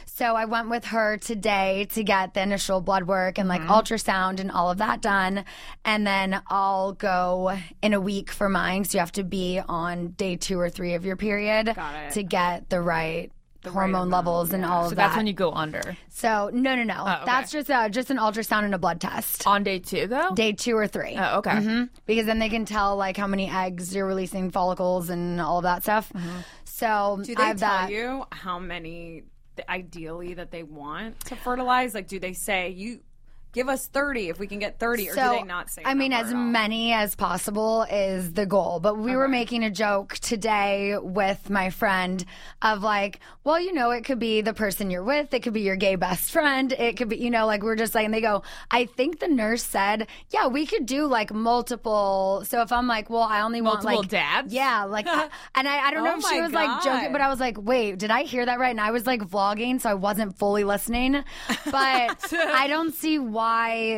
So 0.08 0.36
I 0.36 0.46
went 0.46 0.70
with 0.70 0.86
her 0.86 1.18
today 1.18 1.86
to 1.92 2.04
get 2.04 2.34
the 2.34 2.42
initial 2.42 2.82
blood 2.82 3.04
work 3.04 3.38
and 3.38 3.48
like 3.48 3.62
Mm-hmm. 3.62 3.70
ultrasound 3.72 4.40
and 4.40 4.50
all 4.50 4.72
of 4.72 4.80
that 4.80 5.00
done. 5.00 5.46
And 5.86 6.08
then 6.08 6.42
I'll 6.48 6.94
go 6.94 7.56
in 7.84 7.94
a 7.94 8.02
week 8.02 8.32
for 8.32 8.50
mine. 8.50 8.84
So 8.86 8.98
you 8.98 9.00
have 9.02 9.12
to 9.12 9.24
be 9.24 9.62
on 9.68 10.10
day 10.18 10.36
two 10.36 10.60
or 10.60 10.72
three 10.72 10.96
of 10.96 11.06
your 11.06 11.18
period 11.18 11.76
to 12.14 12.24
get 12.24 12.72
the 12.72 12.82
right 12.82 13.32
hormone 13.68 14.10
levels 14.10 14.54
and 14.54 14.64
all 14.66 14.84
of 14.84 14.90
that. 14.90 14.90
So 14.90 14.96
that's 14.96 15.16
when 15.18 15.28
you 15.28 15.34
go 15.34 15.52
under. 15.52 15.98
so 16.10 16.50
no, 16.54 16.76
no, 16.76 16.84
no. 16.84 17.02
okay. 17.02 17.24
That's 17.26 17.52
just 17.52 17.70
uh, 17.70 17.90
just 17.90 18.10
an 18.10 18.18
ultrasound 18.18 18.64
and 18.66 18.74
a 18.76 18.78
blood 18.78 19.00
test. 19.02 19.46
On 19.48 19.64
day 19.64 19.80
two, 19.80 20.08
though? 20.08 20.34
Day 20.34 20.54
two 20.54 20.76
or 20.76 20.88
three. 20.88 21.16
oh, 21.18 21.38
okay. 21.40 21.62
hmm 21.62 21.84
Because 22.06 22.26
then 22.26 22.40
they 22.40 22.50
can 22.50 22.66
tell 22.66 22.96
like 22.96 23.18
how 23.18 23.28
many 23.28 23.50
eggs 23.50 23.94
you're 23.96 24.08
releasing, 24.08 24.52
follicles, 24.52 25.10
and 25.10 25.40
all 25.42 25.58
of 25.58 25.64
that 25.64 25.84
stuff. 25.84 26.12
So 26.66 27.20
do 27.24 27.36
they 27.36 27.44
I 27.44 27.48
have 27.48 27.60
tell 27.60 27.70
that. 27.70 27.92
you 27.92 28.24
how 28.32 28.60
many 28.60 29.24
ideally 29.68 30.36
that 30.36 30.52
they 30.52 30.62
want 30.64 31.20
to 31.26 31.36
fertilize? 31.36 31.96
Like, 31.96 32.08
do 32.08 32.20
they 32.20 32.34
say 32.34 32.70
you 32.70 33.00
give 33.58 33.70
us 33.70 33.88
thirty 33.88 34.30
if 34.30 34.40
we 34.40 34.48
can 34.48 34.60
get 34.60 34.78
thirty, 34.80 35.10
or 35.10 35.16
do 35.16 35.20
they 35.20 35.44
not 35.44 35.70
say? 35.70 35.82
I 35.84 35.94
mean, 35.96 36.14
as 36.14 36.34
many 36.34 36.94
as 36.94 37.16
possible 37.16 37.84
is 37.92 38.34
the 38.34 38.46
goal. 38.46 38.80
But 38.80 38.98
we 38.98 39.16
were 39.16 39.28
making 39.28 39.64
a 39.64 39.72
joke 39.72 40.14
today 40.20 40.96
with 40.98 41.50
my 41.50 41.72
friend 41.72 42.24
of 42.62 42.84
like, 42.84 43.20
well, 43.44 43.60
you 43.60 43.74
know, 43.74 43.90
it 43.92 44.06
could 44.06 44.20
be 44.20 44.42
the 44.42 44.54
person 44.54 44.92
you're 44.92 45.04
with, 45.04 45.34
it 45.34 45.42
could 45.42 45.54
be 45.54 45.62
your 45.62 45.76
gay 45.76 45.96
best 45.96 46.32
friend, 46.32 46.72
it 46.72 46.98
could 46.98 47.10
be, 47.10 47.18
you 47.18 47.32
know, 47.32 47.46
like 47.48 47.64
we're 47.64 47.76
just 47.76 47.96
like, 47.96 48.06
and 48.06 48.14
they 48.14 48.22
go, 48.22 48.44
I 48.72 48.86
think 48.86 49.20
the 49.20 49.28
nurse 49.28 49.64
said, 49.64 50.08
yeah, 50.30 50.48
we 50.48 50.66
could 50.66 50.86
do 50.86 51.08
like 51.08 51.34
multiple. 51.34 52.44
So 52.46 52.62
if 52.62 52.72
I'm 52.72 52.88
like, 52.88 53.10
well, 53.10 53.24
I 53.24 53.42
only 53.42 53.62
want 53.62 53.84
like 53.84 54.08
dads? 54.10 54.54
yeah, 54.54 54.84
like, 54.84 55.08
I- 55.08 55.30
and 55.56 55.68
I, 55.68 55.88
I 55.88 55.92
don't 55.92 56.04
know 56.04 56.14
Oh 56.14 56.18
if 56.20 56.26
she 56.28 56.42
was 56.42 56.52
like 56.52 56.84
joking, 56.84 57.12
but 57.12 57.22
I 57.22 57.30
was 57.30 57.40
like, 57.40 57.58
wait, 57.60 57.98
did 57.98 58.12
I 58.12 58.24
hear 58.24 58.46
that 58.46 58.60
right? 58.60 58.70
And 58.70 58.80
I 58.82 58.92
was 58.92 59.08
like 59.08 59.22
vlogging, 59.22 59.82
so 59.82 59.90
I 59.90 59.96
wasn't 59.96 60.38
fully 60.38 60.64
listening. 60.64 61.24
But 61.66 61.74
I 62.34 62.68
don't 62.68 62.94
see 62.94 63.18
why 63.18 63.47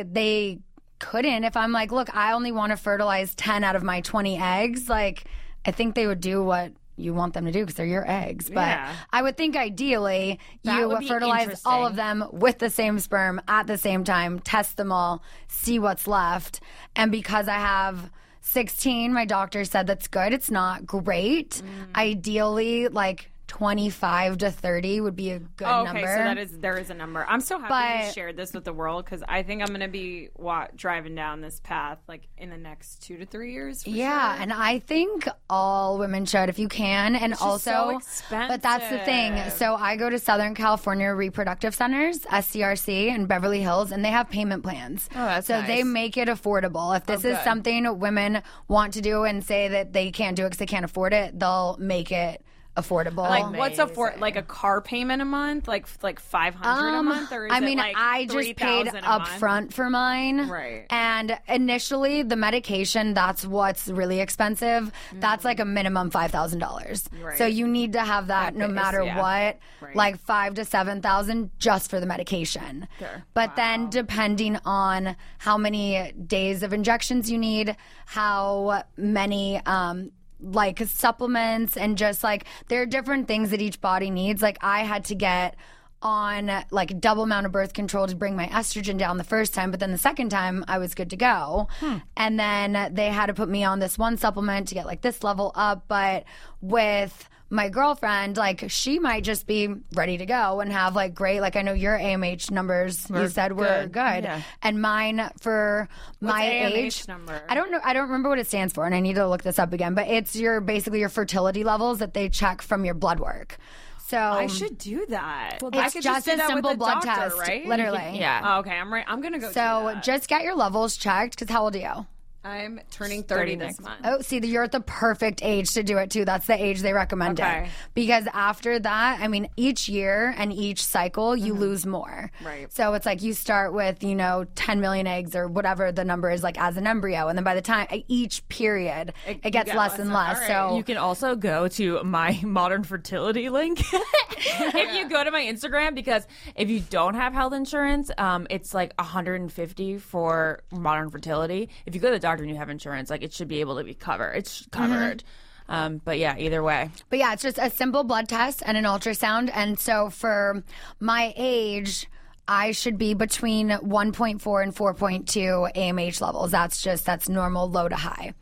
they 0.06 0.58
couldn't. 0.98 1.44
If 1.44 1.56
I'm 1.56 1.72
like, 1.72 1.92
look, 1.92 2.14
I 2.14 2.32
only 2.32 2.52
want 2.52 2.70
to 2.70 2.76
fertilize 2.76 3.34
10 3.34 3.64
out 3.64 3.76
of 3.76 3.82
my 3.82 4.00
20 4.00 4.38
eggs, 4.38 4.88
like, 4.88 5.24
I 5.64 5.70
think 5.70 5.94
they 5.94 6.06
would 6.06 6.20
do 6.20 6.42
what 6.42 6.72
you 6.96 7.14
want 7.14 7.34
them 7.34 7.46
to 7.46 7.52
do 7.52 7.60
because 7.60 7.74
they're 7.74 7.86
your 7.86 8.08
eggs. 8.10 8.48
But 8.48 8.68
Yeah. 8.68 8.94
I 9.10 9.22
would 9.22 9.36
think 9.36 9.56
ideally 9.56 10.38
That 10.64 10.78
you 10.78 10.88
would 10.88 11.06
fertilize 11.06 11.62
all 11.64 11.86
of 11.86 11.96
them 11.96 12.24
with 12.30 12.58
the 12.58 12.70
same 12.70 12.98
sperm 12.98 13.40
at 13.48 13.66
the 13.66 13.78
same 13.78 14.04
time, 14.04 14.38
test 14.40 14.76
them 14.76 14.92
all, 14.92 15.22
see 15.48 15.78
what's 15.78 16.06
left. 16.06 16.60
And 16.94 17.10
because 17.10 17.48
I 17.48 17.54
have 17.54 18.10
16, 18.42 19.12
my 19.12 19.24
doctor 19.24 19.64
said 19.64 19.86
that's 19.86 20.08
good. 20.08 20.32
It's 20.32 20.50
not 20.50 20.86
great. 20.86 21.62
Mm. 21.62 21.96
Ideally, 21.96 22.88
like 22.88 23.30
25 23.50 24.38
to 24.38 24.50
30 24.50 25.00
would 25.00 25.16
be 25.16 25.30
a 25.32 25.40
good 25.40 25.66
Oh, 25.66 25.80
okay, 25.80 25.92
number. 25.92 26.06
so 26.06 26.22
that 26.22 26.38
is 26.38 26.58
there 26.60 26.78
is 26.78 26.88
a 26.88 26.94
number. 26.94 27.26
I'm 27.28 27.40
so 27.40 27.58
happy 27.58 27.68
But- 27.68 28.06
you 28.06 28.12
shared 28.12 28.36
this 28.36 28.54
with 28.54 28.64
the 28.64 28.72
world 28.72 29.04
because 29.04 29.24
I 29.28 29.42
think 29.42 29.60
I'm 29.60 29.68
going 29.68 29.80
to 29.80 29.88
be 29.88 30.28
wa- 30.36 30.68
driving 30.76 31.16
down 31.16 31.40
this 31.40 31.58
path 31.64 31.98
like 32.06 32.28
in 32.38 32.48
the 32.50 32.56
next 32.56 33.02
two 33.02 33.16
to 33.18 33.26
three 33.26 33.52
years. 33.52 33.82
For 33.82 33.90
Yeah, 33.90 34.34
sure. 34.34 34.42
and 34.42 34.52
I 34.52 34.78
think 34.78 35.28
all 35.50 35.98
women 35.98 36.26
should 36.26 36.48
if 36.48 36.60
you 36.60 36.68
can. 36.68 37.16
And 37.16 37.32
just 37.32 37.42
also, 37.42 37.98
so 38.00 38.28
but 38.30 38.62
that's 38.62 38.88
the 38.88 39.00
thing. 39.00 39.50
So 39.50 39.74
I 39.74 39.96
go 39.96 40.08
to 40.08 40.18
Southern 40.20 40.54
California 40.54 41.12
Reproductive 41.12 41.74
Centers, 41.74 42.20
SCRC, 42.20 43.08
in 43.08 43.26
Beverly 43.26 43.60
Hills, 43.62 43.90
and 43.90 44.04
they 44.04 44.10
have 44.10 44.30
payment 44.30 44.62
plans. 44.62 45.08
Oh, 45.12 45.24
that's 45.24 45.48
so 45.48 45.58
nice. 45.58 45.66
they 45.66 45.82
make 45.82 46.16
it 46.16 46.28
affordable. 46.28 46.96
If 46.96 47.04
this 47.04 47.24
oh, 47.24 47.30
is 47.30 47.38
something 47.40 47.98
women 47.98 48.42
want 48.68 48.94
to 48.94 49.00
do 49.00 49.24
and 49.24 49.44
say 49.44 49.66
that 49.66 49.92
they 49.92 50.12
can't 50.12 50.36
do 50.36 50.44
it 50.44 50.50
because 50.50 50.58
they 50.58 50.66
can't 50.66 50.84
afford 50.84 51.12
it, 51.12 51.36
they'll 51.36 51.76
make 51.80 52.12
it 52.12 52.44
affordable. 52.80 53.28
like 53.28 53.56
what's 53.56 53.78
a 53.78 53.86
for 53.86 54.14
like 54.18 54.36
a 54.36 54.42
car 54.42 54.80
payment 54.80 55.22
a 55.22 55.24
month, 55.24 55.68
like 55.68 55.86
like 56.02 56.18
five 56.20 56.54
hundred 56.54 56.98
a 56.98 57.02
month, 57.02 57.32
or 57.32 57.46
is 57.46 57.50
Um, 57.52 57.56
I 57.56 57.58
it 57.58 57.64
mean, 57.68 57.78
like 57.78 57.96
I 57.96 58.24
just 58.26 58.56
paid 58.56 58.90
3,000 58.90 59.04
a 59.04 59.08
up 59.08 59.28
front 59.28 59.72
for 59.74 59.90
mine. 59.90 60.48
Right. 60.48 60.86
And 60.90 61.38
initially, 61.48 62.22
the 62.22 62.36
medication, 62.36 63.14
that's 63.14 63.44
what's 63.46 63.88
really 63.88 64.20
expensive. 64.20 64.90
That's 65.14 65.44
like 65.44 65.60
a 65.60 65.64
minimum 65.64 66.10
$5,000. 66.10 67.08
Right. 67.22 67.38
So 67.38 67.46
you 67.46 67.66
need 67.68 67.92
to 67.94 68.00
have 68.00 68.28
that, 68.28 68.54
no 68.54 68.66
base, 68.66 68.74
matter 68.74 69.02
yeah. 69.04 69.18
what, 69.20 69.58
Right. 69.80 69.96
like 69.96 70.18
five 70.20 70.54
to 70.54 70.64
7,000 70.64 71.50
just 71.58 71.90
for 71.90 72.00
the 72.00 72.06
medication. 72.06 72.86
Sure. 72.98 73.24
But 73.34 73.56
then 73.56 73.88
depending 73.90 74.58
on 74.64 75.16
how 75.38 75.56
many 75.56 76.12
days 76.12 76.62
of 76.62 76.72
injections 76.72 77.30
you 77.30 77.38
need, 77.38 77.76
how 78.06 78.82
many, 78.96 79.60
um, 79.66 80.10
like 80.42 80.80
supplements 80.86 81.76
and 81.76 81.98
just 81.98 82.22
like 82.22 82.44
there 82.68 82.82
are 82.82 82.86
different 82.86 83.28
things 83.28 83.50
that 83.50 83.60
each 83.60 83.80
body 83.80 84.10
needs. 84.10 84.42
Like 84.42 84.58
I 84.60 84.80
had 84.80 85.04
to 85.06 85.14
get 85.14 85.56
on 86.02 86.50
like 86.70 86.98
double 86.98 87.24
amount 87.24 87.46
of 87.46 87.52
birth 87.52 87.74
control 87.74 88.06
to 88.06 88.16
bring 88.16 88.34
my 88.34 88.46
estrogen 88.48 88.96
down 88.96 89.18
the 89.18 89.24
first 89.24 89.52
time, 89.52 89.70
but 89.70 89.80
then 89.80 89.92
the 89.92 89.98
second 89.98 90.30
time 90.30 90.64
I 90.66 90.78
was 90.78 90.94
good 90.94 91.10
to 91.10 91.16
go. 91.16 91.68
Hmm. 91.80 91.96
And 92.16 92.40
then 92.40 92.94
they 92.94 93.08
had 93.08 93.26
to 93.26 93.34
put 93.34 93.48
me 93.48 93.64
on 93.64 93.80
this 93.80 93.98
one 93.98 94.16
supplement 94.16 94.68
to 94.68 94.74
get 94.74 94.86
like 94.86 95.02
this 95.02 95.22
level 95.22 95.52
up. 95.54 95.84
But 95.88 96.24
with 96.60 97.28
my 97.50 97.68
girlfriend, 97.68 98.36
like 98.36 98.64
she 98.70 98.98
might 99.00 99.24
just 99.24 99.46
be 99.46 99.68
ready 99.94 100.16
to 100.18 100.24
go 100.26 100.60
and 100.60 100.72
have 100.72 100.94
like 100.94 101.14
great, 101.14 101.40
like 101.40 101.56
I 101.56 101.62
know 101.62 101.72
your 101.72 101.98
AMH 101.98 102.50
numbers 102.50 103.10
you 103.10 103.28
said 103.28 103.52
were 103.52 103.82
good. 103.82 103.92
good. 103.92 104.24
Yeah. 104.24 104.42
And 104.62 104.80
mine 104.80 105.30
for 105.40 105.88
my 106.20 106.42
AMH 106.42 106.72
age 106.72 107.08
number? 107.08 107.42
I 107.48 107.54
don't 107.56 107.72
know. 107.72 107.80
I 107.82 107.92
don't 107.92 108.04
remember 108.04 108.28
what 108.28 108.38
it 108.38 108.46
stands 108.46 108.72
for, 108.72 108.86
and 108.86 108.94
I 108.94 109.00
need 109.00 109.14
to 109.14 109.26
look 109.28 109.42
this 109.42 109.58
up 109.58 109.72
again. 109.72 109.94
But 109.94 110.06
it's 110.08 110.36
your 110.36 110.60
basically 110.60 111.00
your 111.00 111.08
fertility 111.08 111.64
levels 111.64 111.98
that 111.98 112.14
they 112.14 112.28
check 112.28 112.62
from 112.62 112.84
your 112.84 112.94
blood 112.94 113.18
work. 113.18 113.58
So 114.06 114.18
I 114.18 114.46
should 114.48 114.76
do 114.78 115.06
that. 115.10 115.60
I 115.72 115.84
it's 115.84 115.94
could 115.94 116.02
just 116.02 116.26
do 116.26 116.32
a 116.32 116.46
simple 116.46 116.76
blood 116.76 117.02
doctor, 117.02 117.20
test, 117.30 117.38
right? 117.38 117.64
literally. 117.66 118.18
Yeah. 118.18 118.40
Oh, 118.44 118.58
okay, 118.60 118.72
I'm 118.72 118.92
right. 118.92 119.04
I'm 119.06 119.20
gonna 119.20 119.38
go. 119.38 119.46
do 119.48 119.52
So 119.52 119.90
that. 119.94 120.02
just 120.02 120.28
get 120.28 120.42
your 120.42 120.56
levels 120.56 120.96
checked. 120.96 121.38
Because 121.38 121.52
how 121.52 121.62
old 121.64 121.76
are 121.76 121.78
you? 121.78 122.06
I'm 122.42 122.80
turning 122.90 123.22
30, 123.22 123.56
this 123.56 123.66
next 123.66 123.80
month. 123.82 124.00
Oh, 124.04 124.20
see, 124.22 124.38
you're 124.38 124.62
at 124.62 124.72
the 124.72 124.80
perfect 124.80 125.40
age 125.42 125.72
to 125.74 125.82
do 125.82 125.98
it 125.98 126.10
too. 126.10 126.24
That's 126.24 126.46
the 126.46 126.54
age 126.62 126.80
they 126.80 126.92
recommend 126.94 127.38
Okay. 127.38 127.64
it. 127.64 127.70
Because 127.94 128.26
after 128.32 128.78
that, 128.78 129.18
I 129.20 129.28
mean, 129.28 129.48
each 129.56 129.88
year 129.90 130.34
and 130.38 130.50
each 130.52 130.82
cycle, 130.82 131.36
you 131.36 131.52
lose 131.52 131.84
more. 131.84 132.30
Mm-hmm. 132.38 132.46
Right. 132.46 132.72
So 132.72 132.94
it's 132.94 133.04
like 133.04 133.22
you 133.22 133.34
start 133.34 133.74
with, 133.74 134.02
you 134.02 134.14
know, 134.14 134.46
10 134.54 134.80
million 134.80 135.06
eggs 135.06 135.36
or 135.36 135.48
whatever 135.48 135.92
the 135.92 136.04
number 136.04 136.30
is, 136.30 136.42
like 136.42 136.58
as 136.58 136.78
an 136.78 136.86
embryo. 136.86 137.28
And 137.28 137.36
then 137.36 137.44
by 137.44 137.54
the 137.54 137.60
time 137.62 137.86
each 138.08 138.46
period, 138.48 139.12
it, 139.26 139.40
you 139.44 139.50
gets 139.50 139.66
get 139.66 139.76
less 139.76 139.90
less 139.90 139.98
and 140.00 140.08
and- 140.08 140.14
less. 140.14 140.36
all 140.36 140.40
right. 140.40 140.70
So 140.70 140.76
You 140.78 140.82
can 140.84 140.96
also 140.96 141.36
go 141.36 141.68
to 141.68 142.02
my 142.04 142.40
modern 142.42 142.84
fertility 142.84 143.50
link 143.50 143.80
if 144.38 144.94
you 144.94 145.08
go 145.08 145.22
to 145.24 145.30
my 145.30 145.42
Instagram 145.42 145.94
because 145.94 146.26
if 146.56 146.70
you 146.70 146.80
don't 146.80 147.14
have 147.14 147.32
health 147.34 147.52
insurance, 147.52 148.10
um, 148.18 148.46
it's 148.50 148.72
like 148.72 148.92
150 148.98 149.98
for 149.98 150.60
modern 150.72 151.10
fertility. 151.10 151.68
If 151.86 151.94
you 151.94 152.00
go 152.00 152.08
to 152.08 152.14
the 152.14 152.18
doctor 152.30 152.44
and 152.44 152.50
you 152.50 152.58
have 152.58 152.70
insurance, 152.70 153.10
like 153.10 153.22
it 153.22 153.32
should 153.32 153.48
be 153.48 153.60
able 153.60 153.76
to 153.76 153.84
be 153.84 153.94
covered. 153.94 154.32
It's 154.34 154.66
covered. 154.70 155.24
Um, 155.68 156.00
but 156.04 156.18
yeah, 156.18 156.36
either 156.36 156.62
way. 156.62 156.90
But 157.10 157.20
yeah, 157.20 157.32
it's 157.32 157.42
just 157.42 157.58
a 157.58 157.70
simple 157.70 158.02
blood 158.02 158.28
test 158.28 158.62
and 158.66 158.76
an 158.76 158.84
ultrasound. 158.84 159.50
And 159.54 159.78
so 159.78 160.10
for 160.10 160.64
my 160.98 161.32
age, 161.36 162.08
I 162.48 162.72
should 162.72 162.98
be 162.98 163.14
between 163.14 163.68
1.4 163.68 164.62
and 164.62 164.74
4.2 164.74 165.72
AMH 165.76 166.20
levels. 166.20 166.50
That's 166.50 166.82
just, 166.82 167.06
that's 167.06 167.28
normal 167.28 167.70
low 167.70 167.88
to 167.88 167.94
high. 167.94 168.34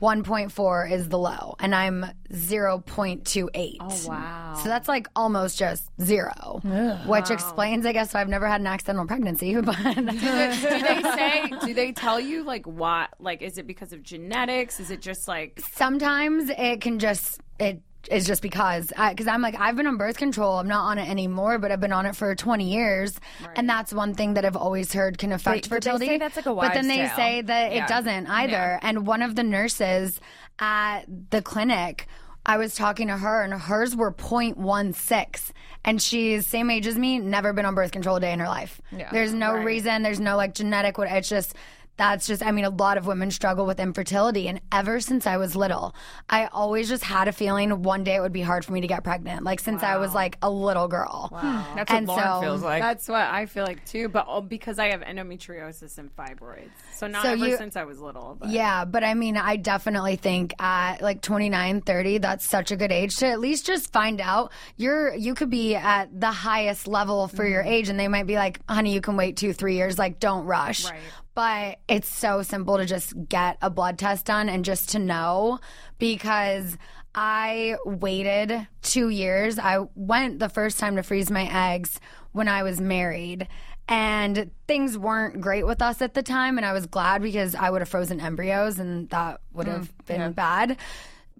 1.4 0.00 0.92
is 0.92 1.08
the 1.08 1.18
low, 1.18 1.56
and 1.58 1.74
I'm 1.74 2.06
0.28. 2.32 3.76
Oh, 3.80 4.08
wow. 4.08 4.54
So 4.62 4.68
that's 4.68 4.86
like 4.88 5.08
almost 5.16 5.58
just 5.58 5.88
zero, 6.00 6.60
which 7.06 7.30
explains, 7.30 7.84
I 7.84 7.92
guess, 7.92 8.14
why 8.14 8.20
I've 8.20 8.28
never 8.28 8.46
had 8.46 8.60
an 8.60 8.66
accidental 8.66 9.06
pregnancy. 9.06 9.56
But 9.68 9.76
do 9.96 10.02
they 10.04 11.02
say? 11.02 11.52
Do 11.64 11.74
they 11.74 11.92
tell 11.92 12.20
you 12.20 12.44
like 12.44 12.64
what? 12.66 13.10
Like, 13.18 13.42
is 13.42 13.58
it 13.58 13.66
because 13.66 13.92
of 13.92 14.02
genetics? 14.02 14.78
Is 14.80 14.90
it 14.90 15.00
just 15.00 15.26
like? 15.26 15.60
sometimes 15.72 16.50
it 16.56 16.80
can 16.80 16.98
just 16.98 17.40
it 17.58 17.82
is 18.10 18.26
just 18.26 18.40
because 18.42 18.92
because 19.10 19.26
I'm 19.26 19.42
like 19.42 19.58
I've 19.60 19.76
been 19.76 19.86
on 19.86 19.96
birth 19.96 20.16
control. 20.16 20.58
I'm 20.58 20.68
not 20.68 20.84
on 20.84 20.98
it 20.98 21.08
anymore, 21.08 21.58
but 21.58 21.70
I've 21.72 21.80
been 21.80 21.92
on 21.92 22.06
it 22.06 22.14
for 22.16 22.34
20 22.34 22.70
years, 22.72 23.18
and 23.56 23.68
that's 23.68 23.92
one 23.92 24.14
thing 24.14 24.34
that 24.34 24.44
I've 24.44 24.56
always 24.56 24.92
heard 24.92 25.18
can 25.18 25.32
affect 25.32 25.64
They- 25.68 25.76
fertility. 25.76 26.06
say 26.06 26.18
that's 26.18 26.36
like 26.36 26.46
a 26.46 26.54
but 26.54 26.74
then 26.74 26.88
they 26.88 26.98
tale. 26.98 27.16
say 27.16 27.42
that 27.42 27.72
Yeah. 27.72 27.84
it 27.84 27.88
doesn't 27.88 28.26
either. 28.28 28.78
And 28.82 29.06
one 29.06 29.20
of 29.22 29.34
the 29.34 29.42
nurses 29.42 30.20
at 30.58 31.00
the 31.30 31.42
clinic. 31.42 32.06
I 32.46 32.56
was 32.56 32.74
talking 32.74 33.08
to 33.08 33.16
her, 33.18 33.42
and 33.42 33.52
hers 33.52 33.94
were 33.94 34.10
0.16. 34.10 35.52
And 35.84 36.00
she's 36.00 36.46
same 36.46 36.70
age 36.70 36.86
as 36.86 36.96
me, 36.96 37.18
never 37.18 37.52
been 37.52 37.66
on 37.66 37.74
birth 37.74 37.92
control 37.92 38.16
a 38.16 38.20
day 38.20 38.32
in 38.32 38.38
her 38.40 38.48
life. 38.48 38.80
There's 39.12 39.34
no 39.34 39.52
reason, 39.52 40.02
there's 40.02 40.20
no 40.20 40.36
like 40.36 40.54
genetic, 40.54 40.96
what 40.96 41.08
it's 41.10 41.28
just 41.28 41.54
that's 41.98 42.26
just, 42.26 42.42
I 42.44 42.52
mean, 42.52 42.64
a 42.64 42.70
lot 42.70 42.96
of 42.96 43.06
women 43.06 43.30
struggle 43.30 43.66
with 43.66 43.80
infertility. 43.80 44.48
And 44.48 44.60
ever 44.72 45.00
since 45.00 45.26
I 45.26 45.36
was 45.36 45.56
little, 45.56 45.94
I 46.30 46.46
always 46.46 46.88
just 46.88 47.02
had 47.02 47.26
a 47.26 47.32
feeling 47.32 47.82
one 47.82 48.04
day 48.04 48.14
it 48.14 48.20
would 48.20 48.32
be 48.32 48.40
hard 48.40 48.64
for 48.64 48.72
me 48.72 48.80
to 48.80 48.86
get 48.86 49.02
pregnant. 49.04 49.42
Like 49.42 49.58
since 49.60 49.82
I 49.82 49.96
was 49.98 50.14
like 50.14 50.38
a 50.40 50.48
little 50.48 50.86
girl. 50.86 51.28
Hmm. 51.34 51.76
That's 51.76 51.90
what 51.90 51.98
And 51.98 52.06
Lauren 52.06 52.24
so- 52.24 52.40
feels 52.40 52.62
like. 52.62 52.80
That's 52.80 53.08
what 53.08 53.22
I 53.22 53.46
feel 53.46 53.64
like 53.64 53.84
too. 53.84 54.08
But 54.08 54.26
all 54.26 54.40
because 54.40 54.78
I 54.78 54.86
have 54.88 55.00
endometriosis 55.02 55.98
and 55.98 56.14
fibroids, 56.14 56.70
so 56.94 57.08
not 57.08 57.22
So 57.22 57.32
ever 57.32 57.48
you- 57.48 57.56
since 57.56 57.76
I 57.76 57.84
was 57.84 58.00
little. 58.00 58.36
But. 58.38 58.50
Yeah, 58.50 58.84
but 58.84 59.02
I 59.02 59.14
mean, 59.14 59.36
I 59.36 59.56
definitely 59.56 60.16
think 60.16 60.54
at 60.62 61.02
like 61.02 61.20
29, 61.20 61.80
30, 61.80 62.18
that's 62.18 62.44
such 62.44 62.70
a 62.70 62.76
good 62.76 62.92
age 62.92 63.16
to 63.16 63.26
at 63.26 63.40
least 63.40 63.66
just 63.66 63.92
find 63.92 64.20
out 64.20 64.52
you're, 64.76 65.12
you 65.14 65.34
could 65.34 65.50
be 65.50 65.74
at 65.74 66.08
the 66.18 66.30
highest 66.30 66.86
level 66.86 67.26
for 67.26 67.44
your 67.44 67.62
mm-hmm. 67.62 67.72
age 67.72 67.88
and 67.88 67.98
they 67.98 68.08
might 68.08 68.26
be 68.26 68.36
like, 68.36 68.60
honey, 68.68 68.94
you 68.94 69.00
can 69.00 69.16
wait 69.16 69.36
two, 69.36 69.52
three 69.52 69.74
years. 69.74 69.98
Like, 69.98 70.20
don't 70.20 70.44
rush. 70.46 70.84
Right. 70.84 71.00
But 71.38 71.78
it's 71.86 72.08
so 72.08 72.42
simple 72.42 72.78
to 72.78 72.84
just 72.84 73.14
get 73.28 73.58
a 73.62 73.70
blood 73.70 73.96
test 73.96 74.26
done 74.26 74.48
and 74.48 74.64
just 74.64 74.88
to 74.88 74.98
know 74.98 75.60
because 76.00 76.76
I 77.14 77.76
waited 77.86 78.66
two 78.82 79.10
years. 79.10 79.56
I 79.56 79.86
went 79.94 80.40
the 80.40 80.48
first 80.48 80.80
time 80.80 80.96
to 80.96 81.04
freeze 81.04 81.30
my 81.30 81.48
eggs 81.76 82.00
when 82.32 82.48
I 82.48 82.64
was 82.64 82.80
married. 82.80 83.46
And 83.86 84.50
things 84.66 84.98
weren't 84.98 85.40
great 85.40 85.64
with 85.64 85.80
us 85.80 86.02
at 86.02 86.14
the 86.14 86.24
time. 86.24 86.56
And 86.56 86.66
I 86.66 86.72
was 86.72 86.86
glad 86.86 87.22
because 87.22 87.54
I 87.54 87.70
would 87.70 87.82
have 87.82 87.88
frozen 87.88 88.18
embryos 88.18 88.80
and 88.80 89.08
that 89.10 89.40
would 89.52 89.68
mm, 89.68 89.74
have 89.74 90.06
been 90.06 90.32
bad. 90.32 90.76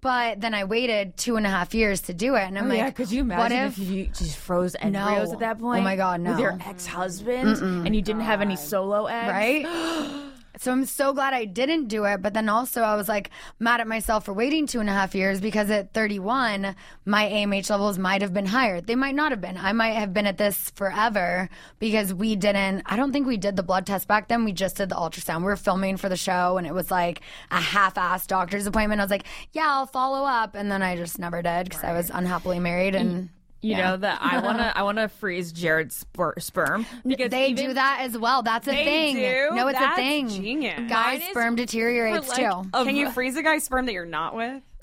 But 0.01 0.41
then 0.41 0.55
I 0.55 0.65
waited 0.65 1.17
two 1.17 1.37
and 1.37 1.47
a 1.47 1.51
half 1.51 1.75
years 1.75 2.03
to 2.03 2.15
do 2.15 2.35
it. 2.37 2.43
And 2.43 2.59
I'm 2.59 2.67
Oh, 2.67 2.69
like, 2.69 2.79
yeah, 2.79 2.91
could 2.91 3.11
you 3.11 3.25
what 3.25 3.51
imagine 3.53 3.59
if, 3.67 3.79
if, 3.79 3.89
you 3.89 4.07
just 4.07 4.37
froze 4.37 4.77
embryos 4.81 5.29
No. 5.29 5.33
at 5.35 5.39
that 5.41 5.59
point? 5.59 5.81
Oh 5.81 5.85
my 5.85 5.97
God, 5.97 6.23
With 6.23 6.39
your 6.39 6.59
ex-husband, 6.65 7.87
and 7.87 7.95
you 7.97 8.03
didn't 8.03 8.23
have 8.23 8.41
any 8.41 8.57
solo 8.57 9.07
eggs, 9.07 9.31
right? 9.31 10.25
So 10.59 10.73
I'm 10.73 10.85
so 10.85 11.13
glad 11.13 11.35
I 11.35 11.45
didn't 11.45 11.87
do 11.87 12.05
it. 12.05 12.21
But 12.21 12.35
then 12.35 12.49
also, 12.49 12.83
I 12.83 12.97
was 12.97 13.09
like 13.09 13.31
mad 13.59 13.81
at 13.81 13.87
myself 13.87 14.25
for 14.25 14.33
waiting 14.33 14.67
two 14.67 14.81
and 14.81 14.91
a 14.91 14.93
half 14.93 15.15
years 15.15 15.41
because 15.41 15.71
at 15.71 15.95
31, 15.95 16.75
my 17.05 17.25
AMH 17.29 17.71
levels 17.71 17.99
might 17.99 18.23
have 18.23 18.35
been 18.35 18.47
higher. 18.47 18.81
They 18.81 18.97
might 18.97 19.15
not 19.15 19.31
have 19.31 19.41
been. 19.41 19.57
I 19.57 19.73
might 19.73 19.93
have 19.93 20.13
been 20.13 20.27
at 20.27 20.39
this 20.39 20.71
forever 20.71 21.49
because 21.79 22.13
we 22.13 22.37
didn't, 22.37 22.83
I 22.87 22.97
don't 22.97 23.13
think 23.13 23.27
we 23.27 23.37
did 23.37 23.57
the 23.57 23.63
blood 23.63 23.87
test 23.87 24.09
back 24.09 24.29
then. 24.29 24.45
We 24.45 24.53
just 24.53 24.77
did 24.77 24.89
the 24.89 24.97
ultrasound. 24.97 25.39
We 25.39 25.45
were 25.45 25.57
filming 25.57 25.97
for 25.97 26.09
the 26.09 26.17
show 26.17 26.59
and 26.59 26.67
it 26.67 26.75
was 26.75 26.91
like 26.91 27.21
a 27.51 27.61
half 27.61 27.95
assed 27.95 28.27
doctor's 28.27 28.67
appointment. 28.67 29.01
I 29.01 29.05
was 29.05 29.11
like, 29.11 29.25
yeah, 29.53 29.67
I'll 29.69 29.87
follow 29.87 30.27
up. 30.27 30.55
And 30.55 30.71
then 30.71 30.83
I 30.83 30.97
just 30.97 31.19
never 31.19 31.41
did 31.41 31.69
because 31.69 31.85
I 31.85 31.93
was 31.93 32.11
unhappily 32.11 32.59
married. 32.59 32.95
And 32.95 33.31
You 33.61 33.77
know 33.77 33.97
that 33.97 34.19
I 34.23 34.39
wanna 34.41 34.73
I 34.77 34.83
wanna 34.85 35.09
freeze 35.09 35.51
Jared's 35.53 35.97
spor- 35.97 36.35
sperm 36.39 36.87
because 37.05 37.31
they 37.31 37.49
even- 37.49 37.67
do 37.69 37.75
that 37.75 37.99
as 38.03 38.17
well. 38.17 38.43
That's 38.43 38.69
a 38.69 38.71
They 38.71 38.85
thing. 38.85 39.17
do? 39.17 39.49
No, 39.57 39.67
it's 39.67 39.79
That's 39.79 39.93
a 39.99 40.01
thing. 40.01 40.29
genius. 40.29 40.79
Guys' 40.89 41.21
Mine 41.21 41.31
sperm 41.31 41.57
deteriorates 41.57 42.29
like, 42.29 42.39
too. 42.39 42.71
Can 42.85 42.95
you 42.95 43.11
freeze 43.11 43.37
a 43.37 43.43
guy's 43.43 43.65
sperm 43.65 43.87
that 43.87 43.93
you're 43.95 44.05
not 44.07 44.35
with? 44.37 44.63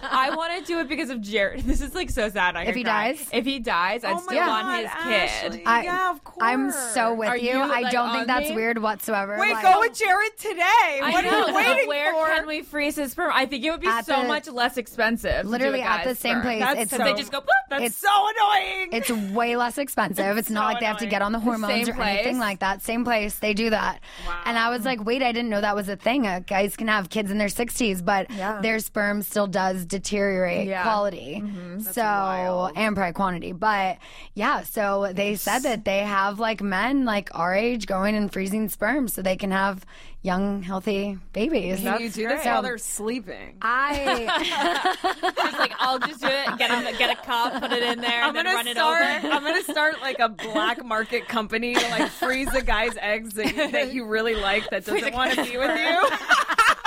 I 0.10 0.34
want 0.34 0.58
to 0.58 0.64
do 0.64 0.80
it 0.80 0.88
because 0.88 1.10
of 1.10 1.20
Jared. 1.20 1.60
This 1.68 1.80
is 1.80 1.94
like 1.94 2.10
so 2.10 2.28
sad. 2.28 2.56
I 2.56 2.64
If 2.64 2.74
he 2.74 2.82
cry. 2.84 3.12
dies? 3.12 3.28
if 3.32 3.44
he 3.44 3.58
dies, 3.58 4.04
I'd 4.04 4.14
Oh 4.14 4.18
still 4.20 4.38
God, 4.38 4.64
want 4.64 4.76
his 4.82 4.90
Ashley. 4.94 5.58
kid. 5.58 5.66
I, 5.66 5.82
Yeah, 5.84 6.10
of 6.10 6.24
course. 6.24 6.38
I'm 6.44 6.70
so 6.70 7.14
with 7.14 7.28
Are 7.28 7.36
you. 7.36 7.50
you, 7.50 7.60
I 7.60 7.90
don't 7.90 8.12
think 8.12 8.26
that's 8.26 8.48
me? 8.50 8.54
weird 8.56 8.78
whatsoever. 8.82 9.36
Wait, 9.38 9.52
Like- 9.52 9.62
go 9.62 9.80
with 9.80 9.98
Jared 9.98 10.36
today. 10.38 11.00
I 11.02 11.10
What 11.12 11.24
know, 11.24 11.30
are 11.30 11.38
you 11.40 11.44
but 11.46 11.54
waiting 11.54 11.88
where 11.88 12.12
for? 12.12 12.26
can 12.26 12.46
we 12.46 12.62
freeze 12.62 12.96
his 12.96 13.12
sperm? 13.12 13.30
I 13.34 13.46
think 13.46 13.64
it 13.64 13.70
would 13.70 13.80
be 13.80 13.86
At 13.86 14.06
so 14.06 14.22
the- 14.22 14.28
much 14.28 14.48
less 14.48 14.76
expensive. 14.76 15.44
Literally 15.46 15.82
at 15.82 16.04
the 16.04 16.14
same 16.14 16.32
sperm. 16.34 16.42
place. 16.42 16.60
That's 16.60 16.80
It's 16.80 16.90
so- 16.90 16.98
they 17.04 17.14
just 17.14 17.32
go, 17.32 17.40
boop, 17.40 17.46
that's 17.68 17.82
It's- 17.84 17.96
so 17.96 18.08
annoying. 18.08 18.88
It's 18.92 19.10
way 19.34 19.56
less 19.56 19.78
expensive. 19.78 20.36
It's 20.38 20.50
not 20.50 20.62
so 20.62 20.64
like 20.72 20.80
they 20.80 20.86
have 20.86 20.98
to 20.98 21.06
get 21.06 21.22
on 21.22 21.32
the 21.32 21.40
hormones 21.40 21.86
Same 21.86 21.98
or 21.98 22.02
anything 22.02 22.38
like 22.38 22.60
that. 22.60 22.82
Same 22.82 23.04
place. 23.04 23.34
They 23.36 23.54
do 23.54 23.70
that. 23.70 24.00
Wow. 24.26 24.40
And 24.46 24.58
I 24.58 24.70
was 24.70 24.84
like, 24.84 25.04
wait, 25.04 25.22
I 25.22 25.32
didn't 25.32 25.50
know 25.50 25.60
that 25.60 25.74
was 25.76 25.88
a 25.88 25.96
thing. 25.96 26.26
Uh, 26.26 26.40
guys 26.46 26.76
can 26.76 26.88
have 26.88 27.10
kids 27.10 27.30
in 27.30 27.38
their 27.38 27.48
60s, 27.48 28.02
but 28.04 28.30
Yeah. 28.30 28.60
their 28.60 28.78
sperm 28.78 29.22
still 29.22 29.46
does 29.46 29.84
deteriorate 29.88 30.66
Yeah. 30.68 30.82
quality. 30.82 31.40
Mm-hmm. 31.42 31.80
So, 31.80 32.70
and 32.76 32.94
probably 32.94 33.12
quantity. 33.14 33.52
But 33.52 33.98
yeah, 34.34 34.62
so 34.62 35.10
they 35.12 35.34
said 35.36 35.60
that 35.60 35.84
they 35.84 36.00
have 36.00 36.38
like 36.38 36.62
men 36.62 37.04
like 37.04 37.30
our 37.34 37.54
age 37.54 37.86
going 37.86 38.14
and 38.14 38.32
freezing 38.32 38.68
sperm 38.68 39.08
so 39.08 39.22
they 39.22 39.36
can 39.36 39.50
have 39.50 39.84
young, 40.20 40.62
healthy 40.62 41.16
babies. 41.32 41.80
Can 41.80 42.00
you 42.00 42.10
do 42.10 42.28
this 42.28 42.44
while 42.44 42.60
they're 42.62 42.76
sleeping? 42.78 43.56
I 43.62 44.94
Just 45.36 45.58
like 45.58 45.72
I'll 45.78 45.98
just 46.00 46.20
do 46.20 46.26
it. 46.28 46.58
Get 46.58 46.70
a 46.70 46.96
get 46.98 47.16
a 47.16 47.22
cup, 47.22 47.60
put 47.62 47.72
it 47.72 47.82
in 47.82 48.00
there, 48.00 48.22
I'm 48.22 48.36
and 48.36 48.36
then 48.36 48.44
gonna 48.44 48.56
run 48.56 48.66
start. 48.74 49.02
it 49.02 49.24
over. 49.24 49.34
I'm 49.34 49.42
gonna 49.42 49.62
start 49.62 50.00
like 50.02 50.18
a 50.18 50.28
black 50.28 50.84
market 50.84 51.28
company 51.28 51.74
to 51.74 51.88
like 51.90 52.10
freeze 52.10 52.52
a 52.54 52.62
guy's 52.62 52.96
eggs 53.00 53.34
that, 53.34 53.54
that 53.72 53.94
you 53.94 54.04
really 54.06 54.34
like 54.34 54.68
that 54.70 54.84
doesn't 54.84 55.14
want 55.14 55.34
to 55.34 55.44
be 55.44 55.56
with 55.56 55.78
you. 55.78 56.08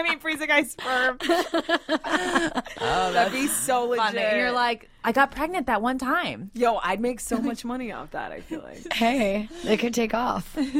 I 0.00 0.02
mean, 0.02 0.18
freeze 0.18 0.40
a 0.40 0.46
guy's 0.46 0.72
sperm. 0.72 1.18
oh, 1.28 3.10
that'd 3.12 3.32
be 3.32 3.46
so 3.48 3.84
legit. 3.84 4.04
Fun. 4.06 4.16
And 4.16 4.38
you're 4.38 4.50
like, 4.50 4.88
I 5.04 5.12
got 5.12 5.30
pregnant 5.30 5.66
that 5.66 5.82
one 5.82 5.98
time. 5.98 6.50
yo, 6.54 6.76
I'd 6.76 7.00
make 7.00 7.20
so 7.20 7.38
much 7.38 7.64
money 7.64 7.92
off 7.92 8.12
that. 8.12 8.32
I 8.32 8.40
feel 8.40 8.60
like 8.60 8.92
hey, 8.94 9.48
it 9.64 9.76
could 9.76 9.92
take 9.92 10.14
off. 10.14 10.56
we 10.56 10.72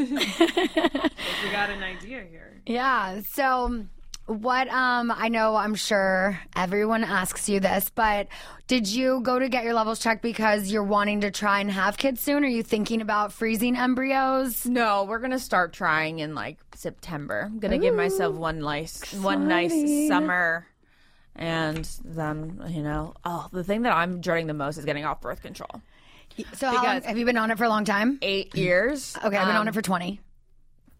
got 1.53 1.71
an 1.71 1.83
idea 1.83 2.25
here. 2.31 2.62
Yeah. 2.66 3.21
So 3.29 3.85
what 4.31 4.68
um 4.68 5.11
I 5.11 5.28
know 5.28 5.57
I'm 5.57 5.74
sure 5.74 6.39
everyone 6.55 7.03
asks 7.03 7.49
you 7.49 7.59
this, 7.59 7.91
but 7.95 8.28
did 8.68 8.87
you 8.87 9.20
go 9.22 9.39
to 9.39 9.49
get 9.49 9.64
your 9.64 9.74
levels 9.74 9.99
checked 9.99 10.22
because 10.22 10.70
you're 10.70 10.85
wanting 10.85 11.22
to 11.22 11.31
try 11.33 11.59
and 11.61 11.70
have 11.70 11.99
kids 11.99 12.20
soon? 12.20 12.45
Are 12.45 12.49
you 12.49 12.62
thinking 12.62 13.01
about 13.01 13.33
freezing 13.33 13.76
embryos? 13.76 14.64
No, 14.66 15.03
we're 15.05 15.18
gonna 15.18 15.39
start 15.41 15.72
trying 15.72 16.20
in 16.20 16.35
like 16.37 16.59
September. 16.76 17.43
I'm 17.47 17.59
gonna 17.59 17.78
give 17.78 17.95
myself 17.95 18.35
one 18.37 18.61
nice 18.61 19.03
one 19.14 19.49
nice 19.49 20.09
summer. 20.09 20.66
And 21.37 21.85
then, 22.05 22.62
you 22.68 22.83
know, 22.83 23.14
oh, 23.24 23.49
the 23.53 23.64
thing 23.64 23.83
that 23.83 23.93
I'm 23.93 24.20
dreading 24.20 24.47
the 24.47 24.55
most 24.55 24.76
is 24.76 24.85
getting 24.85 25.05
off 25.05 25.20
birth 25.20 25.43
control. 25.43 25.81
So 26.55 26.70
long, 26.72 27.03
have 27.03 27.18
you 27.18 27.24
been 27.24 27.37
on 27.37 27.51
it 27.51 27.59
for 27.59 27.64
a 27.64 27.68
long 27.68 27.85
time? 27.85 28.18
Eight 28.22 28.55
years. 28.55 29.16
Okay, 29.16 29.37
I've 29.37 29.47
been 29.47 29.57
on 29.57 29.62
Um, 29.62 29.68
it 29.68 29.74
for 29.74 29.83
20. 29.83 30.20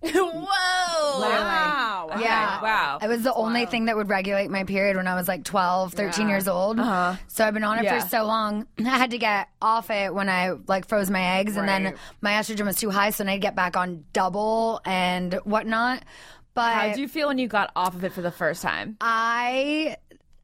Whoa! 0.15 1.21
Wow. 1.21 2.09
Okay, 2.13 2.23
Yeah. 2.23 2.61
Wow. 2.63 2.99
It 3.03 3.09
was 3.09 3.23
the 3.23 3.35
only 3.35 3.67
thing 3.67 3.85
that 3.87 3.97
would 3.97 4.09
regulate 4.09 4.51
my 4.51 4.65
period 4.65 4.97
when 4.97 5.07
I 5.07 5.15
was 5.15 5.29
like 5.29 5.45
12, 5.45 5.93
13 5.95 6.29
years 6.29 6.49
old. 6.49 6.81
Uh-huh. 6.81 7.17
So 7.29 7.45
I've 7.47 7.55
been 7.55 7.65
on 7.65 7.79
it 7.79 7.85
Yeah. 7.85 8.01
for 8.01 8.09
so 8.09 8.25
long. 8.25 8.67
I 8.79 8.83
had 8.99 9.11
to 9.11 9.19
get 9.19 9.49
off 9.61 9.91
it 9.91 10.15
when 10.15 10.29
I 10.29 10.53
like 10.67 10.89
froze 10.89 11.11
my 11.11 11.39
eggs 11.39 11.57
and 11.57 11.69
then 11.69 11.95
my 12.21 12.33
estrogen 12.33 12.65
was 12.67 12.77
too 12.77 12.91
high 12.91 13.11
so 13.11 13.25
then 13.25 13.33
I'd 13.35 13.41
get 13.43 13.55
back 13.55 13.77
on 13.77 14.05
double 14.13 14.81
and 14.85 15.35
whatnot. 15.45 16.03
But 16.55 16.73
How 16.75 16.89
did 16.89 16.99
you 16.99 17.07
feel 17.09 17.29
when 17.29 17.39
you 17.39 17.47
got 17.49 17.71
off 17.77 17.95
of 17.95 18.03
it 18.05 18.13
for 18.13 18.23
the 18.23 18.33
first 18.33 18.63
time? 18.63 18.97
I 19.01 19.97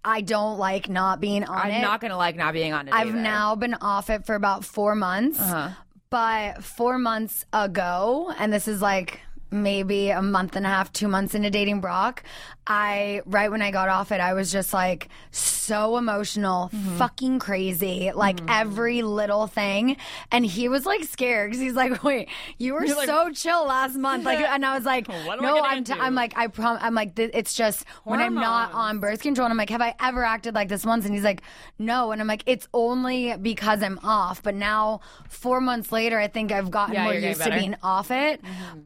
I 0.04 0.20
don't 0.20 0.59
like 0.59 0.88
not 0.88 1.20
being 1.20 1.44
on 1.44 1.59
I'm 1.59 1.70
it. 1.72 1.80
not 1.80 2.00
gonna 2.00 2.16
like 2.16 2.36
not 2.36 2.52
being 2.52 2.72
on 2.72 2.86
it. 2.88 2.94
I've 2.94 3.09
either. 3.09 3.16
now 3.18 3.57
been 3.57 3.74
off 3.74 4.09
it 4.11 4.24
for 4.26 4.34
about 4.34 4.64
four 4.64 4.94
months. 4.94 5.40
Uh-huh. 5.40 5.70
But 6.09 6.62
four 6.62 6.98
months 6.98 7.44
ago, 7.52 8.32
and 8.38 8.52
this 8.52 8.68
is 8.68 8.80
like 8.80 9.20
maybe 9.51 10.11
a 10.11 10.20
month 10.22 10.57
and 10.57 10.66
a 10.66 10.68
half, 10.68 10.92
two 10.92 11.09
months 11.09 11.34
into 11.34 11.51
dating 11.51 11.80
Brock, 11.80 12.22
I, 12.66 13.22
right 13.26 13.49
when 13.51 13.62
I 13.62 13.70
got 13.70 13.88
off 13.88 14.11
it, 14.11 14.20
I 14.20 14.34
was 14.34 14.51
just 14.51 14.72
like 14.72 15.09
so 15.30 15.97
emotional, 15.97 16.70
Mm-hmm. 16.74 16.97
fucking 16.99 17.38
crazy, 17.38 18.11
like 18.14 18.38
every 18.49 19.03
little 19.03 19.47
thing. 19.47 19.97
And 20.32 20.44
he 20.44 20.68
was 20.68 20.84
like 20.84 21.05
scared 21.05 21.51
because 21.51 21.61
he's 21.62 21.74
like, 21.74 22.03
wait, 22.05 22.28
you 22.59 22.74
were 22.74 22.86
so 22.88 23.30
chill 23.32 23.66
last 23.66 23.97
month. 23.97 24.24
Like, 24.24 24.40
and 24.49 24.64
I 24.66 24.74
was 24.74 24.84
like, 24.84 25.07
What 25.09 25.40
no, 25.40 25.61
I'm, 25.62 25.84
t- 25.84 25.92
do?" 25.94 26.01
I'm 26.01 26.14
like, 26.14 26.36
I 26.36 26.49
prom, 26.49 26.78
I'm 26.80 26.94
like, 26.94 27.16
it's 27.18 27.55
just 27.55 27.84
when 28.05 28.20
I'm 28.20 28.34
not 28.34 28.72
on 28.72 28.99
birth 28.99 29.20
control. 29.22 29.44
And 29.47 29.53
I'm 29.53 29.59
like, 29.59 29.70
have 29.70 29.82
I 29.82 29.94
ever 30.01 30.24
acted 30.24 30.55
like 30.55 30.68
this 30.68 30.84
once? 30.84 31.05
And 31.05 31.14
he's 31.14 31.22
like, 31.24 31.42
no. 31.78 32.11
And 32.11 32.20
I'm 32.20 32.26
like, 32.26 32.42
it's 32.47 32.66
only 32.74 33.36
because 33.36 33.82
I'm 33.82 34.01
off. 34.03 34.42
But 34.42 34.55
now, 34.57 35.01
four 35.28 35.61
months 35.61 35.92
later, 35.92 36.18
I 36.18 36.26
think 36.26 36.51
I've 36.53 36.70
gotten 36.70 36.94
Yeah, 36.94 37.05
more 37.05 37.14
used 37.14 37.40
to 37.42 37.49
better. 37.51 37.61
being 37.61 37.76
off 37.82 38.11
it. 38.11 38.40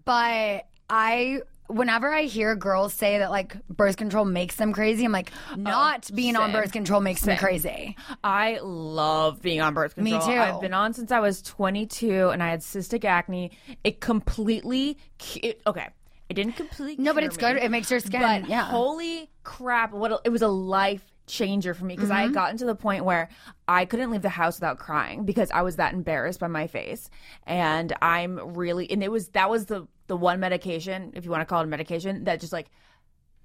But 0.04 0.59
I. 0.90 1.40
Whenever 1.68 2.12
I 2.12 2.22
hear 2.22 2.56
girls 2.56 2.92
say 2.92 3.18
that 3.18 3.30
like 3.30 3.54
birth 3.68 3.96
control 3.96 4.24
makes 4.24 4.56
them 4.56 4.72
crazy, 4.72 5.04
I'm 5.04 5.12
like, 5.12 5.30
oh, 5.52 5.54
not 5.54 6.10
being 6.12 6.34
on 6.34 6.50
Oh, 6.50 6.52
birth 6.52 6.72
control 6.72 7.00
makes 7.00 7.24
me 7.24 7.36
crazy. 7.36 7.96
I 8.24 8.58
love 8.60 9.40
being 9.40 9.60
on 9.60 9.72
birth 9.72 9.94
control. 9.94 10.18
Me 10.18 10.26
too. 10.26 10.32
I've 10.40 10.60
been 10.60 10.74
on 10.74 10.94
since 10.94 11.12
I 11.12 11.20
was 11.20 11.42
22, 11.42 12.30
and 12.30 12.42
I 12.42 12.50
had 12.50 12.58
cystic 12.60 13.04
acne. 13.04 13.52
It 13.84 14.00
completely, 14.00 14.98
it, 15.36 15.62
okay, 15.64 15.86
it 16.28 16.34
didn't 16.34 16.56
completely. 16.56 17.04
No, 17.04 17.14
but 17.14 17.22
it's 17.22 17.36
good. 17.36 17.56
It 17.56 17.70
makes 17.70 17.88
your 17.88 18.00
skin. 18.00 18.20
But 18.20 18.48
yeah. 18.48 18.64
holy 18.64 19.30
crap! 19.44 19.92
What 19.92 20.10
a- 20.10 20.20
it 20.24 20.30
was 20.30 20.42
a 20.42 20.48
life 20.48 21.04
changer 21.30 21.74
for 21.74 21.84
me 21.84 21.94
because 21.94 22.10
I 22.10 22.20
had 22.20 22.26
mm-hmm. 22.26 22.34
gotten 22.34 22.56
to 22.58 22.66
the 22.66 22.74
point 22.74 23.04
where 23.04 23.28
I 23.68 23.84
couldn't 23.84 24.10
leave 24.10 24.22
the 24.22 24.28
house 24.28 24.56
without 24.56 24.78
crying 24.78 25.24
because 25.24 25.50
I 25.50 25.62
was 25.62 25.76
that 25.76 25.94
embarrassed 25.94 26.40
by 26.40 26.48
my 26.48 26.66
face, 26.66 27.08
and 27.46 27.92
I'm 28.02 28.54
really 28.54 28.90
and 28.90 29.02
it 29.02 29.10
was 29.10 29.28
that 29.30 29.48
was 29.48 29.66
the 29.66 29.86
the 30.08 30.16
one 30.16 30.40
medication, 30.40 31.12
if 31.14 31.24
you 31.24 31.30
want 31.30 31.40
to 31.40 31.46
call 31.46 31.60
it 31.60 31.64
a 31.64 31.68
medication, 31.68 32.24
that 32.24 32.40
just 32.40 32.52
like 32.52 32.70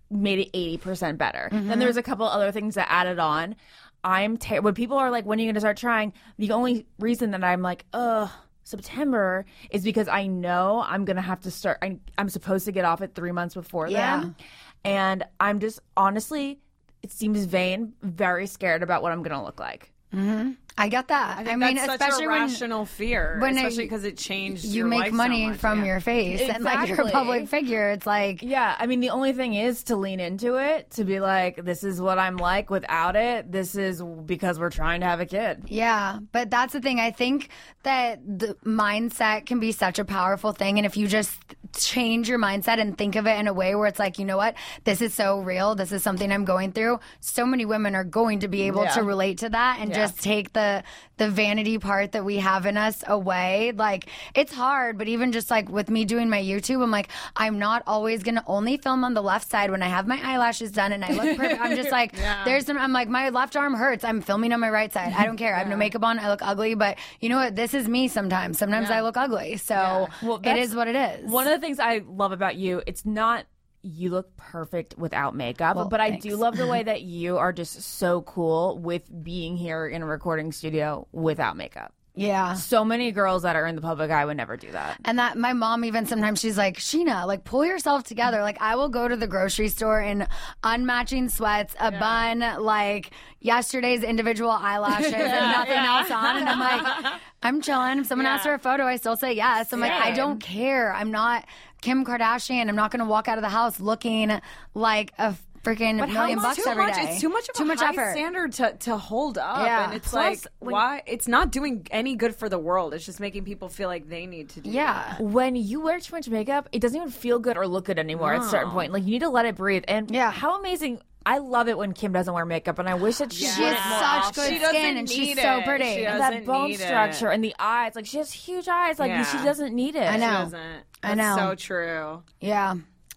made 0.09 0.39
it 0.39 0.53
80% 0.53 1.17
better. 1.17 1.47
Then 1.51 1.67
there 1.67 1.77
mm-hmm. 1.77 1.87
was 1.87 1.97
a 1.97 2.03
couple 2.03 2.25
other 2.25 2.51
things 2.51 2.75
that 2.75 2.87
added 2.89 3.19
on. 3.19 3.55
I'm 4.03 4.37
ter- 4.37 4.61
when 4.61 4.73
people 4.73 4.97
are 4.97 5.09
like, 5.09 5.25
when 5.25 5.39
are 5.39 5.41
you 5.41 5.47
going 5.47 5.55
to 5.55 5.61
start 5.61 5.77
trying? 5.77 6.13
The 6.37 6.51
only 6.51 6.85
reason 6.99 7.31
that 7.31 7.43
I'm 7.43 7.61
like, 7.61 7.85
ugh, 7.93 8.29
September 8.63 9.45
is 9.69 9.83
because 9.83 10.07
I 10.07 10.27
know 10.27 10.83
I'm 10.85 11.05
going 11.05 11.15
to 11.15 11.21
have 11.21 11.41
to 11.41 11.51
start. 11.51 11.77
I, 11.81 11.99
I'm 12.17 12.29
supposed 12.29 12.65
to 12.65 12.71
get 12.71 12.83
off 12.83 13.01
it 13.01 13.13
three 13.13 13.31
months 13.31 13.55
before 13.55 13.87
Yeah. 13.87 14.21
then. 14.21 14.35
And 14.83 15.23
I'm 15.39 15.59
just 15.59 15.79
honestly, 15.97 16.59
it 17.05 17.11
seems 17.11 17.45
vain, 17.45 17.93
very 18.01 18.47
scared 18.47 18.81
about 18.83 19.03
what 19.03 19.11
I'm 19.11 19.21
going 19.21 19.37
to 19.37 19.43
look 19.43 19.59
like. 19.59 19.91
Mm-hmm. 20.13 20.51
I 20.77 20.89
get 20.89 21.07
that. 21.07 21.37
I, 21.39 21.43
think 21.43 21.59
mean, 21.59 21.75
that's 21.75 21.89
especially 21.93 22.11
such 22.15 22.23
a 22.25 22.27
when 22.29 22.41
rational 22.41 22.85
fear, 22.85 23.37
when 23.39 23.57
I- 23.57 23.61
especially 23.61 23.85
because 23.85 24.03
it 24.03 24.17
changed. 24.17 24.65
you 24.65 24.79
your 24.79 24.87
make 24.87 24.99
life 24.99 25.11
so 25.11 25.15
money 25.15 25.47
much. 25.47 25.57
from 25.57 25.79
Yeah. 25.79 25.85
your 25.85 25.99
face 26.01 26.41
and 26.41 26.63
like 26.65 26.89
you're 26.89 26.99
a 27.01 27.11
public 27.11 27.47
figure. 27.47 27.91
It's 27.91 28.05
like, 28.05 28.41
Yeah, 28.41 28.75
I 28.77 28.85
mean, 28.85 28.99
the 28.99 29.09
only 29.11 29.31
thing 29.33 29.53
is 29.53 29.83
to 29.85 29.95
lean 29.95 30.19
into 30.19 30.55
it, 30.55 30.91
to 30.91 31.03
be 31.05 31.19
like, 31.21 31.63
this 31.63 31.83
is 31.85 32.01
what 32.01 32.17
I'm 32.19 32.35
like 32.37 32.69
without 32.69 33.15
it. 33.15 33.51
This 33.51 33.75
is 33.75 34.01
because 34.25 34.59
we're 34.59 34.69
trying 34.69 34.99
to 35.01 35.05
have 35.05 35.21
a 35.21 35.25
kid. 35.25 35.63
Yeah, 35.67 36.19
but 36.33 36.49
that's 36.49 36.73
the 36.73 36.81
thing. 36.81 36.99
I 36.99 37.11
think 37.11 37.49
that 37.83 38.19
the 38.25 38.55
mindset 38.65 39.45
can 39.45 39.59
be 39.61 39.71
such 39.71 39.97
a 39.99 40.05
powerful 40.05 40.51
thing. 40.51 40.77
And 40.77 40.85
if 40.85 40.97
you 40.97 41.07
just 41.07 41.37
change 41.83 42.29
your 42.29 42.39
mindset 42.39 42.79
and 42.79 42.97
think 42.97 43.15
of 43.15 43.27
it 43.27 43.37
in 43.39 43.47
a 43.47 43.53
way 43.53 43.75
where 43.75 43.87
it's 43.87 43.99
like, 43.99 44.19
you 44.19 44.25
know 44.25 44.37
what, 44.37 44.55
this 44.83 45.01
is 45.01 45.13
so 45.13 45.39
real, 45.39 45.75
this 45.75 45.91
is 45.91 46.03
something 46.03 46.31
I'm 46.31 46.45
going 46.45 46.71
through, 46.71 46.99
so 47.19 47.45
many 47.45 47.65
women 47.65 47.95
are 47.95 48.03
going 48.03 48.39
to 48.41 48.47
be 48.47 48.63
able 48.63 48.83
Yeah. 48.83 48.91
to 48.95 49.03
relate 49.03 49.39
to 49.39 49.49
that 49.49 49.79
and 49.79 49.93
just 49.93 50.21
take 50.21 50.53
the 50.53 50.83
the 51.17 51.29
vanity 51.29 51.77
part 51.77 52.11
that 52.11 52.25
we 52.25 52.37
have 52.39 52.65
in 52.65 52.75
us 52.75 53.01
away. 53.07 53.71
Like 53.73 54.09
it's 54.33 54.53
hard, 54.53 54.97
but 54.97 55.07
even 55.07 55.31
just 55.31 55.49
like 55.49 55.69
with 55.69 55.89
me 55.89 56.03
doing 56.03 56.29
my 56.29 56.41
YouTube, 56.41 56.83
I'm 56.83 56.91
like, 56.91 57.07
I'm 57.37 57.57
not 57.57 57.83
always 57.87 58.21
gonna 58.21 58.43
only 58.47 58.75
film 58.75 59.05
on 59.05 59.13
the 59.13 59.21
left 59.23 59.49
side 59.49 59.71
when 59.71 59.81
I 59.81 59.87
have 59.87 60.07
my 60.07 60.19
eyelashes 60.21 60.71
done 60.73 60.91
and 60.91 61.05
I 61.05 61.11
look 61.13 61.37
perfect. 61.37 61.61
I'm 61.61 61.75
just 61.77 61.89
like, 61.91 62.13
there's 62.43 62.65
some 62.65 62.77
I'm 62.77 62.91
like, 62.91 63.07
my 63.07 63.29
left 63.29 63.55
arm 63.55 63.75
hurts. 63.75 64.03
I'm 64.03 64.19
filming 64.21 64.51
on 64.51 64.59
my 64.59 64.69
right 64.69 64.91
side. 64.91 65.13
I 65.15 65.25
don't 65.25 65.37
care. 65.37 65.55
I 65.55 65.59
have 65.59 65.69
no 65.69 65.77
makeup 65.77 66.03
on, 66.03 66.19
I 66.19 66.29
look 66.29 66.41
ugly, 66.41 66.75
but 66.75 66.97
you 67.21 67.29
know 67.29 67.37
what? 67.37 67.55
This 67.55 67.73
is 67.73 67.87
me 67.87 68.09
sometimes. 68.09 68.57
Sometimes 68.59 68.89
I 68.89 68.99
look 69.01 69.15
ugly. 69.15 69.55
So 69.55 70.09
Well, 70.21 70.41
it 70.43 70.57
is 70.57 70.75
what 70.75 70.89
it 70.89 70.97
is. 70.97 71.31
One 71.31 71.47
of 71.47 71.53
the 71.53 71.64
things 71.65 71.79
I 71.79 72.01
love 72.07 72.31
about 72.31 72.55
you, 72.55 72.81
it's 72.85 73.05
not 73.05 73.45
you 73.81 74.09
look 74.09 74.35
perfect 74.37 74.97
without 74.97 75.35
makeup, 75.35 75.75
Well, 75.75 75.89
but 75.89 75.99
I 75.99 76.11
do 76.11 76.35
love 76.35 76.57
the 76.57 76.67
way 76.67 76.83
that 76.91 77.01
you 77.01 77.37
are 77.37 77.53
just 77.53 77.81
so 77.81 78.21
cool 78.21 78.79
with 78.79 79.03
being 79.23 79.57
here 79.57 79.87
in 79.87 80.01
a 80.01 80.05
recording 80.05 80.51
studio 80.51 81.07
without 81.11 81.55
makeup. 81.57 81.93
Yeah. 82.15 82.53
So 82.53 82.85
many 82.85 83.11
girls 83.11 83.43
that 83.43 83.55
are 83.55 83.67
in 83.67 83.75
the 83.75 83.81
public 83.81 84.09
eye 84.09 84.23
would 84.25 84.37
never 84.37 84.55
do 84.55 84.71
that. 84.71 84.97
And 85.03 85.19
that 85.19 85.37
my 85.37 85.53
mom 85.53 85.83
even 85.83 86.05
sometimes 86.05 86.39
she's 86.39 86.57
like, 86.57 86.77
Scheana, 86.77 87.27
like 87.27 87.43
pull 87.43 87.65
yourself 87.65 88.03
together. 88.03 88.41
Like 88.41 88.57
I 88.61 88.75
will 88.75 88.89
go 88.89 89.07
to 89.07 89.17
the 89.17 89.27
grocery 89.27 89.67
store 89.67 90.01
in 90.01 90.25
unmatching 90.63 91.29
sweats, 91.29 91.75
a 91.79 91.91
bun, 91.91 92.39
like 92.61 93.11
yesterday's 93.41 94.03
individual 94.03 94.49
eyelashes 94.51 95.13
and 95.13 95.51
nothing 95.51 95.73
else 95.73 96.09
on. 96.09 96.37
And 96.37 96.49
I'm 96.49 96.59
like, 96.59 97.13
I'm 97.43 97.61
chilling. 97.61 97.99
If 97.99 98.07
someone 98.07 98.25
asks 98.25 98.45
for 98.45 98.53
a 98.53 98.59
photo, 98.59 98.85
I 98.85 98.95
still 98.95 99.17
say 99.17 99.33
yes. 99.33 99.73
I'm 99.73 99.81
like, 99.81 99.91
I 99.91 100.11
don't 100.11 100.39
care. 100.39 100.93
I'm 100.93 101.11
not 101.11 101.45
Kim 101.81 102.05
Kardashian. 102.05 102.69
I'm 102.69 102.75
not 102.75 102.91
going 102.91 103.01
to 103.01 103.05
walk 103.05 103.27
out 103.27 103.37
of 103.37 103.43
the 103.43 103.49
house 103.49 103.79
looking 103.79 104.39
like 104.73 105.11
a 105.17 105.35
freaking 105.65 105.99
But 105.99 106.09
how 106.09 106.21
million 106.21 106.37
much- 106.37 106.55
bucks 106.57 106.63
too 106.63 106.69
every 106.69 106.85
much, 106.85 106.95
day. 106.95 107.01
It's 107.11 107.21
too 107.21 107.29
much 107.29 107.49
of 107.49 107.55
too 107.55 107.63
a 107.63 107.65
much 107.65 107.79
high 107.79 107.89
effort. 107.89 108.11
standard 108.13 108.53
to, 108.53 108.73
to 108.81 108.97
hold 108.97 109.37
up, 109.37 109.65
Yeah. 109.65 109.85
and 109.85 109.93
it's 109.95 110.07
Plus, 110.09 110.45
like 110.45 110.53
when- 110.59 110.71
why? 110.73 111.03
It's 111.07 111.27
not 111.27 111.51
doing 111.51 111.85
any 111.91 112.15
good 112.15 112.35
for 112.35 112.47
the 112.47 112.59
world. 112.59 112.93
It's 112.93 113.05
just 113.05 113.19
making 113.19 113.43
people 113.43 113.67
feel 113.69 113.89
like 113.89 114.07
they 114.07 114.25
need 114.27 114.49
to 114.49 114.61
do. 114.61 114.69
Yeah. 114.69 115.15
when 115.19 115.55
you 115.55 115.81
wear 115.81 115.99
too 115.99 116.15
much 116.15 116.29
makeup, 116.29 116.69
it 116.71 116.79
doesn't 116.79 116.95
even 116.95 117.09
feel 117.11 117.39
good 117.39 117.57
or 117.57 117.67
look 117.67 117.85
good 117.85 117.99
anymore 117.99 118.33
at 118.33 118.41
a 118.41 118.45
certain 118.45 118.71
point. 118.71 118.93
Like 118.93 119.03
you 119.03 119.09
need 119.11 119.19
to 119.21 119.29
let 119.29 119.45
it 119.45 119.55
breathe. 119.55 119.83
And 119.87 120.09
Yeah. 120.11 120.31
how 120.31 120.59
amazing! 120.59 121.01
I 121.27 121.39
love 121.39 121.67
it 121.67 121.75
when 121.75 121.93
Kim 121.93 122.13
doesn't 122.13 122.31
wear 122.31 122.45
makeup, 122.45 122.77
and 122.77 122.87
I 122.87 122.93
wish 122.93 123.17
that 123.17 123.33
she 123.33 123.45
She 123.47 123.63
would 123.63 123.73
has 123.73 123.89
more 123.89 124.23
such 124.25 124.35
good 124.35 124.49
She 124.53 124.59
skin 124.63 124.97
and 124.97 125.09
she's 125.09 125.35
need 125.35 125.39
so 125.39 125.61
pretty. 125.63 125.85
She 125.95 126.05
And 126.05 126.19
that 126.21 126.45
bone 126.45 126.67
need 126.67 126.75
it. 126.79 126.85
structure 126.85 127.29
and 127.29 127.43
the 127.43 127.55
eyes. 127.57 127.95
Like 127.95 128.05
she 128.05 128.19
has 128.19 128.31
huge 128.31 128.67
eyes. 128.67 128.99
Like 128.99 129.09
Yeah. 129.09 129.23
she 129.25 129.43
doesn't 129.43 129.73
need 129.73 129.95
it. 129.95 130.03
I 130.03 130.17
know. 130.17 130.27
She 130.27 130.43
doesn't. 130.43 130.83
I 131.01 131.15
know. 131.15 131.35
So 131.35 131.55
true. 131.55 132.21
Yeah. 132.39 132.75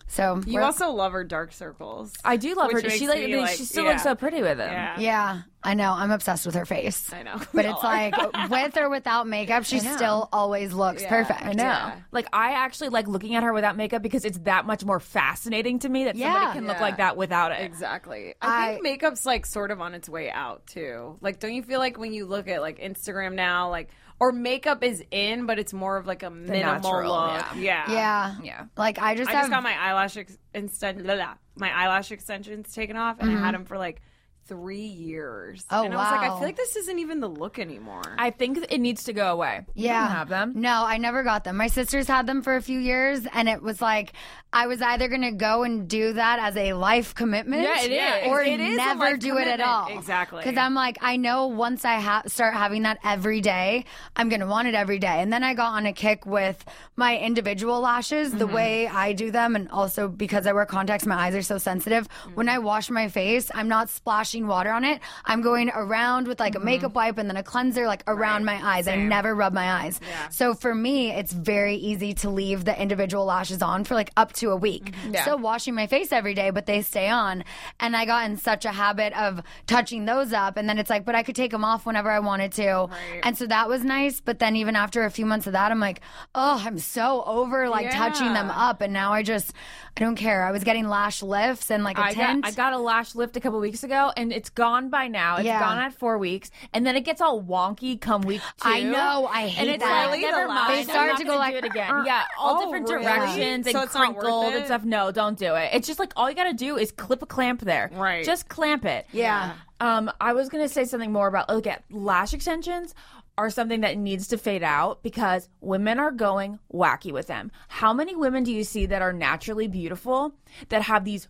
So 0.08 0.40
You 0.46 0.60
also 0.60 0.90
love 0.90 1.12
her 1.12 1.22
dark 1.22 1.52
circles. 1.52 2.12
I 2.24 2.38
do 2.38 2.54
love 2.54 2.72
her. 2.72 2.80
She 2.80 3.06
makes 3.06 3.08
like, 3.08 3.28
like, 3.28 3.56
she 3.56 3.64
still 3.64 3.84
yeah. 3.84 3.90
looks 3.90 4.02
so 4.02 4.14
pretty 4.14 4.40
with 4.40 4.56
them. 4.56 4.72
Yeah. 4.72 4.98
Yeah, 4.98 5.42
I 5.62 5.74
know. 5.74 5.92
I'm 5.92 6.10
obsessed 6.10 6.46
with 6.46 6.54
her 6.54 6.64
face. 6.64 7.12
I 7.12 7.22
know. 7.22 7.38
But 7.52 7.66
all 7.66 7.74
it's 7.74 7.84
like 7.84 8.50
with 8.50 8.76
or 8.78 8.88
without 8.88 9.26
makeup, 9.26 9.64
she 9.64 9.80
still 9.80 10.28
always 10.32 10.72
looks 10.72 11.04
perfect. 11.04 11.42
I 11.42 11.52
know. 11.52 11.92
Like 12.10 12.26
I 12.32 12.52
actually 12.52 12.88
like 12.88 13.06
looking 13.06 13.34
at 13.34 13.42
her 13.42 13.52
without 13.52 13.76
makeup 13.76 14.02
because 14.02 14.24
it's 14.24 14.38
that 14.38 14.64
much 14.66 14.82
more 14.84 14.98
fascinating 14.98 15.78
to 15.80 15.88
me 15.88 16.04
that 16.04 16.16
Yeah. 16.16 16.32
somebody 16.32 16.58
can 16.58 16.66
look 16.66 16.80
like 16.80 16.96
that 16.96 17.16
without 17.18 17.52
it. 17.52 17.60
Exactly. 17.60 18.34
I, 18.40 18.72
think 18.72 18.82
makeup's 18.82 19.26
like 19.26 19.44
sort 19.44 19.70
of 19.70 19.80
on 19.82 19.94
its 19.94 20.08
way 20.08 20.30
out 20.30 20.66
too. 20.66 21.18
Like, 21.20 21.38
don't 21.38 21.52
you 21.52 21.62
feel 21.62 21.80
like 21.80 21.98
when 21.98 22.14
you 22.14 22.24
look 22.24 22.48
at 22.48 22.62
like 22.62 22.78
Instagram 22.78 23.34
now, 23.34 23.68
like, 23.70 23.90
or 24.20 24.32
makeup 24.32 24.82
is 24.82 25.02
in, 25.10 25.46
but 25.46 25.58
it's 25.58 25.72
more 25.72 25.96
of 25.96 26.06
like 26.06 26.22
a 26.22 26.30
minimal 26.30 26.74
natural, 26.74 27.12
look. 27.12 27.46
yeah. 27.56 27.56
Yeah. 27.56 27.92
Yeah, 27.92 28.34
Yeah. 28.42 28.64
Like 28.76 28.98
I 28.98 29.14
just 29.14 29.30
I 29.30 29.32
have. 29.34 29.42
just 29.42 29.50
got 29.50 29.62
my 29.62 29.74
eyelash 29.78 30.16
ex- 30.16 30.38
extend- 30.54 31.04
blah, 31.04 31.14
blah, 31.14 31.34
my 31.56 31.70
eyelash 31.72 32.10
extensions 32.10 32.72
taken 32.72 32.96
off, 32.96 33.18
and 33.20 33.30
I 33.30 33.34
mm-hmm. 33.34 33.44
had 33.44 33.54
them 33.54 33.64
for 33.64 33.78
like 33.78 34.00
three 34.48 34.78
years. 34.86 35.64
Mm-hmm. 35.64 35.74
Oh, 35.74 35.84
and 35.84 35.94
I 35.94 35.96
was 35.96 36.10
like, 36.10 36.30
I 36.30 36.34
feel 36.34 36.42
like 36.42 36.56
this 36.56 36.74
isn't 36.76 36.98
even 36.98 37.20
the 37.20 37.28
look 37.28 37.58
anymore. 37.58 38.02
I 38.18 38.30
think 38.30 38.58
it 38.70 38.78
needs 38.78 39.04
to 39.04 39.12
go 39.12 39.32
away. 39.32 39.66
You 39.74 39.86
yeah, 39.86 40.00
don't 40.08 40.16
have 40.16 40.28
them. 40.28 40.52
No, 40.56 40.84
I 40.84 40.98
never 40.98 41.22
got 41.22 41.44
them. 41.44 41.56
My 41.56 41.68
sisters 41.68 42.08
had 42.08 42.26
them 42.26 42.42
for 42.42 42.56
a 42.56 42.62
few 42.62 42.78
years, 42.78 43.20
and 43.32 43.48
it 43.48 43.62
was 43.62 43.80
like 43.80 44.12
I 44.50 44.66
was 44.66 44.80
either 44.80 45.08
going 45.08 45.22
to 45.22 45.32
go 45.32 45.62
and 45.62 45.86
do 45.86 46.14
that 46.14 46.38
as 46.38 46.56
a 46.56 46.72
life 46.72 47.14
commitment, 47.14 47.62
Yeah, 47.62 47.82
it 47.82 47.92
is. 48.24 48.28
or 48.28 48.42
It 48.42 48.58
is 48.60 48.78
never 48.78 49.00
life 49.00 49.18
do 49.18 49.36
it 49.36 49.46
at 49.46 49.60
all. 49.60 49.88
Exactly. 49.88 50.42
Because 50.42 50.56
I'm 50.56 50.72
like, 50.72 50.96
I 51.02 51.18
know 51.18 51.48
once 51.48 51.84
I 51.84 52.00
ha- 52.00 52.22
start 52.26 52.54
having 52.54 52.82
that 52.84 52.98
every 53.04 53.42
day, 53.42 53.84
I'm 54.16 54.30
going 54.30 54.40
to 54.40 54.46
want 54.46 54.66
it 54.66 54.74
every 54.74 54.98
day. 54.98 55.20
And 55.20 55.30
then 55.30 55.44
I 55.44 55.52
got 55.52 55.74
on 55.74 55.84
a 55.84 55.92
kick 55.92 56.24
with 56.24 56.64
my 56.96 57.18
individual 57.18 57.80
lashes, 57.80 58.32
the 58.32 58.46
way 58.46 58.88
I 58.88 59.12
do 59.12 59.30
them, 59.30 59.54
and 59.54 59.68
also 59.70 60.08
because 60.08 60.46
I 60.46 60.52
wear 60.52 60.64
contacts, 60.64 61.04
my 61.04 61.16
eyes 61.16 61.34
are 61.34 61.42
so 61.42 61.58
sensitive. 61.58 62.08
When 62.32 62.48
I 62.48 62.58
wash 62.58 62.88
my 62.88 63.08
face, 63.08 63.50
I'm 63.54 63.68
not 63.68 63.90
splashing 63.90 64.37
water 64.46 64.70
on 64.70 64.84
it. 64.84 65.00
I'm 65.24 65.42
going 65.42 65.70
around 65.74 66.28
with 66.28 66.38
like 66.38 66.54
a 66.54 66.58
mm-hmm. 66.58 66.66
makeup 66.66 66.94
wipe 66.94 67.18
and 67.18 67.28
then 67.28 67.36
a 67.36 67.42
cleanser, 67.42 67.86
like 67.86 68.02
around 68.06 68.44
my 68.44 68.60
eyes. 68.62 68.86
I 68.86 68.96
never 68.96 69.34
rub 69.34 69.52
my 69.52 69.70
eyes. 69.70 70.00
So 70.30 70.54
for 70.54 70.74
me, 70.74 71.10
it's 71.10 71.32
very 71.32 71.76
easy 71.76 72.14
to 72.14 72.30
leave 72.30 72.64
the 72.64 72.80
individual 72.80 73.24
lashes 73.24 73.62
on 73.62 73.84
for 73.84 73.94
like 73.94 74.10
up 74.16 74.32
to 74.34 74.50
a 74.50 74.56
week. 74.56 74.92
Mm-hmm. 74.92 75.14
Still 75.16 75.38
washing 75.38 75.74
my 75.74 75.86
face 75.86 76.12
every 76.12 76.34
day, 76.34 76.50
but 76.50 76.66
they 76.66 76.82
stay 76.82 77.08
on. 77.08 77.44
And 77.80 77.96
I 77.96 78.04
got 78.04 78.28
in 78.30 78.36
such 78.36 78.64
a 78.64 78.72
habit 78.72 79.12
of 79.14 79.42
touching 79.66 80.04
those 80.04 80.32
up. 80.32 80.56
And 80.56 80.68
then 80.68 80.78
it's 80.78 80.90
like, 80.90 81.04
but 81.04 81.14
I 81.14 81.22
could 81.22 81.36
take 81.36 81.50
them 81.50 81.64
off 81.64 81.86
whenever 81.86 82.10
I 82.10 82.20
wanted 82.20 82.52
to. 82.52 82.88
And 83.22 83.36
so 83.36 83.46
that 83.46 83.68
was 83.68 83.84
nice. 83.84 84.20
But 84.20 84.38
then 84.38 84.56
even 84.56 84.76
after 84.76 85.04
a 85.04 85.10
few 85.10 85.26
months 85.26 85.46
of 85.46 85.54
that, 85.54 85.70
I'm 85.72 85.80
like, 85.80 86.00
oh, 86.34 86.62
I'm 86.64 86.78
so 86.78 87.22
over 87.24 87.68
like 87.68 87.90
touching 87.90 88.32
them 88.32 88.50
up. 88.50 88.80
And 88.80 88.92
now 88.92 89.12
I 89.12 89.22
just, 89.22 89.52
I 89.98 90.04
don't 90.04 90.14
care. 90.14 90.44
I 90.44 90.52
was 90.52 90.62
getting 90.62 90.86
lash 90.88 91.22
lifts 91.24 91.72
and 91.72 91.82
like 91.82 91.98
a 91.98 92.04
I 92.04 92.14
tint. 92.14 92.42
got, 92.44 92.52
I 92.52 92.54
got 92.54 92.72
a 92.72 92.78
lash 92.78 93.16
lift 93.16 93.36
a 93.36 93.40
couple 93.40 93.58
weeks 93.58 93.82
ago, 93.82 94.12
and 94.16 94.32
it's 94.32 94.48
gone 94.48 94.90
by 94.90 95.08
now. 95.08 95.36
It's 95.38 95.46
Yeah. 95.46 95.58
gone 95.58 95.78
at 95.78 95.92
four 95.92 96.18
weeks, 96.18 96.52
and 96.72 96.86
then 96.86 96.94
it 96.94 97.00
gets 97.00 97.20
all 97.20 97.42
wonky 97.42 98.00
come 98.00 98.22
week 98.22 98.40
two. 98.62 98.68
I 98.68 98.82
know. 98.84 99.28
I 99.30 99.40
and 99.42 99.50
hate 99.50 99.68
it's 99.70 99.82
that. 99.84 100.06
like 100.10 100.20
Really? 100.20 100.30
never 100.30 100.46
mind. 100.46 100.72
They 100.74 100.84
start 100.84 101.10
I'm 101.10 101.16
to 101.16 101.24
go 101.24 101.36
like, 101.36 101.54
it 101.56 101.64
again. 101.64 101.90
uh, 101.90 102.04
yeah, 102.04 102.24
all 102.38 102.58
oh, 102.60 102.64
different 102.64 102.88
really? 102.88 103.02
directions 103.04 103.66
So 103.70 103.78
and 103.78 103.84
it's 103.84 103.94
not 103.94 104.16
crinkled 104.16 104.52
it? 104.52 104.56
and 104.58 104.66
stuff. 104.66 104.84
No, 104.84 105.10
don't 105.10 105.36
do 105.36 105.54
it. 105.56 105.70
It's 105.72 105.88
just 105.88 105.98
like 105.98 106.12
all 106.14 106.30
you 106.30 106.36
got 106.36 106.44
to 106.44 106.54
do 106.54 106.76
is 106.76 106.92
clip 106.92 107.20
a 107.22 107.26
clamp 107.26 107.62
there. 107.62 107.90
Right. 107.92 108.24
Just 108.24 108.48
clamp 108.48 108.84
it. 108.84 109.04
Yeah. 109.10 109.54
Um, 109.80 110.10
I 110.20 110.32
was 110.32 110.48
gonna 110.48 110.68
say 110.68 110.84
something 110.86 111.12
more 111.12 111.28
about 111.28 111.48
look 111.48 111.66
at 111.68 111.84
lash 111.88 112.34
extensions 112.34 112.96
are 113.38 113.48
something 113.50 113.82
that 113.82 113.96
needs 113.96 114.26
to 114.28 114.36
fade 114.36 114.64
out 114.64 115.02
because 115.04 115.48
women 115.60 116.00
are 116.00 116.10
going 116.10 116.58
wacky 116.74 117.12
with 117.12 117.28
them. 117.28 117.52
How 117.68 117.92
many 117.94 118.16
women 118.16 118.42
do 118.42 118.52
you 118.52 118.64
see 118.64 118.86
that 118.86 119.00
are 119.00 119.12
naturally 119.12 119.68
beautiful 119.68 120.34
that 120.70 120.82
have 120.82 121.04
these 121.04 121.28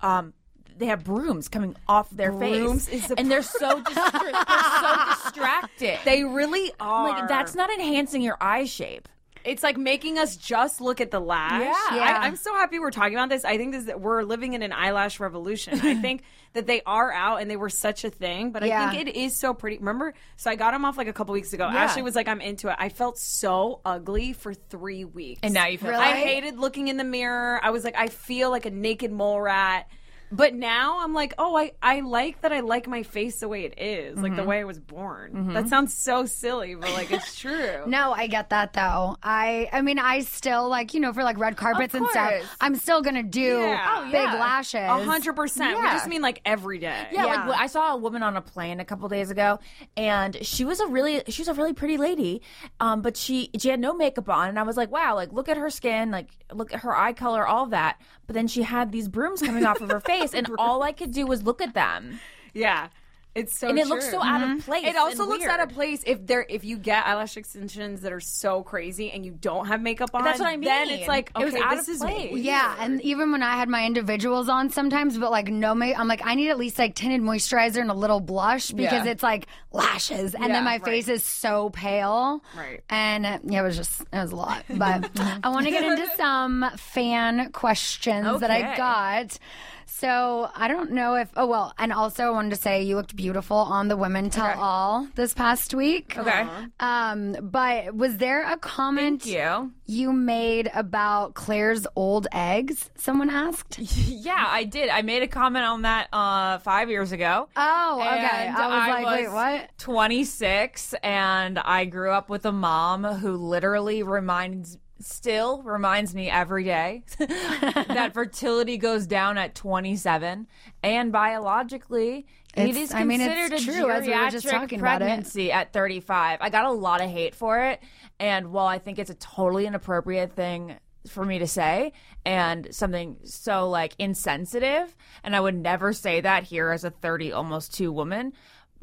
um 0.00 0.34
they 0.76 0.86
have 0.86 1.04
brooms 1.04 1.48
coming 1.48 1.76
off 1.86 2.10
their 2.10 2.32
Brooms 2.32 2.88
face 2.88 3.06
the 3.06 3.18
and 3.20 3.30
they're 3.30 3.42
so 3.42 3.80
distra- 3.82 4.32
they're 4.32 4.80
so 4.80 5.14
distracted. 5.24 5.98
they 6.04 6.24
really 6.24 6.72
are. 6.80 7.08
like 7.10 7.28
that's 7.28 7.54
not 7.54 7.70
enhancing 7.70 8.20
your 8.20 8.36
eye 8.40 8.64
shape. 8.64 9.08
It's 9.44 9.62
like 9.62 9.76
making 9.76 10.18
us 10.18 10.36
just 10.36 10.80
look 10.80 11.00
at 11.00 11.10
the 11.10 11.20
lash. 11.20 11.62
Yeah. 11.62 11.96
Yeah. 11.96 12.18
I, 12.20 12.26
I'm 12.26 12.36
so 12.36 12.54
happy 12.54 12.78
we're 12.78 12.90
talking 12.90 13.14
about 13.14 13.28
this. 13.28 13.44
I 13.44 13.56
think 13.56 13.72
this 13.72 13.94
we're 13.96 14.22
living 14.22 14.52
in 14.54 14.62
an 14.62 14.72
eyelash 14.72 15.20
revolution. 15.20 15.80
I 15.80 15.94
think 16.00 16.22
that 16.52 16.66
they 16.66 16.82
are 16.86 17.12
out 17.12 17.40
and 17.40 17.50
they 17.50 17.56
were 17.56 17.70
such 17.70 18.04
a 18.04 18.10
thing, 18.10 18.52
but 18.52 18.62
Yeah. 18.64 18.86
I 18.86 18.94
think 18.94 19.08
it 19.08 19.16
is 19.16 19.36
so 19.38 19.54
pretty. 19.54 19.78
Remember, 19.78 20.14
so 20.36 20.50
I 20.50 20.54
got 20.54 20.72
them 20.72 20.84
off 20.84 20.96
like 20.98 21.08
a 21.08 21.12
couple 21.12 21.32
weeks 21.32 21.52
ago. 21.52 21.68
Yeah. 21.68 21.84
Ashley 21.84 22.02
was 22.02 22.14
like, 22.14 22.28
"I'm 22.28 22.40
into 22.40 22.68
it." 22.68 22.76
I 22.78 22.88
felt 22.88 23.18
so 23.18 23.80
ugly 23.84 24.32
for 24.32 24.54
three 24.54 25.04
weeks, 25.04 25.40
And 25.42 25.54
now 25.54 25.66
you 25.66 25.78
feel 25.78 25.90
Really? 25.90 26.02
I 26.04 26.12
hated 26.12 26.58
looking 26.58 26.88
in 26.88 26.96
the 26.96 27.04
mirror. 27.04 27.58
I 27.62 27.70
was 27.70 27.84
like, 27.84 27.96
I 27.96 28.08
feel 28.08 28.50
like 28.50 28.66
a 28.66 28.70
naked 28.70 29.10
mole 29.12 29.40
rat. 29.40 29.88
But 30.32 30.54
now 30.54 30.98
I'm 31.04 31.12
like, 31.12 31.34
oh, 31.38 31.54
I, 31.56 31.72
I 31.82 32.00
like 32.00 32.40
that 32.40 32.52
I 32.52 32.60
like 32.60 32.88
my 32.88 33.02
face 33.02 33.40
the 33.40 33.48
way 33.48 33.64
it 33.64 33.74
is, 33.78 34.16
like 34.18 34.32
Mm-hmm. 34.32 34.36
the 34.40 34.44
way 34.44 34.60
I 34.60 34.64
was 34.64 34.80
born. 34.80 35.52
That 35.52 35.68
sounds 35.68 35.92
so 35.92 36.24
silly, 36.24 36.74
but 36.74 36.90
like 36.94 37.10
it's 37.12 37.36
true. 37.38 37.82
No, 37.86 38.12
I 38.12 38.26
get 38.28 38.48
that 38.50 38.72
though. 38.72 39.16
I 39.22 39.68
I 39.72 39.82
mean 39.82 39.98
I 39.98 40.20
still 40.20 40.68
like, 40.68 40.94
you 40.94 41.00
know, 41.00 41.12
for 41.12 41.22
like 41.22 41.38
red 41.38 41.56
carpets 41.56 41.92
and 41.94 42.06
stuff. 42.08 42.32
I'm 42.60 42.76
still 42.76 43.02
gonna 43.02 43.22
do 43.22 43.40
Yeah. 43.60 43.94
Oh, 43.98 44.04
big 44.06 44.14
yeah. 44.14 44.34
lashes. 44.40 44.80
A 44.80 45.04
hundred 45.04 45.36
percent. 45.36 45.76
We 45.78 45.82
just 45.88 46.08
mean 46.08 46.22
like 46.22 46.40
every 46.46 46.78
day. 46.78 47.08
Yeah, 47.12 47.26
Yeah. 47.26 47.46
like 47.48 47.60
I 47.60 47.66
saw 47.66 47.92
a 47.92 47.96
woman 47.98 48.22
on 48.22 48.36
a 48.36 48.40
plane 48.40 48.80
a 48.80 48.84
couple 48.84 49.08
days 49.08 49.30
ago, 49.30 49.58
and 49.96 50.36
she 50.44 50.64
was 50.64 50.80
a 50.80 50.86
really 50.86 51.22
she 51.28 51.42
was 51.42 51.48
a 51.48 51.54
really 51.54 51.74
pretty 51.74 51.98
lady, 51.98 52.40
um, 52.80 53.02
but 53.02 53.16
she 53.16 53.50
she 53.58 53.68
had 53.68 53.80
no 53.80 53.92
makeup 53.92 54.28
on, 54.28 54.48
and 54.48 54.58
I 54.58 54.62
was 54.62 54.76
like, 54.76 54.90
wow, 54.90 55.14
like 55.14 55.32
look 55.32 55.48
at 55.48 55.56
her 55.56 55.68
skin, 55.70 56.10
like 56.10 56.28
look 56.52 56.72
at 56.72 56.80
her 56.80 56.96
eye 56.96 57.12
color, 57.12 57.46
all 57.46 57.66
that. 57.66 58.00
But 58.26 58.34
then 58.34 58.46
she 58.46 58.62
had 58.62 58.92
these 58.92 59.08
brooms 59.08 59.42
coming 59.42 59.66
off 59.66 59.80
of 59.80 59.90
her 59.90 60.00
face, 60.00 60.21
and 60.34 60.48
all 60.58 60.82
I 60.82 60.92
could 60.92 61.12
do 61.12 61.26
was 61.26 61.42
look 61.42 61.60
at 61.60 61.74
them, 61.74 62.20
Yeah. 62.54 62.88
It's 63.34 63.58
so 63.58 63.70
and 63.70 63.78
it 63.78 63.86
looks 63.86 64.04
true. 64.10 64.18
so 64.18 64.22
out 64.22 64.42
of 64.42 64.62
place. 64.62 64.84
It 64.86 64.94
also 64.94 65.22
and 65.22 65.30
looks 65.30 65.46
out 65.46 65.58
of 65.60 65.70
place 65.70 66.02
if 66.06 66.26
there 66.26 66.44
if 66.50 66.64
you 66.66 66.76
get 66.76 67.06
eyelash 67.06 67.38
extensions 67.38 68.02
that 68.02 68.12
are 68.12 68.20
so 68.20 68.62
crazy 68.62 69.10
and 69.10 69.24
you 69.24 69.32
don't 69.32 69.68
have 69.68 69.80
makeup 69.80 70.10
on. 70.12 70.22
That's 70.22 70.38
what 70.38 70.48
I 70.48 70.56
mean. 70.58 70.68
Then 70.68 70.90
it's 70.90 71.08
like 71.08 71.32
It 71.40 71.42
was 71.42 71.54
okay, 71.54 71.62
out 71.62 71.76
this 71.78 71.88
of 71.88 71.94
is 71.94 72.00
weird. 72.04 72.32
Yeah, 72.40 72.76
and 72.78 73.00
even 73.00 73.32
when 73.32 73.42
I 73.42 73.56
had 73.56 73.70
my 73.70 73.86
individuals 73.86 74.50
on 74.50 74.68
sometimes, 74.68 75.16
but 75.16 75.30
like 75.30 75.48
no 75.48 75.74
make, 75.74 75.98
I'm 75.98 76.08
like 76.08 76.20
I 76.26 76.34
need 76.34 76.50
at 76.50 76.58
least 76.58 76.78
like 76.78 76.94
tinted 76.94 77.22
moisturizer 77.22 77.80
and 77.80 77.90
a 77.90 77.94
little 77.94 78.20
blush 78.20 78.70
because 78.70 79.06
Yeah. 79.06 79.12
it's 79.12 79.22
like 79.22 79.46
lashes, 79.72 80.34
and 80.34 80.52
then 80.54 80.62
my 80.64 80.78
face 80.78 81.08
is 81.08 81.24
so 81.24 81.70
pale. 81.70 82.44
Right. 82.54 82.82
And 82.90 83.24
uh, 83.24 83.38
yeah, 83.44 83.60
it 83.60 83.64
was 83.64 83.78
just 83.78 84.02
it 84.02 84.08
was 84.12 84.32
a 84.32 84.36
lot. 84.36 84.62
But 84.68 85.10
I 85.42 85.48
want 85.48 85.64
to 85.64 85.72
get 85.72 85.84
into 85.84 86.06
some 86.18 86.66
fan 86.76 87.50
questions 87.52 88.40
that 88.40 88.50
I 88.50 88.76
got. 88.76 89.38
So 89.86 90.48
I 90.54 90.68
don't 90.68 90.92
know 90.92 91.14
if 91.14 91.30
oh 91.36 91.46
well, 91.46 91.72
and 91.78 91.92
also 91.92 92.24
I 92.24 92.30
wanted 92.30 92.50
to 92.50 92.56
say 92.56 92.82
you 92.82 92.96
looked 92.96 93.14
beautiful 93.16 93.56
on 93.56 93.88
the 93.88 93.96
Women 93.96 94.30
Tell 94.30 94.58
All 94.58 95.08
this 95.14 95.34
past 95.34 95.74
week. 95.74 96.16
Okay, 96.18 96.46
Um, 96.80 97.36
but 97.40 97.94
was 97.94 98.16
there 98.18 98.42
a 98.50 98.56
comment 98.56 99.22
thank 99.22 99.34
you. 99.34 99.72
you 99.86 100.12
made 100.12 100.70
about 100.74 101.34
Claire's 101.34 101.86
old 101.96 102.26
eggs? 102.32 102.90
Someone 102.96 103.30
asked. 103.30 103.78
Yeah, 104.22 104.44
I 104.48 104.64
did. 104.64 104.88
I 104.88 105.02
made 105.02 105.22
a 105.22 105.28
comment 105.28 105.64
on 105.64 105.82
that 105.82 106.08
uh, 106.12 106.58
five 106.58 106.88
years 106.90 107.12
ago. 107.12 107.48
Oh, 107.56 107.98
okay. 108.00 108.48
I 108.48 108.66
was 108.68 108.88
like, 108.88 109.06
wait, 109.06 109.24
was 109.26 109.32
what? 109.34 109.78
26, 109.78 110.94
and 111.02 111.58
I 111.58 111.84
grew 111.86 112.10
up 112.10 112.28
with 112.30 112.46
a 112.46 112.52
mom 112.52 113.02
who 113.04 113.32
literally 113.36 114.02
reminds, 114.02 114.78
still 115.02 115.62
reminds 115.62 116.14
me 116.14 116.30
every 116.30 116.64
day 116.64 117.02
that 117.18 118.12
fertility 118.14 118.76
goes 118.78 119.06
down 119.06 119.38
at 119.38 119.54
27, 119.54 120.46
and 120.82 121.12
biologically. 121.12 122.26
it 122.54 122.68
It's- 122.68 122.76
is 122.90 122.94
I 122.94 123.04
mean, 123.04 123.20
it's 123.20 123.34
considered 123.50 123.60
a 123.60 123.80
true, 123.80 123.90
as 123.90 124.06
we 124.06 124.14
were 124.16 124.30
just 124.30 124.48
talking 124.48 124.80
about 124.80 125.02
it. 125.02 125.04
pregnancy 125.06 125.52
at 125.52 125.72
35. 125.72 126.38
I 126.40 126.50
got 126.50 126.64
a 126.64 126.70
lot 126.72 127.00
of 127.02 127.10
hate 127.10 127.34
for 127.34 127.58
it, 127.60 127.80
and 128.20 128.52
while 128.52 128.66
I 128.66 128.78
think 128.78 128.98
it's 128.98 129.10
a 129.10 129.14
totally 129.14 129.66
inappropriate 129.66 130.32
thing 130.32 130.76
for 131.08 131.24
me 131.24 131.40
to 131.40 131.48
say 131.48 131.92
and 132.24 132.72
something 132.72 133.16
so 133.24 133.68
like 133.68 133.92
insensitive 133.98 134.96
and 135.24 135.34
i 135.34 135.40
would 135.40 135.56
never 135.56 135.92
say 135.92 136.20
that 136.20 136.44
here 136.44 136.70
as 136.70 136.84
a 136.84 136.90
30 136.90 137.32
almost 137.32 137.74
2 137.74 137.90
woman 137.90 138.32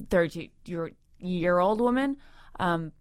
30 0.09 0.51
year, 0.65 0.91
year 1.19 1.59
old 1.59 1.79
woman 1.79 2.17
um 2.59 2.91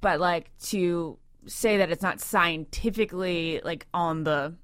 but 0.00 0.18
like 0.18 0.50
to 0.58 1.16
say 1.46 1.78
that 1.78 1.90
it's 1.90 2.02
not 2.02 2.20
scientifically 2.20 3.60
like 3.64 3.86
on 3.94 4.24
the 4.24 4.54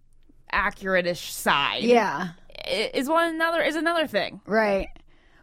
accurate-ish 0.52 1.32
side 1.32 1.82
Yeah. 1.82 2.30
is 2.66 3.08
one 3.08 3.34
another 3.34 3.62
is 3.62 3.76
another 3.76 4.06
thing. 4.06 4.40
Right. 4.46 4.88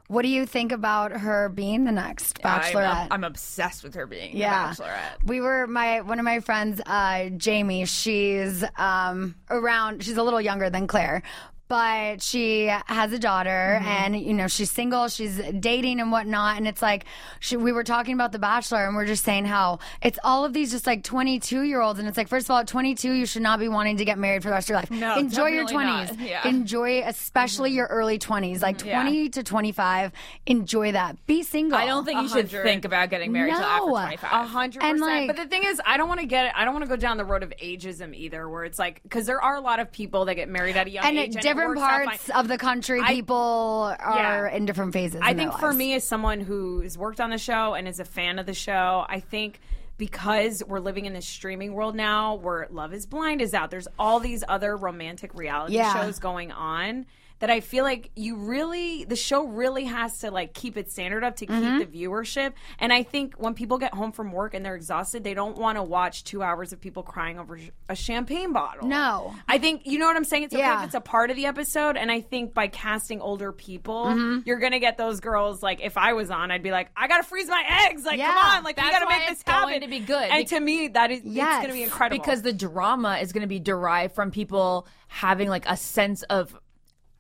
What 0.10 0.22
do 0.22 0.30
you 0.30 0.46
think 0.46 0.72
about 0.72 1.12
her 1.12 1.50
being 1.50 1.84
the 1.84 1.92
next 1.92 2.42
bachelorette? 2.42 3.08
I'm, 3.12 3.12
I'm 3.12 3.24
obsessed 3.26 3.84
with 3.84 3.94
her 3.96 4.08
being 4.08 4.38
yeah. 4.38 4.74
the 4.74 4.84
bachelorette. 4.84 5.26
We 5.26 5.42
were 5.42 5.68
my 5.68 6.00
one 6.00 6.18
of 6.18 6.24
my 6.24 6.40
friends, 6.40 6.80
uh, 6.86 7.26
Jamie. 7.36 7.84
She's 7.86 8.64
um, 8.78 9.36
around. 9.50 10.04
She's 10.06 10.16
a 10.16 10.24
little 10.24 10.40
younger 10.40 10.70
than 10.70 10.88
Claire. 10.88 11.24
But 11.68 12.22
she 12.22 12.66
has 12.86 13.12
a 13.12 13.20
daughter, 13.20 13.48
Mm-hmm. 13.78 13.88
and 13.88 14.20
you 14.22 14.34
know 14.34 14.48
she's 14.48 14.72
single. 14.72 15.08
She's 15.10 15.38
dating 15.60 16.00
and 16.00 16.12
whatnot. 16.12 16.58
And 16.58 16.68
it's 16.68 16.82
like 16.82 17.06
she, 17.40 17.58
we 17.58 17.72
were 17.72 17.84
talking 17.84 18.14
about 18.14 18.32
The 18.32 18.40
Bachelor, 18.40 18.86
and 18.86 18.96
we're 18.96 19.06
just 19.06 19.24
saying 19.26 19.46
how 19.46 19.80
it's 20.02 20.18
all 20.24 20.46
of 20.46 20.54
these 20.54 20.72
just 20.72 20.88
like 20.88 21.04
twenty 21.04 21.40
two 21.40 21.64
year 21.64 21.82
olds, 21.82 22.00
and 22.00 22.08
it's 22.08 22.18
like 22.18 22.28
first 22.30 22.48
of 22.48 22.52
all, 22.52 22.60
at 22.60 22.68
twenty 22.68 22.96
two, 22.96 23.12
you 23.12 23.26
should 23.26 23.42
not 23.42 23.60
be 23.60 23.68
wanting 23.68 23.98
to 23.98 24.06
get 24.06 24.18
married 24.18 24.44
for 24.44 24.50
the 24.50 24.54
rest 24.54 24.68
of 24.68 24.70
your 24.70 24.80
life. 24.80 24.92
No, 24.92 25.18
enjoy 25.18 25.48
your 25.48 25.66
definitely 25.66 25.86
not. 25.86 26.08
twenties. 26.08 26.30
Yeah. 26.30 26.40
Mm-hmm. 26.40 26.48
Enjoy, 26.50 27.02
especially 27.06 27.72
your 27.72 27.88
early 27.88 28.18
twenties, 28.18 28.62
like 28.62 28.84
Yeah. 28.86 29.02
twenty 29.02 29.30
to 29.30 29.44
twenty 29.44 29.72
five. 29.74 30.12
Enjoy 30.46 30.94
that. 30.94 31.18
Be 31.28 31.44
single. 31.44 31.78
I 31.78 31.86
don't 31.86 32.06
think 32.06 32.22
you 32.22 32.30
should 32.30 32.50
think 32.50 32.86
about 32.86 33.10
getting 33.10 33.32
married 33.34 33.54
till 33.54 33.62
after 33.62 33.88
No. 33.88 33.94
25. 33.94 34.24
A 34.32 34.48
hundred 34.48 34.84
And, 34.84 35.00
percent. 35.00 35.28
like- 35.28 35.28
But 35.28 35.36
the 35.44 35.50
thing 35.50 35.64
is, 35.66 35.82
I 35.86 35.98
don't 35.98 36.08
want 36.08 36.22
to 36.22 36.26
get. 36.26 36.56
I 36.56 36.64
don't 36.64 36.74
want 36.74 36.86
to 36.86 36.90
go 36.90 36.96
down 36.96 37.18
the 37.18 37.26
road 37.26 37.44
of 37.44 37.52
ageism 37.62 38.16
either, 38.16 38.48
where 38.50 38.64
it's 38.64 38.80
like 38.80 39.04
because 39.04 39.26
there 39.26 39.42
are 39.42 39.56
a 39.56 39.62
lot 39.62 39.80
of 39.80 39.92
people 39.92 40.24
that 40.26 40.36
get 40.36 40.48
married 40.50 40.78
at 40.78 40.88
a 40.88 40.90
young 40.90 41.06
and 41.06 41.18
age, 41.18 41.36
at 41.36 41.36
and 41.36 41.36
it 41.36 41.42
different 41.58 41.80
parts 41.82 42.30
of 42.30 42.48
the 42.48 42.58
country, 42.58 43.02
I- 43.02 43.14
people 43.14 43.96
are 44.00 44.48
Yeah. 44.50 44.56
in 44.56 44.66
different 44.66 44.94
phases. 44.94 45.22
I 45.24 45.34
think 45.34 45.54
for 45.58 45.74
me, 45.74 45.94
as 45.94 46.04
someone 46.08 46.40
who's 46.40 46.98
worked 46.98 47.20
on 47.22 47.30
the 47.30 47.38
show 47.38 47.74
and 47.74 47.88
is 47.88 48.00
a 48.00 48.06
fan 48.06 48.40
of 48.40 48.46
the 48.46 48.54
show, 48.54 49.06
I 49.08 49.20
think 49.20 49.60
because 49.98 50.64
we're 50.68 50.80
living 50.80 51.06
in 51.06 51.14
this 51.14 51.28
streaming 51.28 51.74
world 51.74 51.96
now 51.96 52.36
where 52.36 52.68
Love 52.70 52.94
is 52.94 53.06
Blind 53.08 53.42
is 53.42 53.54
out, 53.54 53.72
there's 53.72 53.88
all 53.98 54.20
these 54.20 54.44
other 54.48 54.76
romantic 54.78 55.34
reality 55.34 55.74
Yeah. 55.76 55.94
shows 55.94 56.20
going 56.20 56.52
on 56.52 57.06
that 57.40 57.50
I 57.50 57.60
feel 57.60 57.84
like 57.84 58.12
you 58.16 58.36
really 58.36 59.04
the 59.06 59.16
show 59.16 59.46
really 59.46 59.86
has 59.86 60.20
to 60.20 60.32
like 60.32 60.54
keep 60.54 60.78
its 60.78 60.92
standard 60.94 61.24
up 61.24 61.36
to 61.38 61.46
Mm-hmm. 61.48 61.80
keep 61.80 61.92
the 61.92 62.04
viewership. 62.06 62.54
And 62.80 62.92
I 62.92 63.04
think 63.04 63.36
when 63.36 63.54
people 63.54 63.78
get 63.78 63.94
home 63.94 64.12
from 64.12 64.32
work 64.32 64.54
and 64.54 64.66
they're 64.66 64.76
exhausted, 64.76 65.24
they 65.24 65.34
don't 65.34 65.58
want 65.58 65.78
to 65.78 65.84
watch 65.84 66.24
2 66.26 66.42
hours 66.44 66.74
of 66.74 66.82
people 66.82 67.04
crying 67.04 67.40
over 67.40 67.58
a 67.90 67.96
champagne 67.96 68.54
bottle. 68.54 68.88
No. 68.88 69.34
I 69.48 69.58
think 69.60 69.84
you 69.86 70.00
know 70.00 70.06
what 70.08 70.16
I'm 70.18 70.24
saying. 70.24 70.44
It's 70.44 70.54
okay 70.54 70.62
Yeah. 70.64 70.80
if 70.82 70.86
it's 70.88 70.96
a 70.96 71.02
part 71.02 71.30
of 71.30 71.36
the 71.36 71.46
episode, 71.46 71.96
and 71.96 72.12
I 72.12 72.22
think 72.22 72.54
by 72.54 72.68
casting 72.68 73.22
older 73.22 73.52
people, 73.52 74.06
Mm-hmm. 74.08 74.40
you're 74.46 74.60
gonna 74.60 74.80
get 74.80 74.98
those 74.98 75.20
girls. 75.20 75.62
Like 75.64 75.80
if 75.82 75.98
I 75.98 76.14
was 76.14 76.30
on, 76.32 76.52
I'd 76.52 76.64
be 76.64 76.72
like, 76.72 76.90
I 76.98 77.08
gotta 77.08 77.24
freeze 77.24 77.48
my 77.48 77.64
eggs. 77.88 78.04
Like 78.04 78.18
Yeah. 78.20 78.28
come 78.34 78.38
on, 78.58 78.64
like 78.64 78.78
we 78.78 78.90
gotta 78.90 79.08
make 79.08 79.28
this 79.30 79.44
happen 79.46 79.70
going 79.70 79.82
to 79.82 79.88
be 79.88 80.00
good. 80.00 80.30
And 80.30 80.48
to 80.48 80.60
me, 80.60 80.88
that 80.90 81.12
is 81.12 81.22
Yes. 81.24 81.58
it's 81.58 81.68
gonna 81.68 81.74
be 81.78 81.84
incredible 81.84 82.20
because 82.24 82.42
the 82.42 82.54
drama 82.54 83.18
is 83.22 83.32
going 83.32 83.42
to 83.42 83.48
be 83.48 83.60
derived 83.60 84.16
from 84.16 84.32
people 84.32 84.88
having 85.08 85.50
like 85.50 85.68
a 85.70 85.78
sense 85.78 86.24
of 86.24 86.58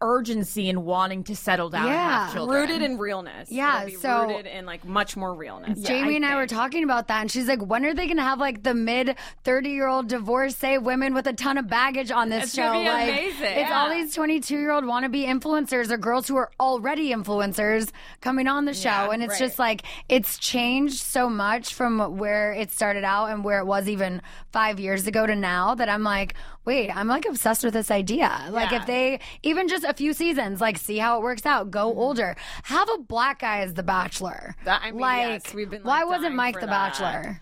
urgency 0.01 0.69
and 0.69 0.85
wanting 0.85 1.23
to 1.23 1.35
settle 1.35 1.69
down 1.69 1.85
and 1.85 1.93
Yeah. 1.93 2.25
have 2.25 2.33
children. 2.33 2.61
rooted 2.61 2.81
in 2.81 2.97
realness. 2.97 3.51
Yeah, 3.51 3.77
It'll 3.83 3.85
be 3.89 3.95
so- 3.95 4.27
rooted 4.27 4.45
in 4.45 4.65
like 4.65 4.85
much 4.85 5.17
more 5.17 5.33
realness. 5.33 5.79
Jamie 5.81 6.15
and 6.15 6.25
I 6.25 6.35
were 6.35 6.45
talking 6.47 6.83
about 6.83 7.07
that, 7.07 7.21
and 7.21 7.31
she's 7.31 7.47
like, 7.47 7.61
"When 7.61 7.85
are 7.85 7.93
they 7.93 8.05
going 8.05 8.17
to 8.17 8.23
have 8.23 8.39
like 8.39 8.63
the 8.63 8.73
mid 8.73 9.15
thirty 9.43 9.69
year 9.71 9.87
old 9.87 10.07
divorcee 10.07 10.77
women 10.77 11.13
with 11.13 11.25
a 11.27 11.33
ton 11.33 11.57
of 11.57 11.67
baggage 11.67 12.11
on 12.11 12.29
this 12.29 12.45
It's 12.45 12.53
show? 12.55 12.71
be 12.73 12.87
like, 12.87 13.09
amazing, 13.09 13.57
it's 13.57 13.71
all 13.71 13.89
these 13.89 14.13
twenty 14.13 14.39
two 14.39 14.57
year 14.57 14.71
old 14.71 14.83
wannabe 14.83 15.25
influencers 15.25 15.89
or 15.91 15.97
girls 15.97 16.27
who 16.27 16.35
are 16.37 16.51
already 16.59 17.11
influencers 17.11 17.91
coming 18.21 18.47
on 18.47 18.65
the 18.65 18.73
show, 18.73 18.89
Yeah, 18.89 19.11
and 19.11 19.23
it's 19.23 19.33
right. 19.33 19.39
just 19.39 19.59
like 19.59 19.83
it's 20.09 20.37
changed 20.37 20.99
so 21.01 21.29
much 21.29 21.73
from 21.73 22.17
where 22.17 22.53
it 22.53 22.71
started 22.71 23.03
out 23.03 23.27
and 23.31 23.43
where 23.43 23.59
it 23.59 23.65
was 23.65 23.87
even 23.89 24.21
five 24.51 24.79
years 24.79 25.07
ago 25.07 25.25
to 25.25 25.35
now 25.35 25.75
that 25.75 25.89
I'm 25.89 26.03
like, 26.03 26.33
wait, 26.67 26.91
I'm 26.95 27.07
like 27.07 27.25
obsessed 27.25 27.63
with 27.63 27.73
this 27.73 27.89
idea. 27.89 28.29
Like 28.51 28.69
Yeah. 28.71 28.81
if 28.81 28.85
they 28.85 29.19
even 29.41 29.67
just 29.67 29.83
a 29.85 29.93
few 29.93 30.13
seasons, 30.13 30.61
like 30.61 30.77
see 30.77 30.97
how 30.97 31.17
it 31.17 31.23
works 31.23 31.45
out, 31.47 31.71
go 31.71 31.89
Mm-hmm. 31.89 31.99
older, 31.99 32.35
have 32.63 32.87
a 32.93 32.99
black 32.99 33.39
guy 33.39 33.61
as 33.61 33.73
the 33.73 33.81
Bachelor. 33.83 34.53
That- 34.65 34.81
I 34.83 34.91
mean, 34.91 34.99
like, 34.99 35.43
yes, 35.45 35.53
we've 35.53 35.69
been, 35.69 35.81
why 35.83 36.03
wasn't 36.03 36.35
Mike 36.35 36.55
the 36.59 36.67
that. 36.67 36.69
Bachelor? 36.99 37.41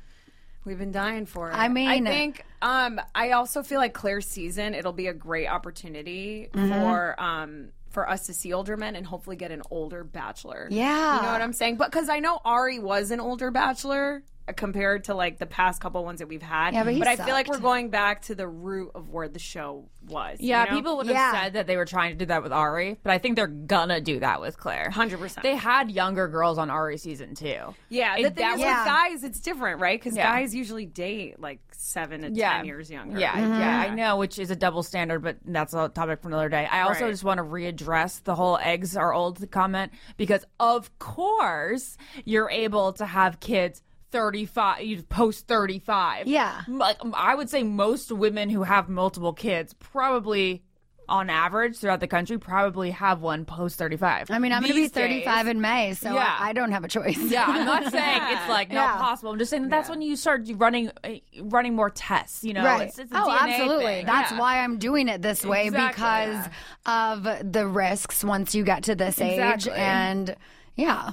We've 0.64 0.78
been 0.80 0.92
dying 0.92 1.26
for 1.26 1.50
it. 1.52 1.56
I 1.56 1.68
mean- 1.68 1.90
I 1.90 2.00
think 2.10 2.46
um, 2.62 3.02
I 3.14 3.32
also 3.32 3.62
feel 3.64 3.80
like 3.80 3.94
Claire's 3.94 4.28
season 4.28 4.74
it'll 4.74 4.94
be 4.94 5.08
a 5.08 5.14
great 5.14 5.48
opportunity 5.48 6.50
Mm-hmm. 6.54 6.70
for 6.72 7.20
um, 7.22 7.70
for 7.90 8.10
us 8.10 8.26
to 8.28 8.34
see 8.34 8.52
older 8.54 8.76
men 8.76 8.96
and 8.96 9.06
hopefully 9.06 9.38
get 9.38 9.52
an 9.52 9.62
older 9.72 10.04
bachelor. 10.04 10.68
Yeah. 10.70 11.16
you 11.16 11.22
know 11.22 11.32
what 11.32 11.42
I'm 11.42 11.54
saying. 11.54 11.78
But 11.78 11.92
because 11.92 12.10
I 12.10 12.20
know 12.20 12.40
Ari 12.44 12.80
was 12.80 13.10
an 13.12 13.20
older 13.22 13.52
bachelor 13.52 14.22
compared 14.56 15.06
to 15.06 15.14
like 15.16 15.40
the 15.40 15.46
past 15.46 15.82
couple 15.82 16.04
ones 16.04 16.20
that 16.20 16.28
we've 16.28 16.42
had. 16.42 16.74
Yeah, 16.74 16.84
but 16.84 16.94
he 16.94 17.02
I 17.02 17.16
feel 17.16 17.30
like 17.34 17.48
we're 17.48 17.58
going 17.60 17.90
back 17.90 18.22
to 18.24 18.36
the 18.36 18.48
root 18.48 18.92
of 18.94 19.10
where 19.10 19.28
the 19.28 19.40
show 19.40 19.90
was. 20.08 20.38
Yeah, 20.40 20.66
you 20.66 20.70
know? 20.72 20.76
people 20.78 20.98
would 20.98 21.08
have 21.08 21.16
Yeah. 21.16 21.32
said 21.44 21.54
that 21.54 21.66
they 21.68 21.78
were 21.78 21.86
trying 21.86 22.12
to 22.12 22.16
do 22.18 22.26
that 22.28 22.44
with 22.44 22.52
Ari, 22.52 23.00
but 23.02 23.12
I 23.12 23.18
think 23.18 23.36
they're 23.38 23.48
gonna 23.48 24.00
do 24.02 24.20
that 24.20 24.42
with 24.42 24.58
Claire. 24.60 24.90
100%. 24.92 25.42
They 25.42 25.56
had 25.56 25.90
younger 25.90 26.28
girls 26.28 26.58
on 26.60 26.70
Ari 26.70 26.98
season 26.98 27.34
two. 27.34 27.74
Yeah, 27.90 28.16
It- 28.18 28.24
the 28.24 28.30
thing 28.30 28.48
that 28.48 28.54
is 28.56 28.60
Yeah. 28.62 28.78
with 28.84 28.86
guys, 28.88 29.24
it's 29.24 29.40
different, 29.40 29.82
right? 29.82 30.00
Because 30.00 30.16
Yeah. 30.16 30.32
guys 30.32 30.54
usually 30.54 30.86
date 30.86 31.40
like 31.40 31.60
seven 31.72 32.22
to 32.22 32.30
Yeah. 32.32 32.58
ten 32.58 32.66
years 32.66 32.92
younger. 32.92 33.20
Yeah, 33.20 33.34
Mm-hmm. 33.34 33.60
yeah, 33.60 33.80
I 33.92 33.96
know, 33.96 34.18
which 34.18 34.38
is 34.38 34.52
a 34.52 34.56
double 34.56 34.84
standard, 34.84 35.24
but 35.24 35.38
that's 35.46 35.74
a 35.74 35.90
topic 35.90 36.22
for 36.22 36.28
another 36.28 36.50
day. 36.50 36.68
I 36.72 36.82
also 36.82 37.06
Right. 37.06 37.12
just 37.12 37.24
want 37.24 37.40
to 37.40 37.44
readdress 37.44 38.24
the 38.24 38.36
whole 38.36 38.58
eggs 38.62 38.96
are 38.96 39.12
old 39.14 39.50
comment 39.52 39.92
because, 40.18 40.46
of 40.60 40.98
course, 41.00 41.98
you're 42.26 42.50
able 42.50 42.94
to 42.94 43.06
have 43.08 43.40
kids. 43.40 43.82
35 44.16 44.82
you 44.82 45.04
post 45.04 45.48
35 45.48 46.28
Yeah. 46.28 46.62
like 46.68 46.98
i 47.14 47.36
would 47.36 47.50
say 47.50 47.64
most 47.64 48.12
women 48.12 48.50
who 48.50 48.64
have 48.64 48.88
multiple 48.88 49.34
kids 49.34 49.74
probably 49.74 50.64
on 51.08 51.30
average 51.30 51.78
throughout 51.78 52.00
the 52.00 52.08
country 52.08 52.38
probably 52.40 52.92
have 52.92 53.22
one 53.22 53.46
post 53.46 53.78
35 53.78 54.32
I 54.32 54.40
mean, 54.40 54.52
I'm 54.52 54.64
going 54.64 54.74
to 54.74 54.82
be 54.82 54.88
35 54.88 55.46
days- 55.46 55.52
in 55.52 55.62
May, 55.62 55.94
so 55.94 56.14
Yeah. 56.16 56.36
I, 56.40 56.50
I 56.50 56.54
don't 56.54 56.72
have 56.72 56.84
a 56.84 56.88
choice. 56.88 57.20
yeah, 57.20 57.46
I'm 57.48 57.64
not 57.64 57.92
saying 57.92 58.22
it's 58.32 58.50
like 58.50 58.70
Yeah. 58.70 58.86
not 58.86 59.00
possible. 59.02 59.32
I'm 59.32 59.38
just 59.38 59.52
saying 59.52 59.64
that 59.64 59.70
that's 59.70 59.88
when 59.90 60.02
you 60.02 60.16
start 60.16 60.50
running 60.56 60.90
uh, 61.04 61.10
running 61.44 61.76
more 61.76 61.92
tests. 61.92 62.44
You 62.44 62.54
know, 62.54 62.64
Right. 62.64 62.88
it's, 62.88 62.98
it's 62.98 63.12
a 63.12 63.18
oh, 63.22 63.28
DNA 63.28 63.40
absolutely. 63.52 63.86
thing. 63.86 64.06
That's 64.08 64.32
Yeah. 64.32 64.40
why 64.40 64.64
I'm 64.64 64.80
doing 64.80 65.08
it 65.08 65.22
this 65.22 65.46
way 65.46 65.68
Exactly, 65.68 65.94
because 65.94 66.48
of 66.88 67.52
the 67.54 67.68
risks 67.68 68.24
once 68.24 68.56
you 68.56 68.64
get 68.64 68.82
to 68.86 68.96
this 68.96 69.22
age. 69.22 69.68
And 69.68 70.36
yeah. 70.76 71.12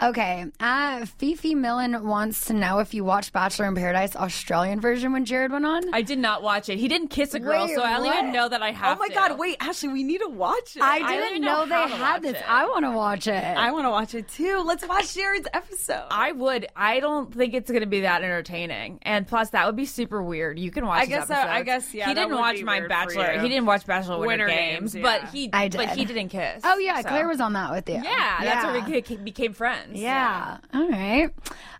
Okay. 0.00 0.46
Uh, 0.60 1.04
Fifi 1.06 1.54
Millen 1.56 2.06
wants 2.06 2.46
to 2.46 2.52
know 2.52 2.78
if 2.78 2.94
you 2.94 3.02
watched 3.02 3.32
Bachelor 3.32 3.66
in 3.66 3.74
Paradise 3.74 4.14
Australian 4.14 4.80
version 4.80 5.12
when 5.12 5.24
Jared 5.24 5.50
went 5.50 5.66
on. 5.66 5.92
I 5.92 6.02
did 6.02 6.18
not 6.20 6.42
watch 6.42 6.68
it. 6.68 6.78
He 6.78 6.86
didn't 6.86 7.08
kiss 7.08 7.34
a 7.34 7.40
girl, 7.40 7.66
Wait, 7.66 7.74
so 7.74 7.82
I 7.82 7.94
don't 7.96 8.06
what? 8.06 8.16
even 8.18 8.32
know 8.32 8.48
that 8.48 8.62
I 8.62 8.70
had. 8.70 8.92
Oh 8.94 8.98
my 8.98 9.08
to. 9.08 9.14
god, 9.14 9.38
wait, 9.40 9.56
Ashley, 9.58 9.88
we 9.88 10.04
need 10.04 10.18
to 10.18 10.28
watch 10.28 10.76
it. 10.76 10.82
I 10.82 10.98
didn't 11.00 11.30
even 11.30 11.42
know, 11.42 11.64
know 11.64 11.88
they 11.88 11.94
had 11.96 12.22
this. 12.22 12.36
it. 12.36 12.44
I 12.48 12.66
want 12.66 12.84
to 12.84 12.92
watch 12.92 13.26
it. 13.26 13.32
I 13.42 13.72
want 13.72 13.86
to 13.86 13.90
watch 13.90 14.14
it 14.14 14.28
too. 14.28 14.62
Let's 14.64 14.86
watch 14.86 15.14
Jared's 15.14 15.48
episode. 15.52 16.04
I 16.10 16.30
would. 16.30 16.68
I 16.76 17.00
don't 17.00 17.34
think 17.34 17.54
it's 17.54 17.68
going 17.70 17.80
to 17.82 17.88
be 17.88 18.02
that 18.02 18.22
entertaining, 18.22 19.00
and 19.02 19.26
plus 19.26 19.50
that 19.50 19.66
would 19.66 19.76
be 19.76 19.84
super 19.86 20.22
weird. 20.22 20.60
You 20.60 20.70
can 20.70 20.86
watch. 20.86 21.02
I 21.02 21.06
guess 21.06 21.26
that- 21.28 21.48
I 21.48 21.62
guess, 21.62 21.92
yeah, 21.92 22.06
He 22.08 22.14
didn't 22.14 22.36
watch 22.36 22.62
my 22.62 22.86
Bachelor. 22.86 23.40
He 23.40 23.48
didn't 23.48 23.66
watch 23.66 23.84
Bachelor 23.84 24.18
Winter, 24.18 24.44
Winter 24.44 24.46
Games, 24.46 24.92
Games, 24.94 25.02
but 25.02 25.24
he. 25.30 25.50
I 25.52 25.68
But 25.68 25.88
he 25.90 26.04
did. 26.04 26.14
didn't 26.14 26.28
kiss. 26.30 26.60
oh, 26.62 26.78
yeah. 26.78 27.00
so- 27.00 27.08
Claire 27.08 27.26
was 27.26 27.40
on 27.40 27.54
that 27.54 27.72
with 27.72 27.88
you. 27.88 27.96
Yeah, 27.96 28.36
that's 28.42 28.64
where 28.64 28.74
we 28.80 29.00
became- 29.00 29.24
became 29.24 29.52
friends. 29.88 30.00
Yeah. 30.02 30.58
All 30.74 30.88
right. 30.88 31.30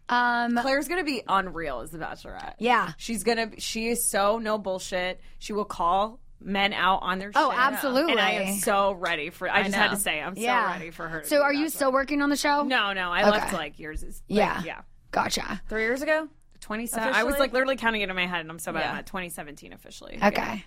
Um, 0.08 0.56
Claire's 0.56 0.88
gonna 0.88 1.04
be 1.04 1.22
unreal 1.28 1.80
as 1.80 1.90
the 1.90 1.98
Bachelorette. 1.98 2.54
Yeah. 2.58 2.92
she's 2.96 3.24
gonna. 3.24 3.50
She 3.58 3.88
is 3.88 4.04
so 4.04 4.38
no 4.38 4.58
bullshit. 4.58 5.20
She 5.38 5.52
will 5.52 5.64
call 5.64 6.18
men 6.40 6.72
out 6.72 7.00
on 7.02 7.18
their. 7.18 7.30
Oh, 7.34 7.50
shit. 7.50 7.58
absolutely. 7.58 8.12
And 8.12 8.20
I 8.20 8.30
am 8.32 8.54
so 8.58 8.92
ready 8.92 9.30
for. 9.30 9.50
I 9.50 9.62
just 9.62 9.74
had 9.74 9.90
to 9.90 9.96
say, 9.96 10.20
I'm 10.20 10.34
yeah. 10.36 10.66
so 10.66 10.72
ready 10.78 10.90
for 10.90 11.08
her. 11.08 11.22
So 11.24 11.42
are 11.42 11.52
you 11.52 11.68
still 11.68 11.92
working 11.92 12.22
on 12.22 12.30
the 12.30 12.36
show? 12.36 12.62
No, 12.62 12.92
no. 12.92 13.10
I 13.10 13.22
Okay. 13.22 13.30
left 13.30 13.52
like 13.52 13.78
years. 13.78 14.02
Like, 14.02 14.12
Yeah. 14.28 14.62
yeah. 14.64 14.80
Gotcha. 15.10 15.60
Three 15.68 15.82
years 15.82 16.02
ago. 16.02 16.28
27. 16.60 17.14
I 17.14 17.24
was 17.24 17.38
like 17.38 17.52
literally 17.52 17.76
counting 17.76 18.02
it 18.02 18.10
in 18.10 18.16
my 18.16 18.26
head, 18.26 18.40
and 18.40 18.50
I'm 18.50 18.58
so 18.58 18.72
bad. 18.72 18.80
Yeah. 18.80 18.90
I'm 18.92 18.98
at 18.98 19.06
2017 19.06 19.72
officially. 19.72 20.18
Okay. 20.22 20.64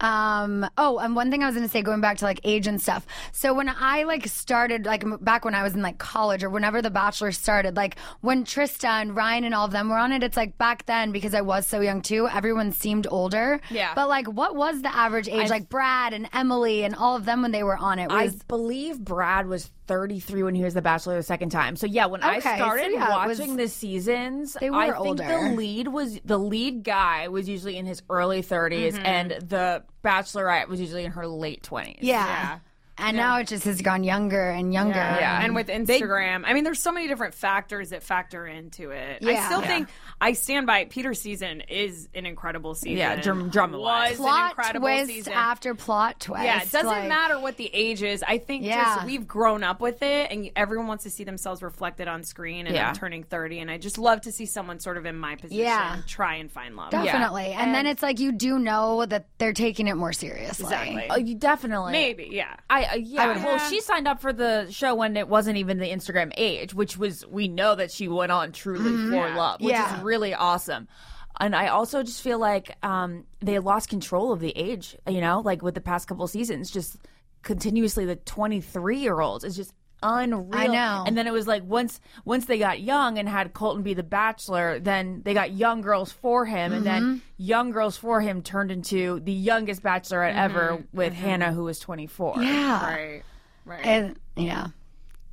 Um, 0.00 0.68
oh, 0.78 0.98
and 0.98 1.14
one 1.14 1.30
thing 1.30 1.42
I 1.42 1.46
was 1.46 1.54
going 1.54 1.66
to 1.66 1.70
say, 1.70 1.82
going 1.82 2.00
back 2.00 2.18
to 2.18 2.24
like 2.24 2.40
age 2.44 2.66
and 2.66 2.80
stuff. 2.80 3.06
So 3.32 3.52
when 3.52 3.68
I 3.68 4.04
like 4.04 4.26
started, 4.26 4.86
like 4.86 5.04
m- 5.04 5.18
back 5.20 5.44
when 5.44 5.54
I 5.54 5.62
was 5.62 5.74
in 5.74 5.82
like 5.82 5.98
college 5.98 6.42
or 6.42 6.50
whenever 6.50 6.80
The 6.82 6.90
Bachelor 6.90 7.32
started, 7.32 7.76
like 7.76 7.96
when 8.20 8.44
Trista 8.44 8.88
and 9.00 9.14
Ryan 9.14 9.44
and 9.44 9.54
all 9.54 9.66
of 9.66 9.72
them 9.72 9.88
were 9.88 9.98
on 9.98 10.12
it, 10.12 10.22
it's 10.22 10.36
like 10.36 10.56
back 10.58 10.86
then 10.86 11.12
because 11.12 11.34
I 11.34 11.42
was 11.42 11.66
so 11.66 11.80
young 11.80 12.00
too, 12.02 12.28
everyone 12.28 12.72
seemed 12.72 13.06
older. 13.10 13.60
Yeah. 13.70 13.92
But 13.94 14.08
like, 14.08 14.26
what 14.26 14.56
was 14.56 14.82
the 14.82 14.94
average 14.94 15.28
age? 15.28 15.50
like 15.50 15.68
Brad 15.68 16.12
and 16.12 16.28
Emily 16.32 16.84
and 16.84 16.94
all 16.94 17.16
of 17.16 17.24
them 17.24 17.42
when 17.42 17.50
they 17.50 17.62
were 17.62 17.76
on 17.76 17.98
it 17.98 18.10
I 18.10 18.30
believe 18.48 19.00
Brad 19.00 19.46
was 19.46 19.70
33 19.90 20.44
when 20.44 20.54
he 20.54 20.62
was 20.62 20.74
the 20.74 20.82
Bachelor 20.82 21.16
the 21.16 21.22
second 21.24 21.50
time. 21.50 21.74
So 21.74 21.84
yeah, 21.86 22.06
when 22.06 22.22
I 22.22 22.36
Okay, 22.38 22.50
so 22.50 22.56
started 22.56 22.92
yeah, 22.92 23.24
it 23.24 23.26
was- 23.26 23.38
watching 23.40 23.56
the 23.56 23.66
seasons, 23.66 24.56
They 24.60 24.70
were 24.70 24.76
I 24.76 24.86
think 24.92 24.98
older. 24.98 25.24
the 25.26 25.54
lead 25.56 25.88
was 25.88 26.20
the 26.24 26.38
lead 26.38 26.84
guy 26.84 27.26
was 27.26 27.48
usually 27.48 27.76
in 27.76 27.86
his 27.86 28.00
early 28.08 28.40
30s, 28.42 28.92
Mm-hmm. 28.94 29.04
and 29.06 29.30
the 29.48 29.82
Bachelorette 30.04 30.68
was 30.68 30.80
usually 30.80 31.04
in 31.04 31.10
her 31.12 31.26
late 31.26 31.62
20s. 31.64 31.98
yeah. 32.02 32.60
and 32.98 33.16
now 33.16 33.38
it 33.38 33.46
just 33.48 33.64
has 33.64 33.80
gone 33.80 34.04
younger 34.04 34.50
and 34.50 34.72
younger. 34.74 34.94
Yeah. 34.98 35.42
And 35.42 35.54
with 35.54 35.68
Instagram, 35.68 36.42
I 36.44 36.52
mean, 36.52 36.64
there's 36.64 36.80
so 36.82 36.92
many 36.92 37.08
different 37.08 37.32
factors 37.34 37.90
that 37.90 38.02
factor 38.02 38.46
into 38.46 38.90
it. 38.90 39.24
I 39.26 39.42
still 39.46 39.62
Yeah. 39.62 39.66
think 39.66 39.88
I 40.20 40.32
stand 40.34 40.66
by 40.66 40.80
it. 40.80 40.90
Peter's 40.90 41.20
season 41.20 41.62
is 41.62 42.08
an 42.14 42.26
incredible 42.26 42.74
season. 42.74 42.98
Yeah, 42.98 43.16
drum- 43.16 43.48
drama-wise. 43.48 44.18
was 44.18 44.18
an 44.18 44.24
plot 44.24 44.50
incredible 44.50 44.86
twist 44.88 45.06
season. 45.08 45.32
after 45.32 45.74
plot 45.74 46.20
twist. 46.20 46.44
Yeah, 46.44 46.62
it 46.62 46.70
doesn't 46.70 46.86
like- 46.86 47.08
matter 47.08 47.38
what 47.40 47.56
the 47.56 47.70
age 47.72 48.02
is. 48.02 48.22
I 48.26 48.38
think 48.38 48.64
Yeah. 48.64 48.96
just 48.96 49.06
we've 49.06 49.26
grown 49.26 49.64
up 49.64 49.80
with 49.80 50.02
it, 50.02 50.30
and 50.30 50.50
everyone 50.56 50.86
wants 50.88 51.04
to 51.04 51.10
see 51.10 51.24
themselves 51.24 51.62
reflected 51.62 52.06
on 52.08 52.22
screen. 52.22 52.66
And 52.66 52.74
Yeah. 52.76 52.88
I'm 52.88 52.94
turning 52.94 53.22
30, 53.22 53.60
and 53.60 53.70
I 53.70 53.78
just 53.78 53.96
love 53.96 54.20
to 54.22 54.32
see 54.32 54.44
someone 54.46 54.78
sort 54.80 54.98
of 54.98 55.06
in 55.06 55.16
my 55.16 55.36
position 55.36 55.64
Yeah. 55.64 55.96
try 56.06 56.34
and 56.34 56.50
find 56.52 56.76
love. 56.76 56.90
Definitely. 56.90 57.52
And, 57.52 57.74
then 57.74 57.86
it's 57.86 58.02
like 58.02 58.20
you 58.20 58.32
do 58.32 58.58
know 58.58 59.06
that 59.06 59.26
they're 59.38 59.52
taking 59.54 59.86
it 59.86 59.94
more 59.94 60.12
seriously. 60.12 60.64
Exactly. 60.64 61.06
Oh, 61.08 61.16
you 61.16 61.34
definitely. 61.34 61.92
Maybe, 61.92 62.28
yeah. 62.32 62.56
I 62.68 62.84
uh, 62.84 62.94
yeah. 62.96 63.26
would 63.28 63.44
well, 63.44 63.58
hope. 63.58 63.70
she 63.70 63.80
signed 63.80 64.06
up 64.06 64.20
for 64.20 64.32
the 64.32 64.66
show 64.70 64.94
when 64.96 65.16
it 65.16 65.28
wasn't 65.28 65.56
even 65.56 65.78
the 65.78 65.88
Instagram 65.88 66.32
age, 66.36 66.74
which 66.74 66.98
was 66.98 67.24
we 67.26 67.48
know 67.48 67.74
that 67.74 67.90
she 67.90 68.06
went 68.08 68.32
on 68.32 68.52
truly 68.52 69.10
for 69.10 69.30
love, 69.34 69.60
which 69.60 69.70
Yeah. 69.72 69.96
is 69.96 70.02
really 70.02 70.09
awesome. 70.18 70.88
And 71.38 71.54
I 71.56 71.68
also 71.68 72.02
just 72.02 72.20
feel 72.22 72.38
like 72.38 72.76
um, 72.82 73.24
they 73.40 73.58
lost 73.58 73.88
control 73.88 74.32
of 74.32 74.40
the 74.40 74.50
age. 74.56 74.96
You 75.08 75.20
know, 75.20 75.40
like 75.40 75.62
with 75.62 75.74
the 75.74 75.80
past 75.80 76.08
couple 76.08 76.26
seasons, 76.26 76.70
just 76.70 76.96
continuously 77.42 78.04
the 78.04 78.16
twenty 78.16 78.60
three 78.60 78.98
year 78.98 79.20
olds 79.20 79.44
is 79.44 79.56
just 79.56 79.72
unreal. 80.02 80.48
I 80.52 80.66
know. 80.66 81.04
And 81.06 81.16
then 81.16 81.26
it 81.26 81.32
was 81.32 81.46
like 81.46 81.62
once 81.64 82.00
once 82.24 82.46
they 82.46 82.58
got 82.58 82.80
young 82.80 83.18
and 83.18 83.28
had 83.28 83.52
Colton 83.54 83.82
be 83.82 83.94
the 83.94 84.02
bachelor, 84.02 84.80
then 84.80 85.22
they 85.24 85.32
got 85.32 85.52
young 85.52 85.80
girls 85.82 86.10
for 86.12 86.44
him, 86.44 86.72
and 86.72 86.84
Mm-hmm. 86.84 87.04
then 87.06 87.22
young 87.38 87.70
girls 87.70 87.96
for 87.96 88.20
him 88.20 88.42
turned 88.42 88.70
into 88.70 89.20
the 89.20 89.32
youngest 89.32 89.82
bachelorette 89.82 90.34
ever 90.34 90.84
with 90.92 91.12
Hannah, 91.14 91.52
who 91.52 91.64
was 91.64 91.78
twenty 91.78 92.06
four. 92.06 92.34
Mm-hmm. 92.34 92.42
Yeah. 92.42 92.86
Right. 92.94 93.22
Right. 93.64 93.86
And 93.86 94.18
yeah, 94.36 94.68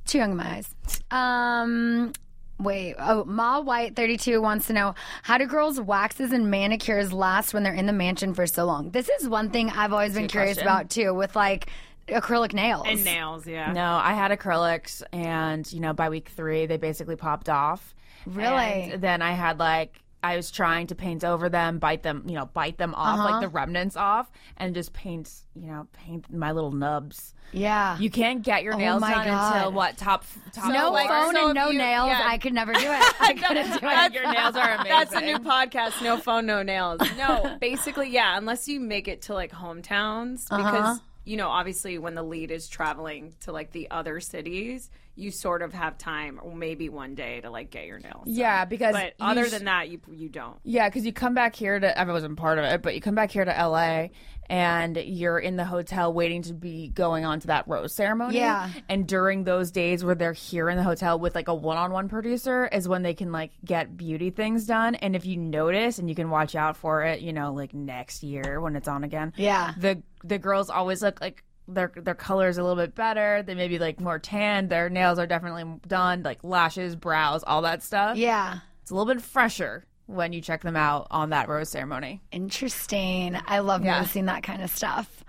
too 0.06 0.18
young 0.18 0.30
in 0.30 0.36
my 0.36 0.56
eyes. 0.58 0.74
Um, 1.10 2.12
wait. 2.58 2.96
Oh, 2.98 3.24
Ma 3.24 3.60
White 3.60 3.96
thirty 3.96 4.16
two 4.16 4.40
wants 4.40 4.66
to 4.68 4.72
know 4.72 4.94
how 5.22 5.38
do 5.38 5.46
girls' 5.46 5.80
waxes 5.80 6.32
and 6.32 6.50
manicures 6.50 7.12
last 7.12 7.54
when 7.54 7.62
they're 7.62 7.74
in 7.74 7.86
the 7.86 7.92
mansion 7.92 8.34
for 8.34 8.46
so 8.46 8.64
long? 8.64 8.90
This 8.90 9.08
is 9.20 9.28
one 9.28 9.50
thing 9.50 9.70
I've 9.70 9.92
always 9.92 10.14
been 10.14 10.28
curious 10.28 10.58
question. 10.58 10.68
about 10.68 10.90
too, 10.90 11.14
with 11.14 11.36
like 11.36 11.68
acrylic 12.08 12.52
nails. 12.54 12.86
and 12.88 13.04
nails, 13.04 13.46
yeah. 13.46 13.72
No, 13.72 14.00
I 14.02 14.14
had 14.14 14.30
acrylics, 14.30 15.02
and 15.12 15.70
you 15.72 15.80
know, 15.80 15.92
by 15.92 16.08
week 16.08 16.30
three, 16.34 16.66
they 16.66 16.76
basically 16.76 17.16
popped 17.16 17.48
off. 17.48 17.94
Really? 18.26 18.92
And 18.92 19.02
then 19.02 19.22
I 19.22 19.32
had 19.32 19.58
like 19.58 20.02
I 20.22 20.34
was 20.36 20.50
trying 20.50 20.88
to 20.88 20.94
paint 20.94 21.22
over 21.24 21.48
them, 21.48 21.78
bite 21.78 22.02
them, 22.02 22.24
you 22.26 22.34
know, 22.34 22.46
bite 22.46 22.76
them 22.76 22.94
off, 22.94 23.18
Uh-huh. 23.20 23.30
like 23.30 23.40
the 23.40 23.48
remnants 23.48 23.96
off, 23.96 24.30
and 24.56 24.74
just 24.74 24.92
paint, 24.92 25.30
you 25.54 25.66
know, 25.68 25.86
paint 25.92 26.32
my 26.32 26.50
little 26.52 26.72
nubs. 26.72 27.34
Yeah. 27.52 27.96
You 27.98 28.10
can't 28.10 28.42
get 28.42 28.62
your 28.62 28.74
Oh 28.74 28.78
nails 28.78 29.00
my 29.00 29.12
done 29.14 29.26
God. 29.28 29.56
until 29.56 29.72
what 29.72 29.96
top 29.96 30.24
top 30.52 30.72
no 30.72 30.90
four? 30.90 31.06
phone 31.08 31.34
so 31.34 31.44
and 31.46 31.54
no 31.54 31.70
you- 31.70 31.78
nails. 31.78 32.08
yeah. 32.08 32.22
I 32.26 32.36
could 32.38 32.52
never 32.52 32.72
do 32.72 32.80
it. 32.80 33.14
I 33.20 33.32
couldn't 33.34 33.70
do 33.80 33.86
it. 33.88 34.12
Your 34.12 34.30
nails 34.32 34.56
are 34.56 34.74
amazing. 34.74 34.84
That's 34.90 35.14
a 35.14 35.20
new 35.20 35.38
podcast. 35.38 36.02
No 36.02 36.16
phone, 36.18 36.46
no 36.46 36.62
nails. 36.62 37.00
No, 37.16 37.56
basically, 37.60 38.10
yeah. 38.10 38.36
Unless 38.36 38.68
you 38.68 38.80
make 38.80 39.08
it 39.08 39.22
to 39.22 39.34
like 39.34 39.52
hometowns, 39.52 40.46
Uh-huh. 40.50 40.56
because 40.70 41.00
you 41.24 41.36
know, 41.36 41.48
obviously, 41.48 41.98
when 41.98 42.14
the 42.14 42.22
lead 42.22 42.50
is 42.50 42.68
traveling 42.68 43.34
to 43.40 43.52
like 43.52 43.70
the 43.72 43.90
other 43.90 44.18
cities, 44.18 44.90
you 45.18 45.30
sort 45.30 45.62
of 45.62 45.72
have 45.74 45.98
time, 45.98 46.38
or 46.42 46.54
maybe 46.54 46.88
one 46.88 47.14
day, 47.14 47.40
to 47.40 47.50
like 47.50 47.70
get 47.70 47.86
your 47.86 47.98
nails. 47.98 48.24
done. 48.24 48.34
Yeah, 48.34 48.64
because 48.64 48.92
But 48.94 49.14
other 49.20 49.46
sh- 49.46 49.50
than 49.50 49.64
that, 49.64 49.88
you 49.88 50.00
you 50.10 50.28
don't. 50.28 50.56
Yeah, 50.64 50.88
because 50.88 51.04
you 51.04 51.12
come 51.12 51.34
back 51.34 51.54
here 51.56 51.78
to, 51.78 51.98
I 51.98 52.04
wasn't 52.04 52.36
part 52.38 52.58
of 52.58 52.64
it, 52.64 52.82
but 52.82 52.94
you 52.94 53.00
come 53.00 53.14
back 53.14 53.30
here 53.30 53.44
to 53.44 53.50
LA 53.50 54.08
and 54.50 54.96
you're 54.96 55.38
in 55.38 55.56
the 55.56 55.64
hotel 55.64 56.12
waiting 56.12 56.42
to 56.42 56.54
be 56.54 56.88
going 56.88 57.24
on 57.26 57.40
to 57.40 57.48
that 57.48 57.68
rose 57.68 57.94
ceremony. 57.94 58.36
Yeah. 58.36 58.70
And 58.88 59.06
during 59.06 59.44
those 59.44 59.70
days 59.70 60.02
where 60.04 60.14
they're 60.14 60.32
here 60.32 60.70
in 60.70 60.76
the 60.78 60.82
hotel 60.82 61.18
with 61.18 61.34
like 61.34 61.48
a 61.48 61.54
one 61.54 61.76
on 61.76 61.92
one 61.92 62.08
producer 62.08 62.66
is 62.66 62.88
when 62.88 63.02
they 63.02 63.12
can 63.14 63.30
like 63.30 63.50
get 63.64 63.96
beauty 63.96 64.30
things 64.30 64.64
done. 64.66 64.94
And 64.94 65.14
if 65.14 65.26
you 65.26 65.36
notice 65.36 65.98
and 65.98 66.08
you 66.08 66.14
can 66.14 66.30
watch 66.30 66.54
out 66.54 66.76
for 66.78 67.04
it, 67.04 67.20
you 67.20 67.32
know, 67.34 67.52
like 67.52 67.74
next 67.74 68.22
year 68.22 68.60
when 68.60 68.74
it's 68.76 68.88
on 68.88 69.04
again. 69.04 69.34
Yeah. 69.36 69.74
The 69.76 70.02
the 70.24 70.38
girls 70.38 70.70
always 70.70 71.02
look 71.02 71.20
like 71.20 71.44
their 71.68 71.92
their 71.94 72.14
color 72.14 72.48
is 72.48 72.58
a 72.58 72.62
little 72.62 72.76
bit 72.82 72.94
better. 72.94 73.42
They 73.42 73.54
may 73.54 73.68
be 73.68 73.78
like 73.78 74.00
more 74.00 74.18
tan. 74.18 74.68
Their 74.68 74.88
nails 74.88 75.18
are 75.18 75.26
definitely 75.26 75.64
done, 75.86 76.22
like 76.22 76.42
lashes, 76.42 76.96
brows, 76.96 77.44
all 77.44 77.62
that 77.62 77.82
stuff. 77.82 78.16
Yeah. 78.16 78.58
It's 78.82 78.90
a 78.90 78.94
little 78.94 79.12
bit 79.12 79.22
fresher 79.22 79.84
when 80.06 80.32
you 80.32 80.40
check 80.40 80.62
them 80.62 80.76
out 80.76 81.06
on 81.10 81.30
that 81.30 81.48
rose 81.48 81.68
ceremony. 81.68 82.22
Interesting. 82.32 83.36
I 83.46 83.58
love 83.60 83.84
Yeah. 83.84 83.98
noticing 83.98 84.24
that 84.26 84.42
kind 84.42 84.62
of 84.62 84.70
stuff. 84.70 85.22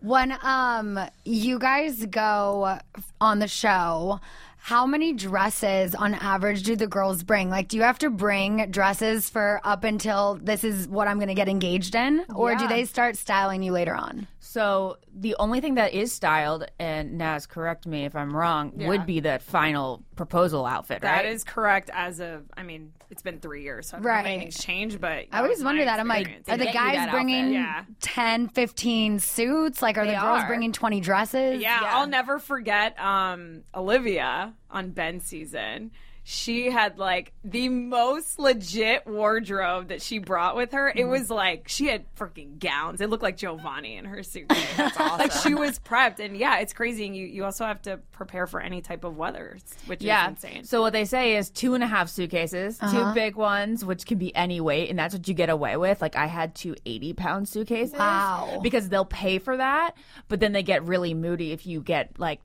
When 0.00 0.32
um 0.42 0.98
you 1.24 1.58
guys 1.58 2.06
go 2.06 2.78
on 3.20 3.38
the 3.40 3.48
show, 3.48 4.20
how 4.56 4.86
many 4.86 5.12
dresses 5.12 5.94
on 5.94 6.14
average 6.14 6.62
do 6.62 6.76
the 6.76 6.86
girls 6.86 7.22
bring? 7.24 7.50
Like 7.50 7.68
do 7.68 7.76
you 7.76 7.82
have 7.82 7.98
to 7.98 8.10
bring 8.10 8.70
dresses 8.70 9.28
for 9.28 9.60
up 9.64 9.82
until 9.84 10.38
this 10.42 10.62
is 10.64 10.86
what 10.88 11.08
I'm 11.08 11.18
going 11.18 11.28
to 11.28 11.34
get 11.34 11.48
engaged 11.48 11.94
in 11.94 12.24
or 12.34 12.54
do 12.56 12.66
they 12.68 12.84
start 12.84 13.16
styling 13.16 13.62
you 13.62 13.72
later 13.72 13.94
on? 13.94 14.26
So 14.44 14.96
the 15.14 15.36
only 15.38 15.60
thing 15.60 15.76
that 15.76 15.94
is 15.94 16.12
styled, 16.12 16.64
and 16.80 17.16
Naz, 17.16 17.46
correct 17.46 17.86
me 17.86 18.06
if 18.06 18.16
I'm 18.16 18.36
wrong, 18.36 18.72
would 18.74 19.06
be 19.06 19.20
that 19.20 19.40
final 19.40 20.02
proposal 20.16 20.66
outfit, 20.66 21.00
That 21.02 21.18
right? 21.18 21.26
is 21.26 21.44
correct. 21.44 21.90
As 21.94 22.18
of, 22.18 22.42
I 22.56 22.64
mean, 22.64 22.92
it's 23.08 23.22
been 23.22 23.38
three 23.38 23.62
years, 23.62 23.88
so 23.88 23.96
I 23.96 24.00
don't 24.00 24.12
know 24.12 24.18
if 24.18 24.26
anything's 24.26 24.58
changed. 24.58 25.00
But 25.00 25.26
I 25.30 25.38
always 25.38 25.62
wonder 25.62 25.84
that. 25.84 26.00
I'm 26.00 26.08
like, 26.08 26.42
are 26.48 26.56
the 26.56 26.66
guys 26.66 27.08
bringing. 27.12 27.52
Yeah. 27.52 27.84
10, 28.00 28.48
15 28.48 29.20
suits? 29.20 29.80
Like, 29.80 29.96
are 29.96 30.04
the 30.04 30.14
girls 30.14 30.42
are. 30.42 30.46
bringing 30.48 30.72
20 30.72 31.00
dresses? 31.00 31.62
Yeah, 31.62 31.80
I'll 31.80 32.08
never 32.08 32.40
forget 32.40 32.98
um, 32.98 33.62
Olivia 33.72 34.54
on 34.68 34.90
Ben's 34.90 35.24
season. 35.24 35.92
She 36.24 36.70
had 36.70 36.98
like 36.98 37.32
the 37.42 37.68
most 37.68 38.38
legit 38.38 39.06
wardrobe 39.08 39.88
that 39.88 40.00
she 40.00 40.20
brought 40.20 40.54
with 40.54 40.70
her. 40.72 40.88
It 40.88 40.98
mm-hmm. 40.98 41.10
was 41.10 41.30
like 41.30 41.66
she 41.66 41.86
had 41.86 42.04
freaking 42.14 42.60
gowns. 42.60 43.00
It 43.00 43.10
looked 43.10 43.24
like 43.24 43.36
Giovanni 43.36 43.96
in 43.96 44.04
her 44.04 44.22
suit. 44.22 44.48
That's 44.76 44.96
awesome. 44.96 45.18
like 45.18 45.32
she 45.32 45.54
was 45.54 45.80
prepped, 45.80 46.20
and 46.20 46.36
yeah, 46.36 46.60
it's 46.60 46.72
crazy. 46.72 47.06
And 47.06 47.16
you 47.16 47.26
you 47.26 47.44
also 47.44 47.64
have 47.64 47.82
to 47.82 47.98
prepare 48.12 48.46
for 48.46 48.60
any 48.60 48.80
type 48.80 49.02
of 49.02 49.16
weather, 49.16 49.58
which 49.86 50.00
yeah. 50.02 50.26
is 50.26 50.30
insane. 50.30 50.64
So 50.64 50.80
what 50.80 50.92
they 50.92 51.04
say 51.04 51.36
is 51.36 51.50
two 51.50 51.74
and 51.74 51.82
a 51.82 51.88
half 51.88 52.08
suitcases, 52.08 52.78
two 52.78 52.86
uh-huh. 52.86 53.14
big 53.14 53.34
ones, 53.34 53.84
which 53.84 54.06
can 54.06 54.18
be 54.18 54.34
any 54.36 54.60
weight, 54.60 54.90
and 54.90 54.98
that's 54.98 55.14
what 55.14 55.26
you 55.26 55.34
get 55.34 55.50
away 55.50 55.76
with. 55.76 56.00
Like 56.00 56.14
I 56.14 56.26
had 56.26 56.54
two 56.54 56.76
80 56.86 57.14
pound 57.14 57.48
suitcases. 57.48 57.98
Wow. 57.98 58.60
Because 58.62 58.88
they'll 58.88 59.04
pay 59.04 59.38
for 59.38 59.56
that, 59.56 59.96
but 60.28 60.38
then 60.38 60.52
they 60.52 60.62
get 60.62 60.84
really 60.84 61.14
moody 61.14 61.50
if 61.50 61.66
you 61.66 61.80
get 61.80 62.20
like, 62.20 62.40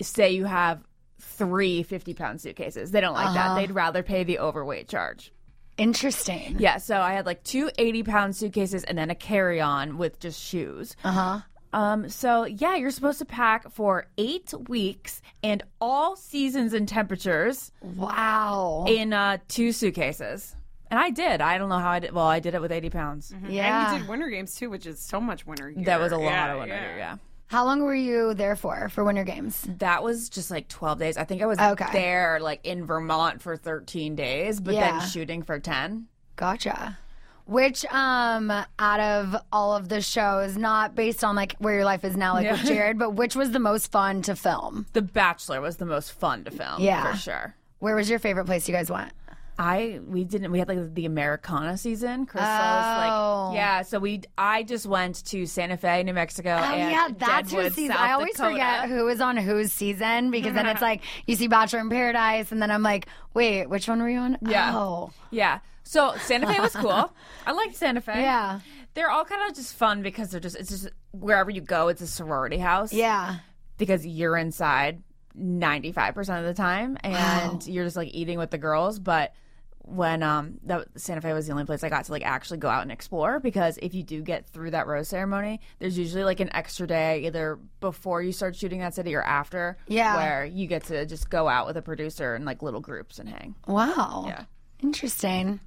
say 0.00 0.30
you 0.30 0.46
have 0.46 0.82
three 1.20 1.82
50 1.82 2.14
pound 2.14 2.40
suitcases. 2.40 2.90
They 2.90 3.00
don't 3.00 3.14
like 3.14 3.34
that. 3.34 3.54
They'd 3.56 3.70
rather 3.72 4.02
pay 4.02 4.24
the 4.24 4.38
overweight 4.38 4.88
charge. 4.88 5.32
Interesting. 5.76 6.56
Yeah, 6.58 6.78
so 6.78 7.00
I 7.00 7.12
had 7.12 7.24
like 7.26 7.44
two 7.44 7.70
80 7.78 8.02
pound 8.02 8.36
suitcases 8.36 8.82
and 8.84 8.98
then 8.98 9.10
a 9.10 9.14
carry 9.14 9.60
on 9.60 9.96
with 9.96 10.18
just 10.18 10.40
shoes. 10.40 10.96
Uh 11.04 11.10
huh. 11.12 11.40
Um, 11.72 12.08
so 12.08 12.44
yeah, 12.44 12.76
you're 12.76 12.90
supposed 12.90 13.18
to 13.18 13.24
pack 13.26 13.70
for 13.70 14.06
eight 14.16 14.52
weeks 14.68 15.20
and 15.42 15.62
all 15.80 16.16
seasons 16.16 16.72
and 16.72 16.88
temperatures 16.88 17.70
Wow. 17.82 18.86
in 18.88 19.12
uh, 19.12 19.38
two 19.48 19.72
suitcases. 19.72 20.56
And 20.90 20.98
I 20.98 21.10
did. 21.10 21.42
I 21.42 21.58
don't 21.58 21.68
know 21.68 21.78
how 21.78 21.90
I 21.90 21.98
did. 21.98 22.12
Well, 22.12 22.26
I 22.26 22.40
did 22.40 22.54
it 22.54 22.62
with 22.62 22.72
80 22.72 22.88
pounds. 22.90 23.34
Yeah. 23.46 23.84
And 23.90 23.92
you 23.92 23.98
did 24.00 24.08
winter 24.08 24.30
games 24.30 24.54
too, 24.54 24.70
which 24.70 24.86
is 24.86 24.98
so 24.98 25.20
much 25.20 25.46
winter. 25.46 25.70
Gear. 25.70 25.84
That 25.84 26.00
was 26.00 26.12
a 26.12 26.16
lot 26.16 26.24
Yeah, 26.32 26.52
of 26.54 26.58
winter. 26.60 26.74
Yeah. 26.74 26.96
yeah. 26.96 27.16
How 27.48 27.64
long 27.64 27.82
were 27.82 27.94
you 27.94 28.34
there 28.34 28.56
for, 28.56 28.88
for 28.90 29.04
Winter 29.04 29.24
Games? 29.24 29.66
That 29.78 30.02
was 30.02 30.28
just 30.28 30.50
like 30.50 30.68
12 30.68 30.98
days. 30.98 31.16
I 31.16 31.24
think 31.24 31.40
I 31.42 31.46
was 31.46 31.58
Okay. 31.58 31.86
there 31.92 32.38
like 32.40 32.60
in 32.64 32.84
Vermont 32.84 33.40
for 33.40 33.56
13 33.56 34.14
days, 34.14 34.60
but 34.60 34.74
Yeah. 34.74 34.98
then 34.98 35.08
shooting 35.08 35.42
for 35.42 35.58
10. 35.58 36.06
Gotcha. 36.36 36.98
Which 37.46 37.86
um 37.86 38.50
out 38.78 39.00
of 39.00 39.34
all 39.50 39.74
of 39.74 39.88
the 39.88 40.02
shows, 40.02 40.58
not 40.58 40.94
based 40.94 41.24
on 41.24 41.34
like 41.34 41.54
where 41.58 41.74
your 41.76 41.84
life 41.86 42.04
is 42.04 42.14
now, 42.16 42.34
like 42.34 42.50
with 42.50 42.64
Jared, 42.66 42.98
but 42.98 43.12
which 43.14 43.34
was 43.34 43.52
the 43.52 43.58
most 43.58 43.90
fun 43.90 44.20
to 44.22 44.36
film? 44.36 44.84
The 44.92 45.00
Bachelor 45.00 45.62
was 45.62 45.78
the 45.78 45.86
most 45.86 46.12
fun 46.12 46.44
to 46.44 46.50
film. 46.50 46.82
Yeah. 46.82 47.10
For 47.12 47.16
sure. 47.18 47.54
Where 47.78 47.96
was 47.96 48.10
your 48.10 48.18
favorite 48.18 48.44
place 48.44 48.68
you 48.68 48.74
guys 48.74 48.90
went? 48.90 49.12
I 49.60 49.98
we 50.06 50.22
didn't 50.24 50.52
we 50.52 50.60
had 50.60 50.68
like 50.68 50.94
the 50.94 51.04
Americana 51.04 51.76
season. 51.76 52.26
Crystal's 52.26 52.48
Oh. 52.48 53.48
like 53.48 53.56
yeah, 53.56 53.82
so 53.82 53.98
we 53.98 54.22
I 54.38 54.62
just 54.62 54.86
went 54.86 55.24
to 55.26 55.46
Santa 55.46 55.76
Fe, 55.76 56.04
New 56.04 56.12
Mexico. 56.14 56.50
Oh 56.50 56.62
and 56.62 56.90
yeah, 56.92 57.08
that's 57.18 57.50
Deadwood, 57.50 57.64
whose 57.66 57.74
season. 57.74 57.96
South 57.96 58.04
I 58.06 58.12
always 58.12 58.34
Dakota. 58.36 58.50
forget 58.52 58.88
who 58.88 59.08
is 59.08 59.20
on 59.20 59.36
whose 59.36 59.72
season 59.72 60.30
because 60.30 60.54
then 60.54 60.66
it's 60.66 60.80
like 60.80 61.02
you 61.26 61.34
see 61.34 61.48
Bachelor 61.48 61.80
in 61.80 61.90
Paradise, 61.90 62.52
and 62.52 62.62
then 62.62 62.70
I'm 62.70 62.84
like, 62.84 63.08
wait, 63.34 63.68
which 63.68 63.88
one 63.88 64.00
were 64.00 64.08
you 64.08 64.18
on? 64.20 64.38
Yeah. 64.42 64.72
Oh, 64.76 65.10
Yeah. 65.32 65.58
So 65.82 66.14
Santa 66.18 66.46
Fe 66.46 66.60
was 66.60 66.76
cool. 66.76 67.12
I 67.46 67.52
liked 67.52 67.74
Santa 67.74 68.00
Fe. 68.00 68.20
Yeah. 68.20 68.60
They're 68.94 69.10
all 69.10 69.24
kind 69.24 69.48
of 69.50 69.56
just 69.56 69.74
fun 69.74 70.02
because 70.02 70.30
they're 70.30 70.38
just 70.40 70.54
it's 70.56 70.70
just 70.70 70.88
wherever 71.12 71.50
you 71.50 71.62
go, 71.62 71.88
it's 71.88 72.00
a 72.02 72.06
sorority 72.06 72.58
house. 72.58 72.92
yeah. 72.92 73.38
Because 73.76 74.06
you're 74.06 74.36
inside 74.36 75.02
ninety 75.34 75.90
five 75.92 76.14
percent 76.14 76.40
of 76.40 76.44
the 76.44 76.54
time 76.54 76.96
and 77.02 77.66
you're 77.66 77.84
just 77.84 77.96
like 77.96 78.10
eating 78.12 78.38
with 78.38 78.50
the 78.50 78.58
girls, 78.58 78.98
but 78.98 79.32
when 79.88 80.22
um 80.22 80.58
that 80.64 80.86
Santa 80.96 81.20
Fe 81.20 81.32
was 81.32 81.46
the 81.46 81.52
only 81.52 81.64
place 81.64 81.82
I 81.82 81.88
got 81.88 82.04
to 82.04 82.12
like 82.12 82.24
actually 82.24 82.58
go 82.58 82.68
out 82.68 82.82
and 82.82 82.92
explore 82.92 83.40
because 83.40 83.78
if 83.82 83.94
you 83.94 84.02
do 84.02 84.22
get 84.22 84.46
through 84.46 84.72
that 84.72 84.86
rose 84.86 85.08
ceremony, 85.08 85.60
there's 85.78 85.98
usually 85.98 86.24
like 86.24 86.40
an 86.40 86.50
extra 86.54 86.86
day 86.86 87.26
either 87.26 87.58
before 87.80 88.22
you 88.22 88.32
start 88.32 88.56
shooting 88.56 88.80
that 88.80 88.94
city 88.94 89.14
or 89.14 89.22
after. 89.22 89.78
Yeah. 89.86 90.16
Where 90.16 90.44
you 90.44 90.66
get 90.66 90.84
to 90.84 91.06
just 91.06 91.30
go 91.30 91.48
out 91.48 91.66
with 91.66 91.76
a 91.76 91.82
producer 91.82 92.34
and 92.34 92.44
like 92.44 92.62
little 92.62 92.80
groups 92.80 93.18
and 93.18 93.28
hang. 93.28 93.54
Wow. 93.66 94.24
Yeah. 94.26 94.44
Interesting. 94.82 95.60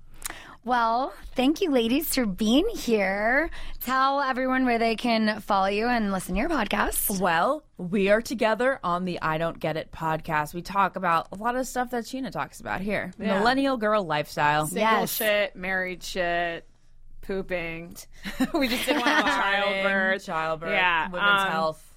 Well, 0.64 1.12
thank 1.34 1.59
you, 1.59 1.72
ladies, 1.72 2.14
for 2.14 2.28
being 2.28 2.70
here. 2.70 3.49
Tell 3.80 4.22
everyone 4.22 4.66
where 4.66 4.78
they 4.78 4.95
can 4.95 5.39
follow 5.41 5.66
you 5.66 5.88
and 5.88 6.12
listen 6.12 6.36
to 6.36 6.39
your 6.39 6.49
podcast. 6.49 7.20
Well, 7.20 7.64
we 7.78 8.09
are 8.09 8.22
together 8.22 8.80
on 8.84 9.05
the 9.05 9.20
I 9.24 9.39
Don't 9.39 9.59
Get 9.59 9.76
It 9.76 9.91
podcast. 9.91 10.53
We 10.53 10.62
talk 10.62 10.95
about 10.95 11.30
a 11.32 11.36
lot 11.36 11.55
of 11.55 11.66
stuff 11.66 11.89
that 11.91 12.03
Scheana 12.03 12.32
talks 12.32 12.59
about 12.59 12.82
here. 12.82 13.12
Millennial 13.18 13.78
girl 13.78 14.03
lifestyle. 14.03 14.68
Single 14.68 14.82
Yes. 14.84 15.12
shit, 15.16 15.55
married 15.55 16.03
shit, 16.03 16.68
pooping. 17.22 17.95
we 18.53 18.68
just 18.68 18.86
did 18.86 18.97
one 18.97 19.07
on 19.09 19.24
childbirth. 19.24 20.26
Childbirth. 20.26 20.70
Yeah, 20.74 21.09
Women's 21.09 21.41
um, 21.41 21.47
health. 21.49 21.88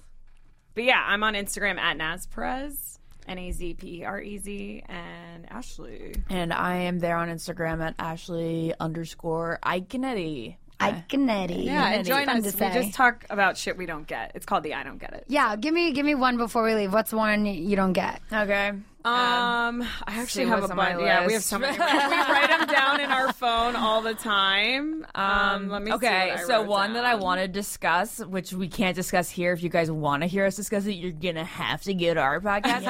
But 0.73 0.85
yeah, 0.85 1.03
I'm 1.05 1.21
on 1.23 1.35
Instagram 1.35 1.77
at 1.77 1.97
Naz 1.97 2.25
Perez, 2.25 2.94
N 3.27 3.37
A 3.37 3.51
Z 3.51 3.73
P 3.75 4.01
E 4.01 4.03
R 4.03 4.21
E 4.21 4.37
Z, 4.37 4.83
and 4.87 5.49
Ashley. 5.51 6.15
And 6.29 6.53
I 6.53 6.75
am 6.75 6.99
there 6.99 7.17
on 7.17 7.29
Instagram 7.29 7.81
at 7.81 7.95
Ashley 7.99 8.73
underscore 8.79 9.59
Iaconetti. 9.63 10.57
Iaconetti. 10.93 11.65
Yeah, 11.65 11.89
and 11.89 12.05
join 12.05 12.25
Fun 12.25 12.37
us. 12.37 12.53
We 12.53 12.69
just 12.69 12.93
talk 12.93 13.25
about 13.29 13.57
shit 13.57 13.77
we 13.77 13.85
don't 13.85 14.07
get. 14.07 14.31
It's 14.35 14.45
called 14.45 14.63
the 14.63 14.73
I 14.73 14.83
Don't 14.83 14.97
Get 14.97 15.13
It. 15.13 15.25
yeah, 15.27 15.55
give 15.55 15.73
me 15.73 15.91
give 15.91 16.05
me 16.05 16.15
one 16.15 16.37
before 16.37 16.63
we 16.63 16.75
leave. 16.75 16.93
What's 16.93 17.13
one 17.13 17.45
you 17.45 17.75
don't 17.75 17.93
get? 17.93 18.21
Okay. 18.31 18.73
Um, 19.05 19.83
I 19.83 20.19
actually 20.19 20.45
see 20.45 20.49
have 20.49 20.63
a 20.63 20.67
on 20.67 20.75
bunch. 20.77 20.99
Yeah, 20.99 21.27
we 21.27 21.33
have 21.33 21.41
list. 21.41 21.47
so 21.47 21.59
many. 21.59 21.73
we 21.77 21.83
write 21.83 22.47
them 22.49 22.67
down 22.67 22.99
in 22.99 23.11
our 23.11 23.31
phone 23.33 23.75
all 23.75 24.01
the 24.01 24.15
time. 24.15 25.05
Um, 25.13 25.69
let 25.69 25.83
me. 25.83 25.91
see 25.91 25.95
okay, 25.97 26.29
what 26.31 26.39
I 26.39 26.43
so 26.43 26.61
wrote 26.61 26.67
one 26.67 26.93
that 26.93 27.05
I 27.05 27.13
want 27.13 27.39
to 27.39 27.47
discuss, 27.47 28.17
which 28.17 28.51
we 28.51 28.67
can't 28.67 28.95
discuss 28.95 29.29
here. 29.29 29.53
If 29.53 29.61
you 29.61 29.69
guys 29.69 29.91
want 29.91 30.23
to 30.23 30.27
hear 30.27 30.43
us 30.47 30.55
discuss 30.55 30.87
it, 30.87 30.93
you're 30.93 31.11
gonna 31.11 31.43
have 31.45 31.83
to 31.83 31.93
get 31.93 32.17
our 32.17 32.41
podcast. 32.41 32.83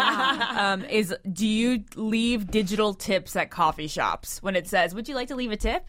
um, 0.56 0.86
is 0.86 1.14
do 1.30 1.46
you 1.46 1.84
leave 1.98 2.48
digital 2.50 2.94
tips 2.94 3.36
at 3.36 3.52
coffee 3.52 3.88
shops 3.88 4.42
when 4.42 4.56
it 4.56 4.70
says, 4.70 4.96
"Would 4.96 5.10
you 5.10 5.16
like 5.16 5.28
to 5.28 5.36
leave 5.36 5.52
a 5.52 5.58
tip"? 5.58 5.86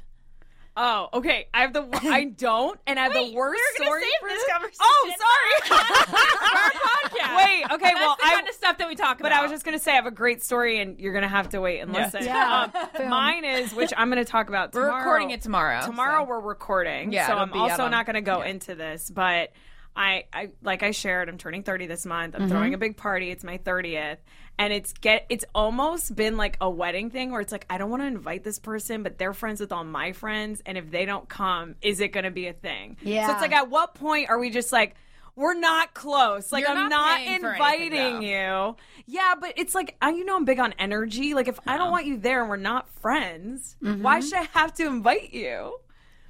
Oh, 0.76 1.08
okay. 1.14 1.48
I 1.54 1.62
have 1.62 1.72
the. 1.72 1.88
I 2.02 2.24
don't, 2.36 2.78
and 2.86 2.98
I 2.98 3.04
have 3.04 3.12
the 3.14 3.32
worst 3.34 3.60
we 3.80 3.86
were 3.88 3.88
gonna 3.88 3.88
story 3.88 4.02
save 4.02 4.20
for 4.20 4.28
this 4.28 4.44
conversation 4.52 4.78
Oh, 4.82 5.12
sorry. 5.18 5.68
for 5.68 5.74
our 5.74 6.70
podcast. 7.08 7.36
Wait. 7.36 7.64
Okay. 7.72 7.84
That's 7.84 7.94
well, 8.00 8.16
the 8.20 8.26
I. 8.26 8.34
kind 8.34 8.48
of 8.48 8.54
stuff 8.54 8.78
that 8.78 8.88
we 8.88 8.94
talk 8.94 9.20
about. 9.20 9.30
But. 9.30 9.32
I 9.32 9.42
was 9.42 9.50
just 9.50 9.64
gonna 9.64 9.78
say 9.78 9.92
I 9.92 9.94
have 9.96 10.06
a 10.06 10.10
great 10.10 10.44
story, 10.44 10.80
and 10.80 10.98
you're 11.00 11.14
gonna 11.14 11.28
have 11.28 11.48
to 11.50 11.60
wait 11.60 11.80
and 11.80 11.92
Yeah. 11.94 12.04
listen. 12.04 12.24
Yeah. 12.24 12.68
Um, 12.98 13.08
mine 13.08 13.44
is, 13.44 13.74
which 13.74 13.92
I'm 13.96 14.08
gonna 14.10 14.24
talk 14.24 14.48
about. 14.48 14.72
Tomorrow. 14.72 14.88
We're 14.88 14.90
Tomorrow. 14.90 15.04
recording 15.04 15.30
it 15.30 15.42
tomorrow, 15.42 15.80
Tomorrow 15.86 16.24
so. 16.24 16.28
we're 16.28 16.40
recording. 16.40 17.12
Yeah, 17.12 17.26
So 17.26 17.32
it'll 17.32 17.42
I'm 17.44 17.52
be 17.52 17.58
also 17.58 17.84
on- 17.84 17.90
not 17.90 18.04
gonna 18.06 18.20
go 18.22 18.42
into 18.42 18.74
this, 18.74 19.10
but. 19.10 19.52
I, 19.98 20.24
I 20.30 20.50
like 20.62 20.82
I 20.82 20.90
shared 20.90 21.30
I'm 21.30 21.38
turning 21.38 21.62
30 21.62 21.86
this 21.86 22.04
month. 22.04 22.34
Mm-hmm. 22.34 22.42
I'm 22.42 22.48
throwing 22.50 22.74
a 22.74 22.76
big 22.76 22.98
party. 22.98 23.30
It's 23.30 23.42
my 23.42 23.56
30th. 23.56 24.18
And 24.58 24.72
it's 24.72 24.92
get 24.94 25.26
it's 25.28 25.44
almost 25.54 26.14
been 26.14 26.36
like 26.36 26.56
a 26.60 26.70
wedding 26.70 27.10
thing 27.10 27.30
where 27.30 27.40
it's 27.40 27.52
like 27.52 27.66
I 27.68 27.78
don't 27.78 27.90
want 27.90 28.02
to 28.02 28.06
invite 28.06 28.42
this 28.42 28.58
person, 28.58 29.02
but 29.02 29.18
they're 29.18 29.34
friends 29.34 29.60
with 29.60 29.72
all 29.72 29.84
my 29.84 30.12
friends 30.12 30.62
and 30.64 30.78
if 30.78 30.90
they 30.90 31.04
don't 31.04 31.28
come, 31.28 31.74
is 31.82 32.00
it 32.00 32.08
going 32.08 32.24
to 32.24 32.30
be 32.30 32.46
a 32.46 32.52
thing? 32.52 32.96
Yeah. 33.02 33.26
So 33.26 33.32
it's 33.34 33.42
like 33.42 33.52
at 33.52 33.68
what 33.68 33.94
point 33.94 34.30
are 34.30 34.38
we 34.38 34.50
just 34.50 34.72
like 34.72 34.96
we're 35.36 35.54
not 35.54 35.92
close. 35.92 36.50
Like 36.50 36.62
You're 36.62 36.70
I'm 36.70 36.88
not 36.88 36.90
not, 36.90 37.18
paying 37.18 37.28
anything, 37.28 37.50
inviting 37.50 38.22
you. 38.22 38.76
Yeah, 39.04 39.34
but 39.38 39.52
it's 39.56 39.74
like 39.74 39.94
I, 40.00 40.10
you 40.10 40.24
know 40.24 40.36
I'm 40.36 40.46
big 40.46 40.58
on 40.58 40.72
energy. 40.78 41.34
Like 41.34 41.48
if 41.48 41.60
I 41.66 41.76
don't 41.76 41.90
want 41.90 42.06
you 42.06 42.16
there 42.16 42.40
and 42.40 42.48
we're 42.48 42.56
not 42.56 42.88
friends, 42.88 43.76
mm-hmm. 43.82 44.02
why 44.02 44.20
should 44.20 44.34
I 44.34 44.48
have 44.54 44.72
to 44.74 44.86
invite 44.86 45.34
you? 45.34 45.78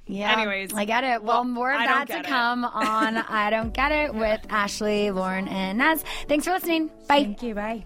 Yeah. 0.07 0.33
Anyways, 0.33 0.73
I 0.73 0.85
get 0.85 1.03
it. 1.03 1.23
Well, 1.23 1.37
well, 1.37 1.43
more 1.43 1.71
of 1.71 1.79
I 1.79 1.87
that 1.87 2.07
to 2.07 2.19
it. 2.19 2.25
come 2.25 2.63
on 2.65 3.17
I 3.29 3.49
Don't 3.49 3.73
Get 3.73 3.91
It 3.91 4.13
with 4.13 4.45
Ashley, 4.49 5.11
Lauren, 5.11 5.47
and 5.47 5.77
Naz. 5.77 6.03
Thanks 6.27 6.45
for 6.45 6.51
listening. 6.51 6.87
Bye. 6.87 7.23
Thank 7.23 7.43
you. 7.43 7.55
Bye. 7.55 7.85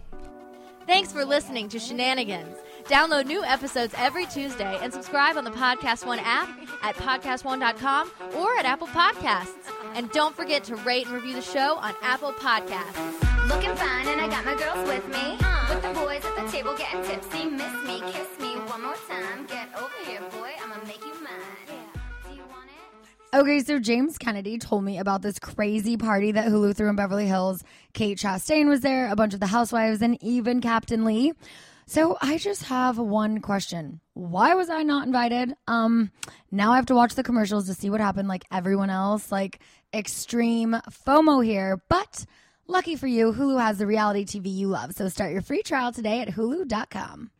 Thanks 0.92 1.14
for 1.14 1.24
listening 1.24 1.70
to 1.70 1.80
Shenanigans. 1.80 2.58
Download 2.84 3.26
new 3.26 3.46
episodes 3.46 3.96
every 3.98 4.26
Tuesday 4.26 4.78
and 4.82 4.92
subscribe 4.92 5.38
on 5.38 5.46
the 5.46 5.52
Podcast 5.52 6.06
One 6.06 6.20
app 6.20 6.50
at 6.84 6.96
podcastone.com 6.96 8.12
or 8.36 8.58
at 8.58 8.66
Apple 8.66 8.88
Podcasts. 8.88 9.72
And 9.96 10.12
don't 10.12 10.36
forget 10.36 10.66
to 10.66 10.76
rate 10.76 11.06
and 11.06 11.16
review 11.16 11.34
the 11.34 11.42
show 11.42 11.78
on 11.78 11.96
Apple 12.02 12.34
Podcasts. 12.34 13.48
Looking 13.48 13.74
fine, 13.74 14.06
and 14.10 14.20
I 14.20 14.28
got 14.28 14.44
my 14.44 14.56
girls 14.56 14.86
with 14.86 15.08
me. 15.08 15.40
Uh-huh. 15.40 15.74
With 15.74 15.82
the 15.82 15.98
boys 15.98 16.26
at 16.26 16.36
the 16.36 16.52
table 16.52 16.76
getting 16.76 17.02
tipsy. 17.04 17.46
Miss 17.46 17.74
me, 17.88 18.02
kiss 18.12 18.28
me 18.42 18.60
one 18.68 18.82
more 18.82 18.98
time. 19.08 19.46
Get 19.48 19.70
over 19.78 19.96
here, 20.06 20.20
boy. 20.32 20.52
I'ma 20.62 20.76
make 20.86 21.00
you 21.06 21.14
Okay, 23.34 23.62
so 23.62 23.80
James 23.80 24.18
Kennedy 24.18 24.58
told 24.58 24.84
me 24.84 25.00
about 25.00 25.22
this 25.22 25.40
crazy 25.40 25.96
party 25.96 26.34
that 26.34 26.50
Hulu 26.50 26.76
threw 26.76 26.90
in 26.90 26.98
Beverly 26.98 27.28
Hills. 27.28 27.64
Kate 27.94 28.18
Chastain 28.18 28.68
was 28.68 28.82
there, 28.82 29.10
a 29.10 29.16
bunch 29.16 29.34
of 29.34 29.40
the 29.40 29.48
housewives, 29.48 30.02
and 30.02 30.22
even 30.22 30.60
Captain 30.60 31.06
Lee. 31.06 31.32
So 31.86 32.18
I 32.22 32.38
just 32.38 32.64
have 32.64 32.98
one 32.98 33.40
question. 33.40 34.02
Why 34.16 34.54
was 34.56 34.70
I 34.70 34.84
not 34.84 35.08
invited? 35.08 35.54
Um, 35.66 36.12
now 36.52 36.74
I 36.74 36.76
have 36.76 36.88
to 36.88 36.94
watch 36.96 37.16
the 37.16 37.24
commercials 37.24 37.68
to 37.68 37.74
see 37.74 37.90
what 37.90 38.02
happened 38.02 38.28
like 38.28 38.44
everyone 38.52 38.90
else. 38.90 39.32
Like 39.32 39.62
extreme 39.94 40.76
FOMO 41.08 41.44
here, 41.44 41.82
but 41.88 42.26
lucky 42.68 42.98
for 42.98 43.08
you, 43.08 43.32
Hulu 43.32 43.62
has 43.62 43.78
the 43.78 43.88
reality 43.88 44.26
TV 44.26 44.54
you 44.54 44.68
love. 44.68 44.92
So 44.92 45.08
start 45.08 45.32
your 45.32 45.42
free 45.42 45.64
trial 45.64 45.94
today 45.94 46.20
at 46.20 46.28
hulu.com. 46.28 47.32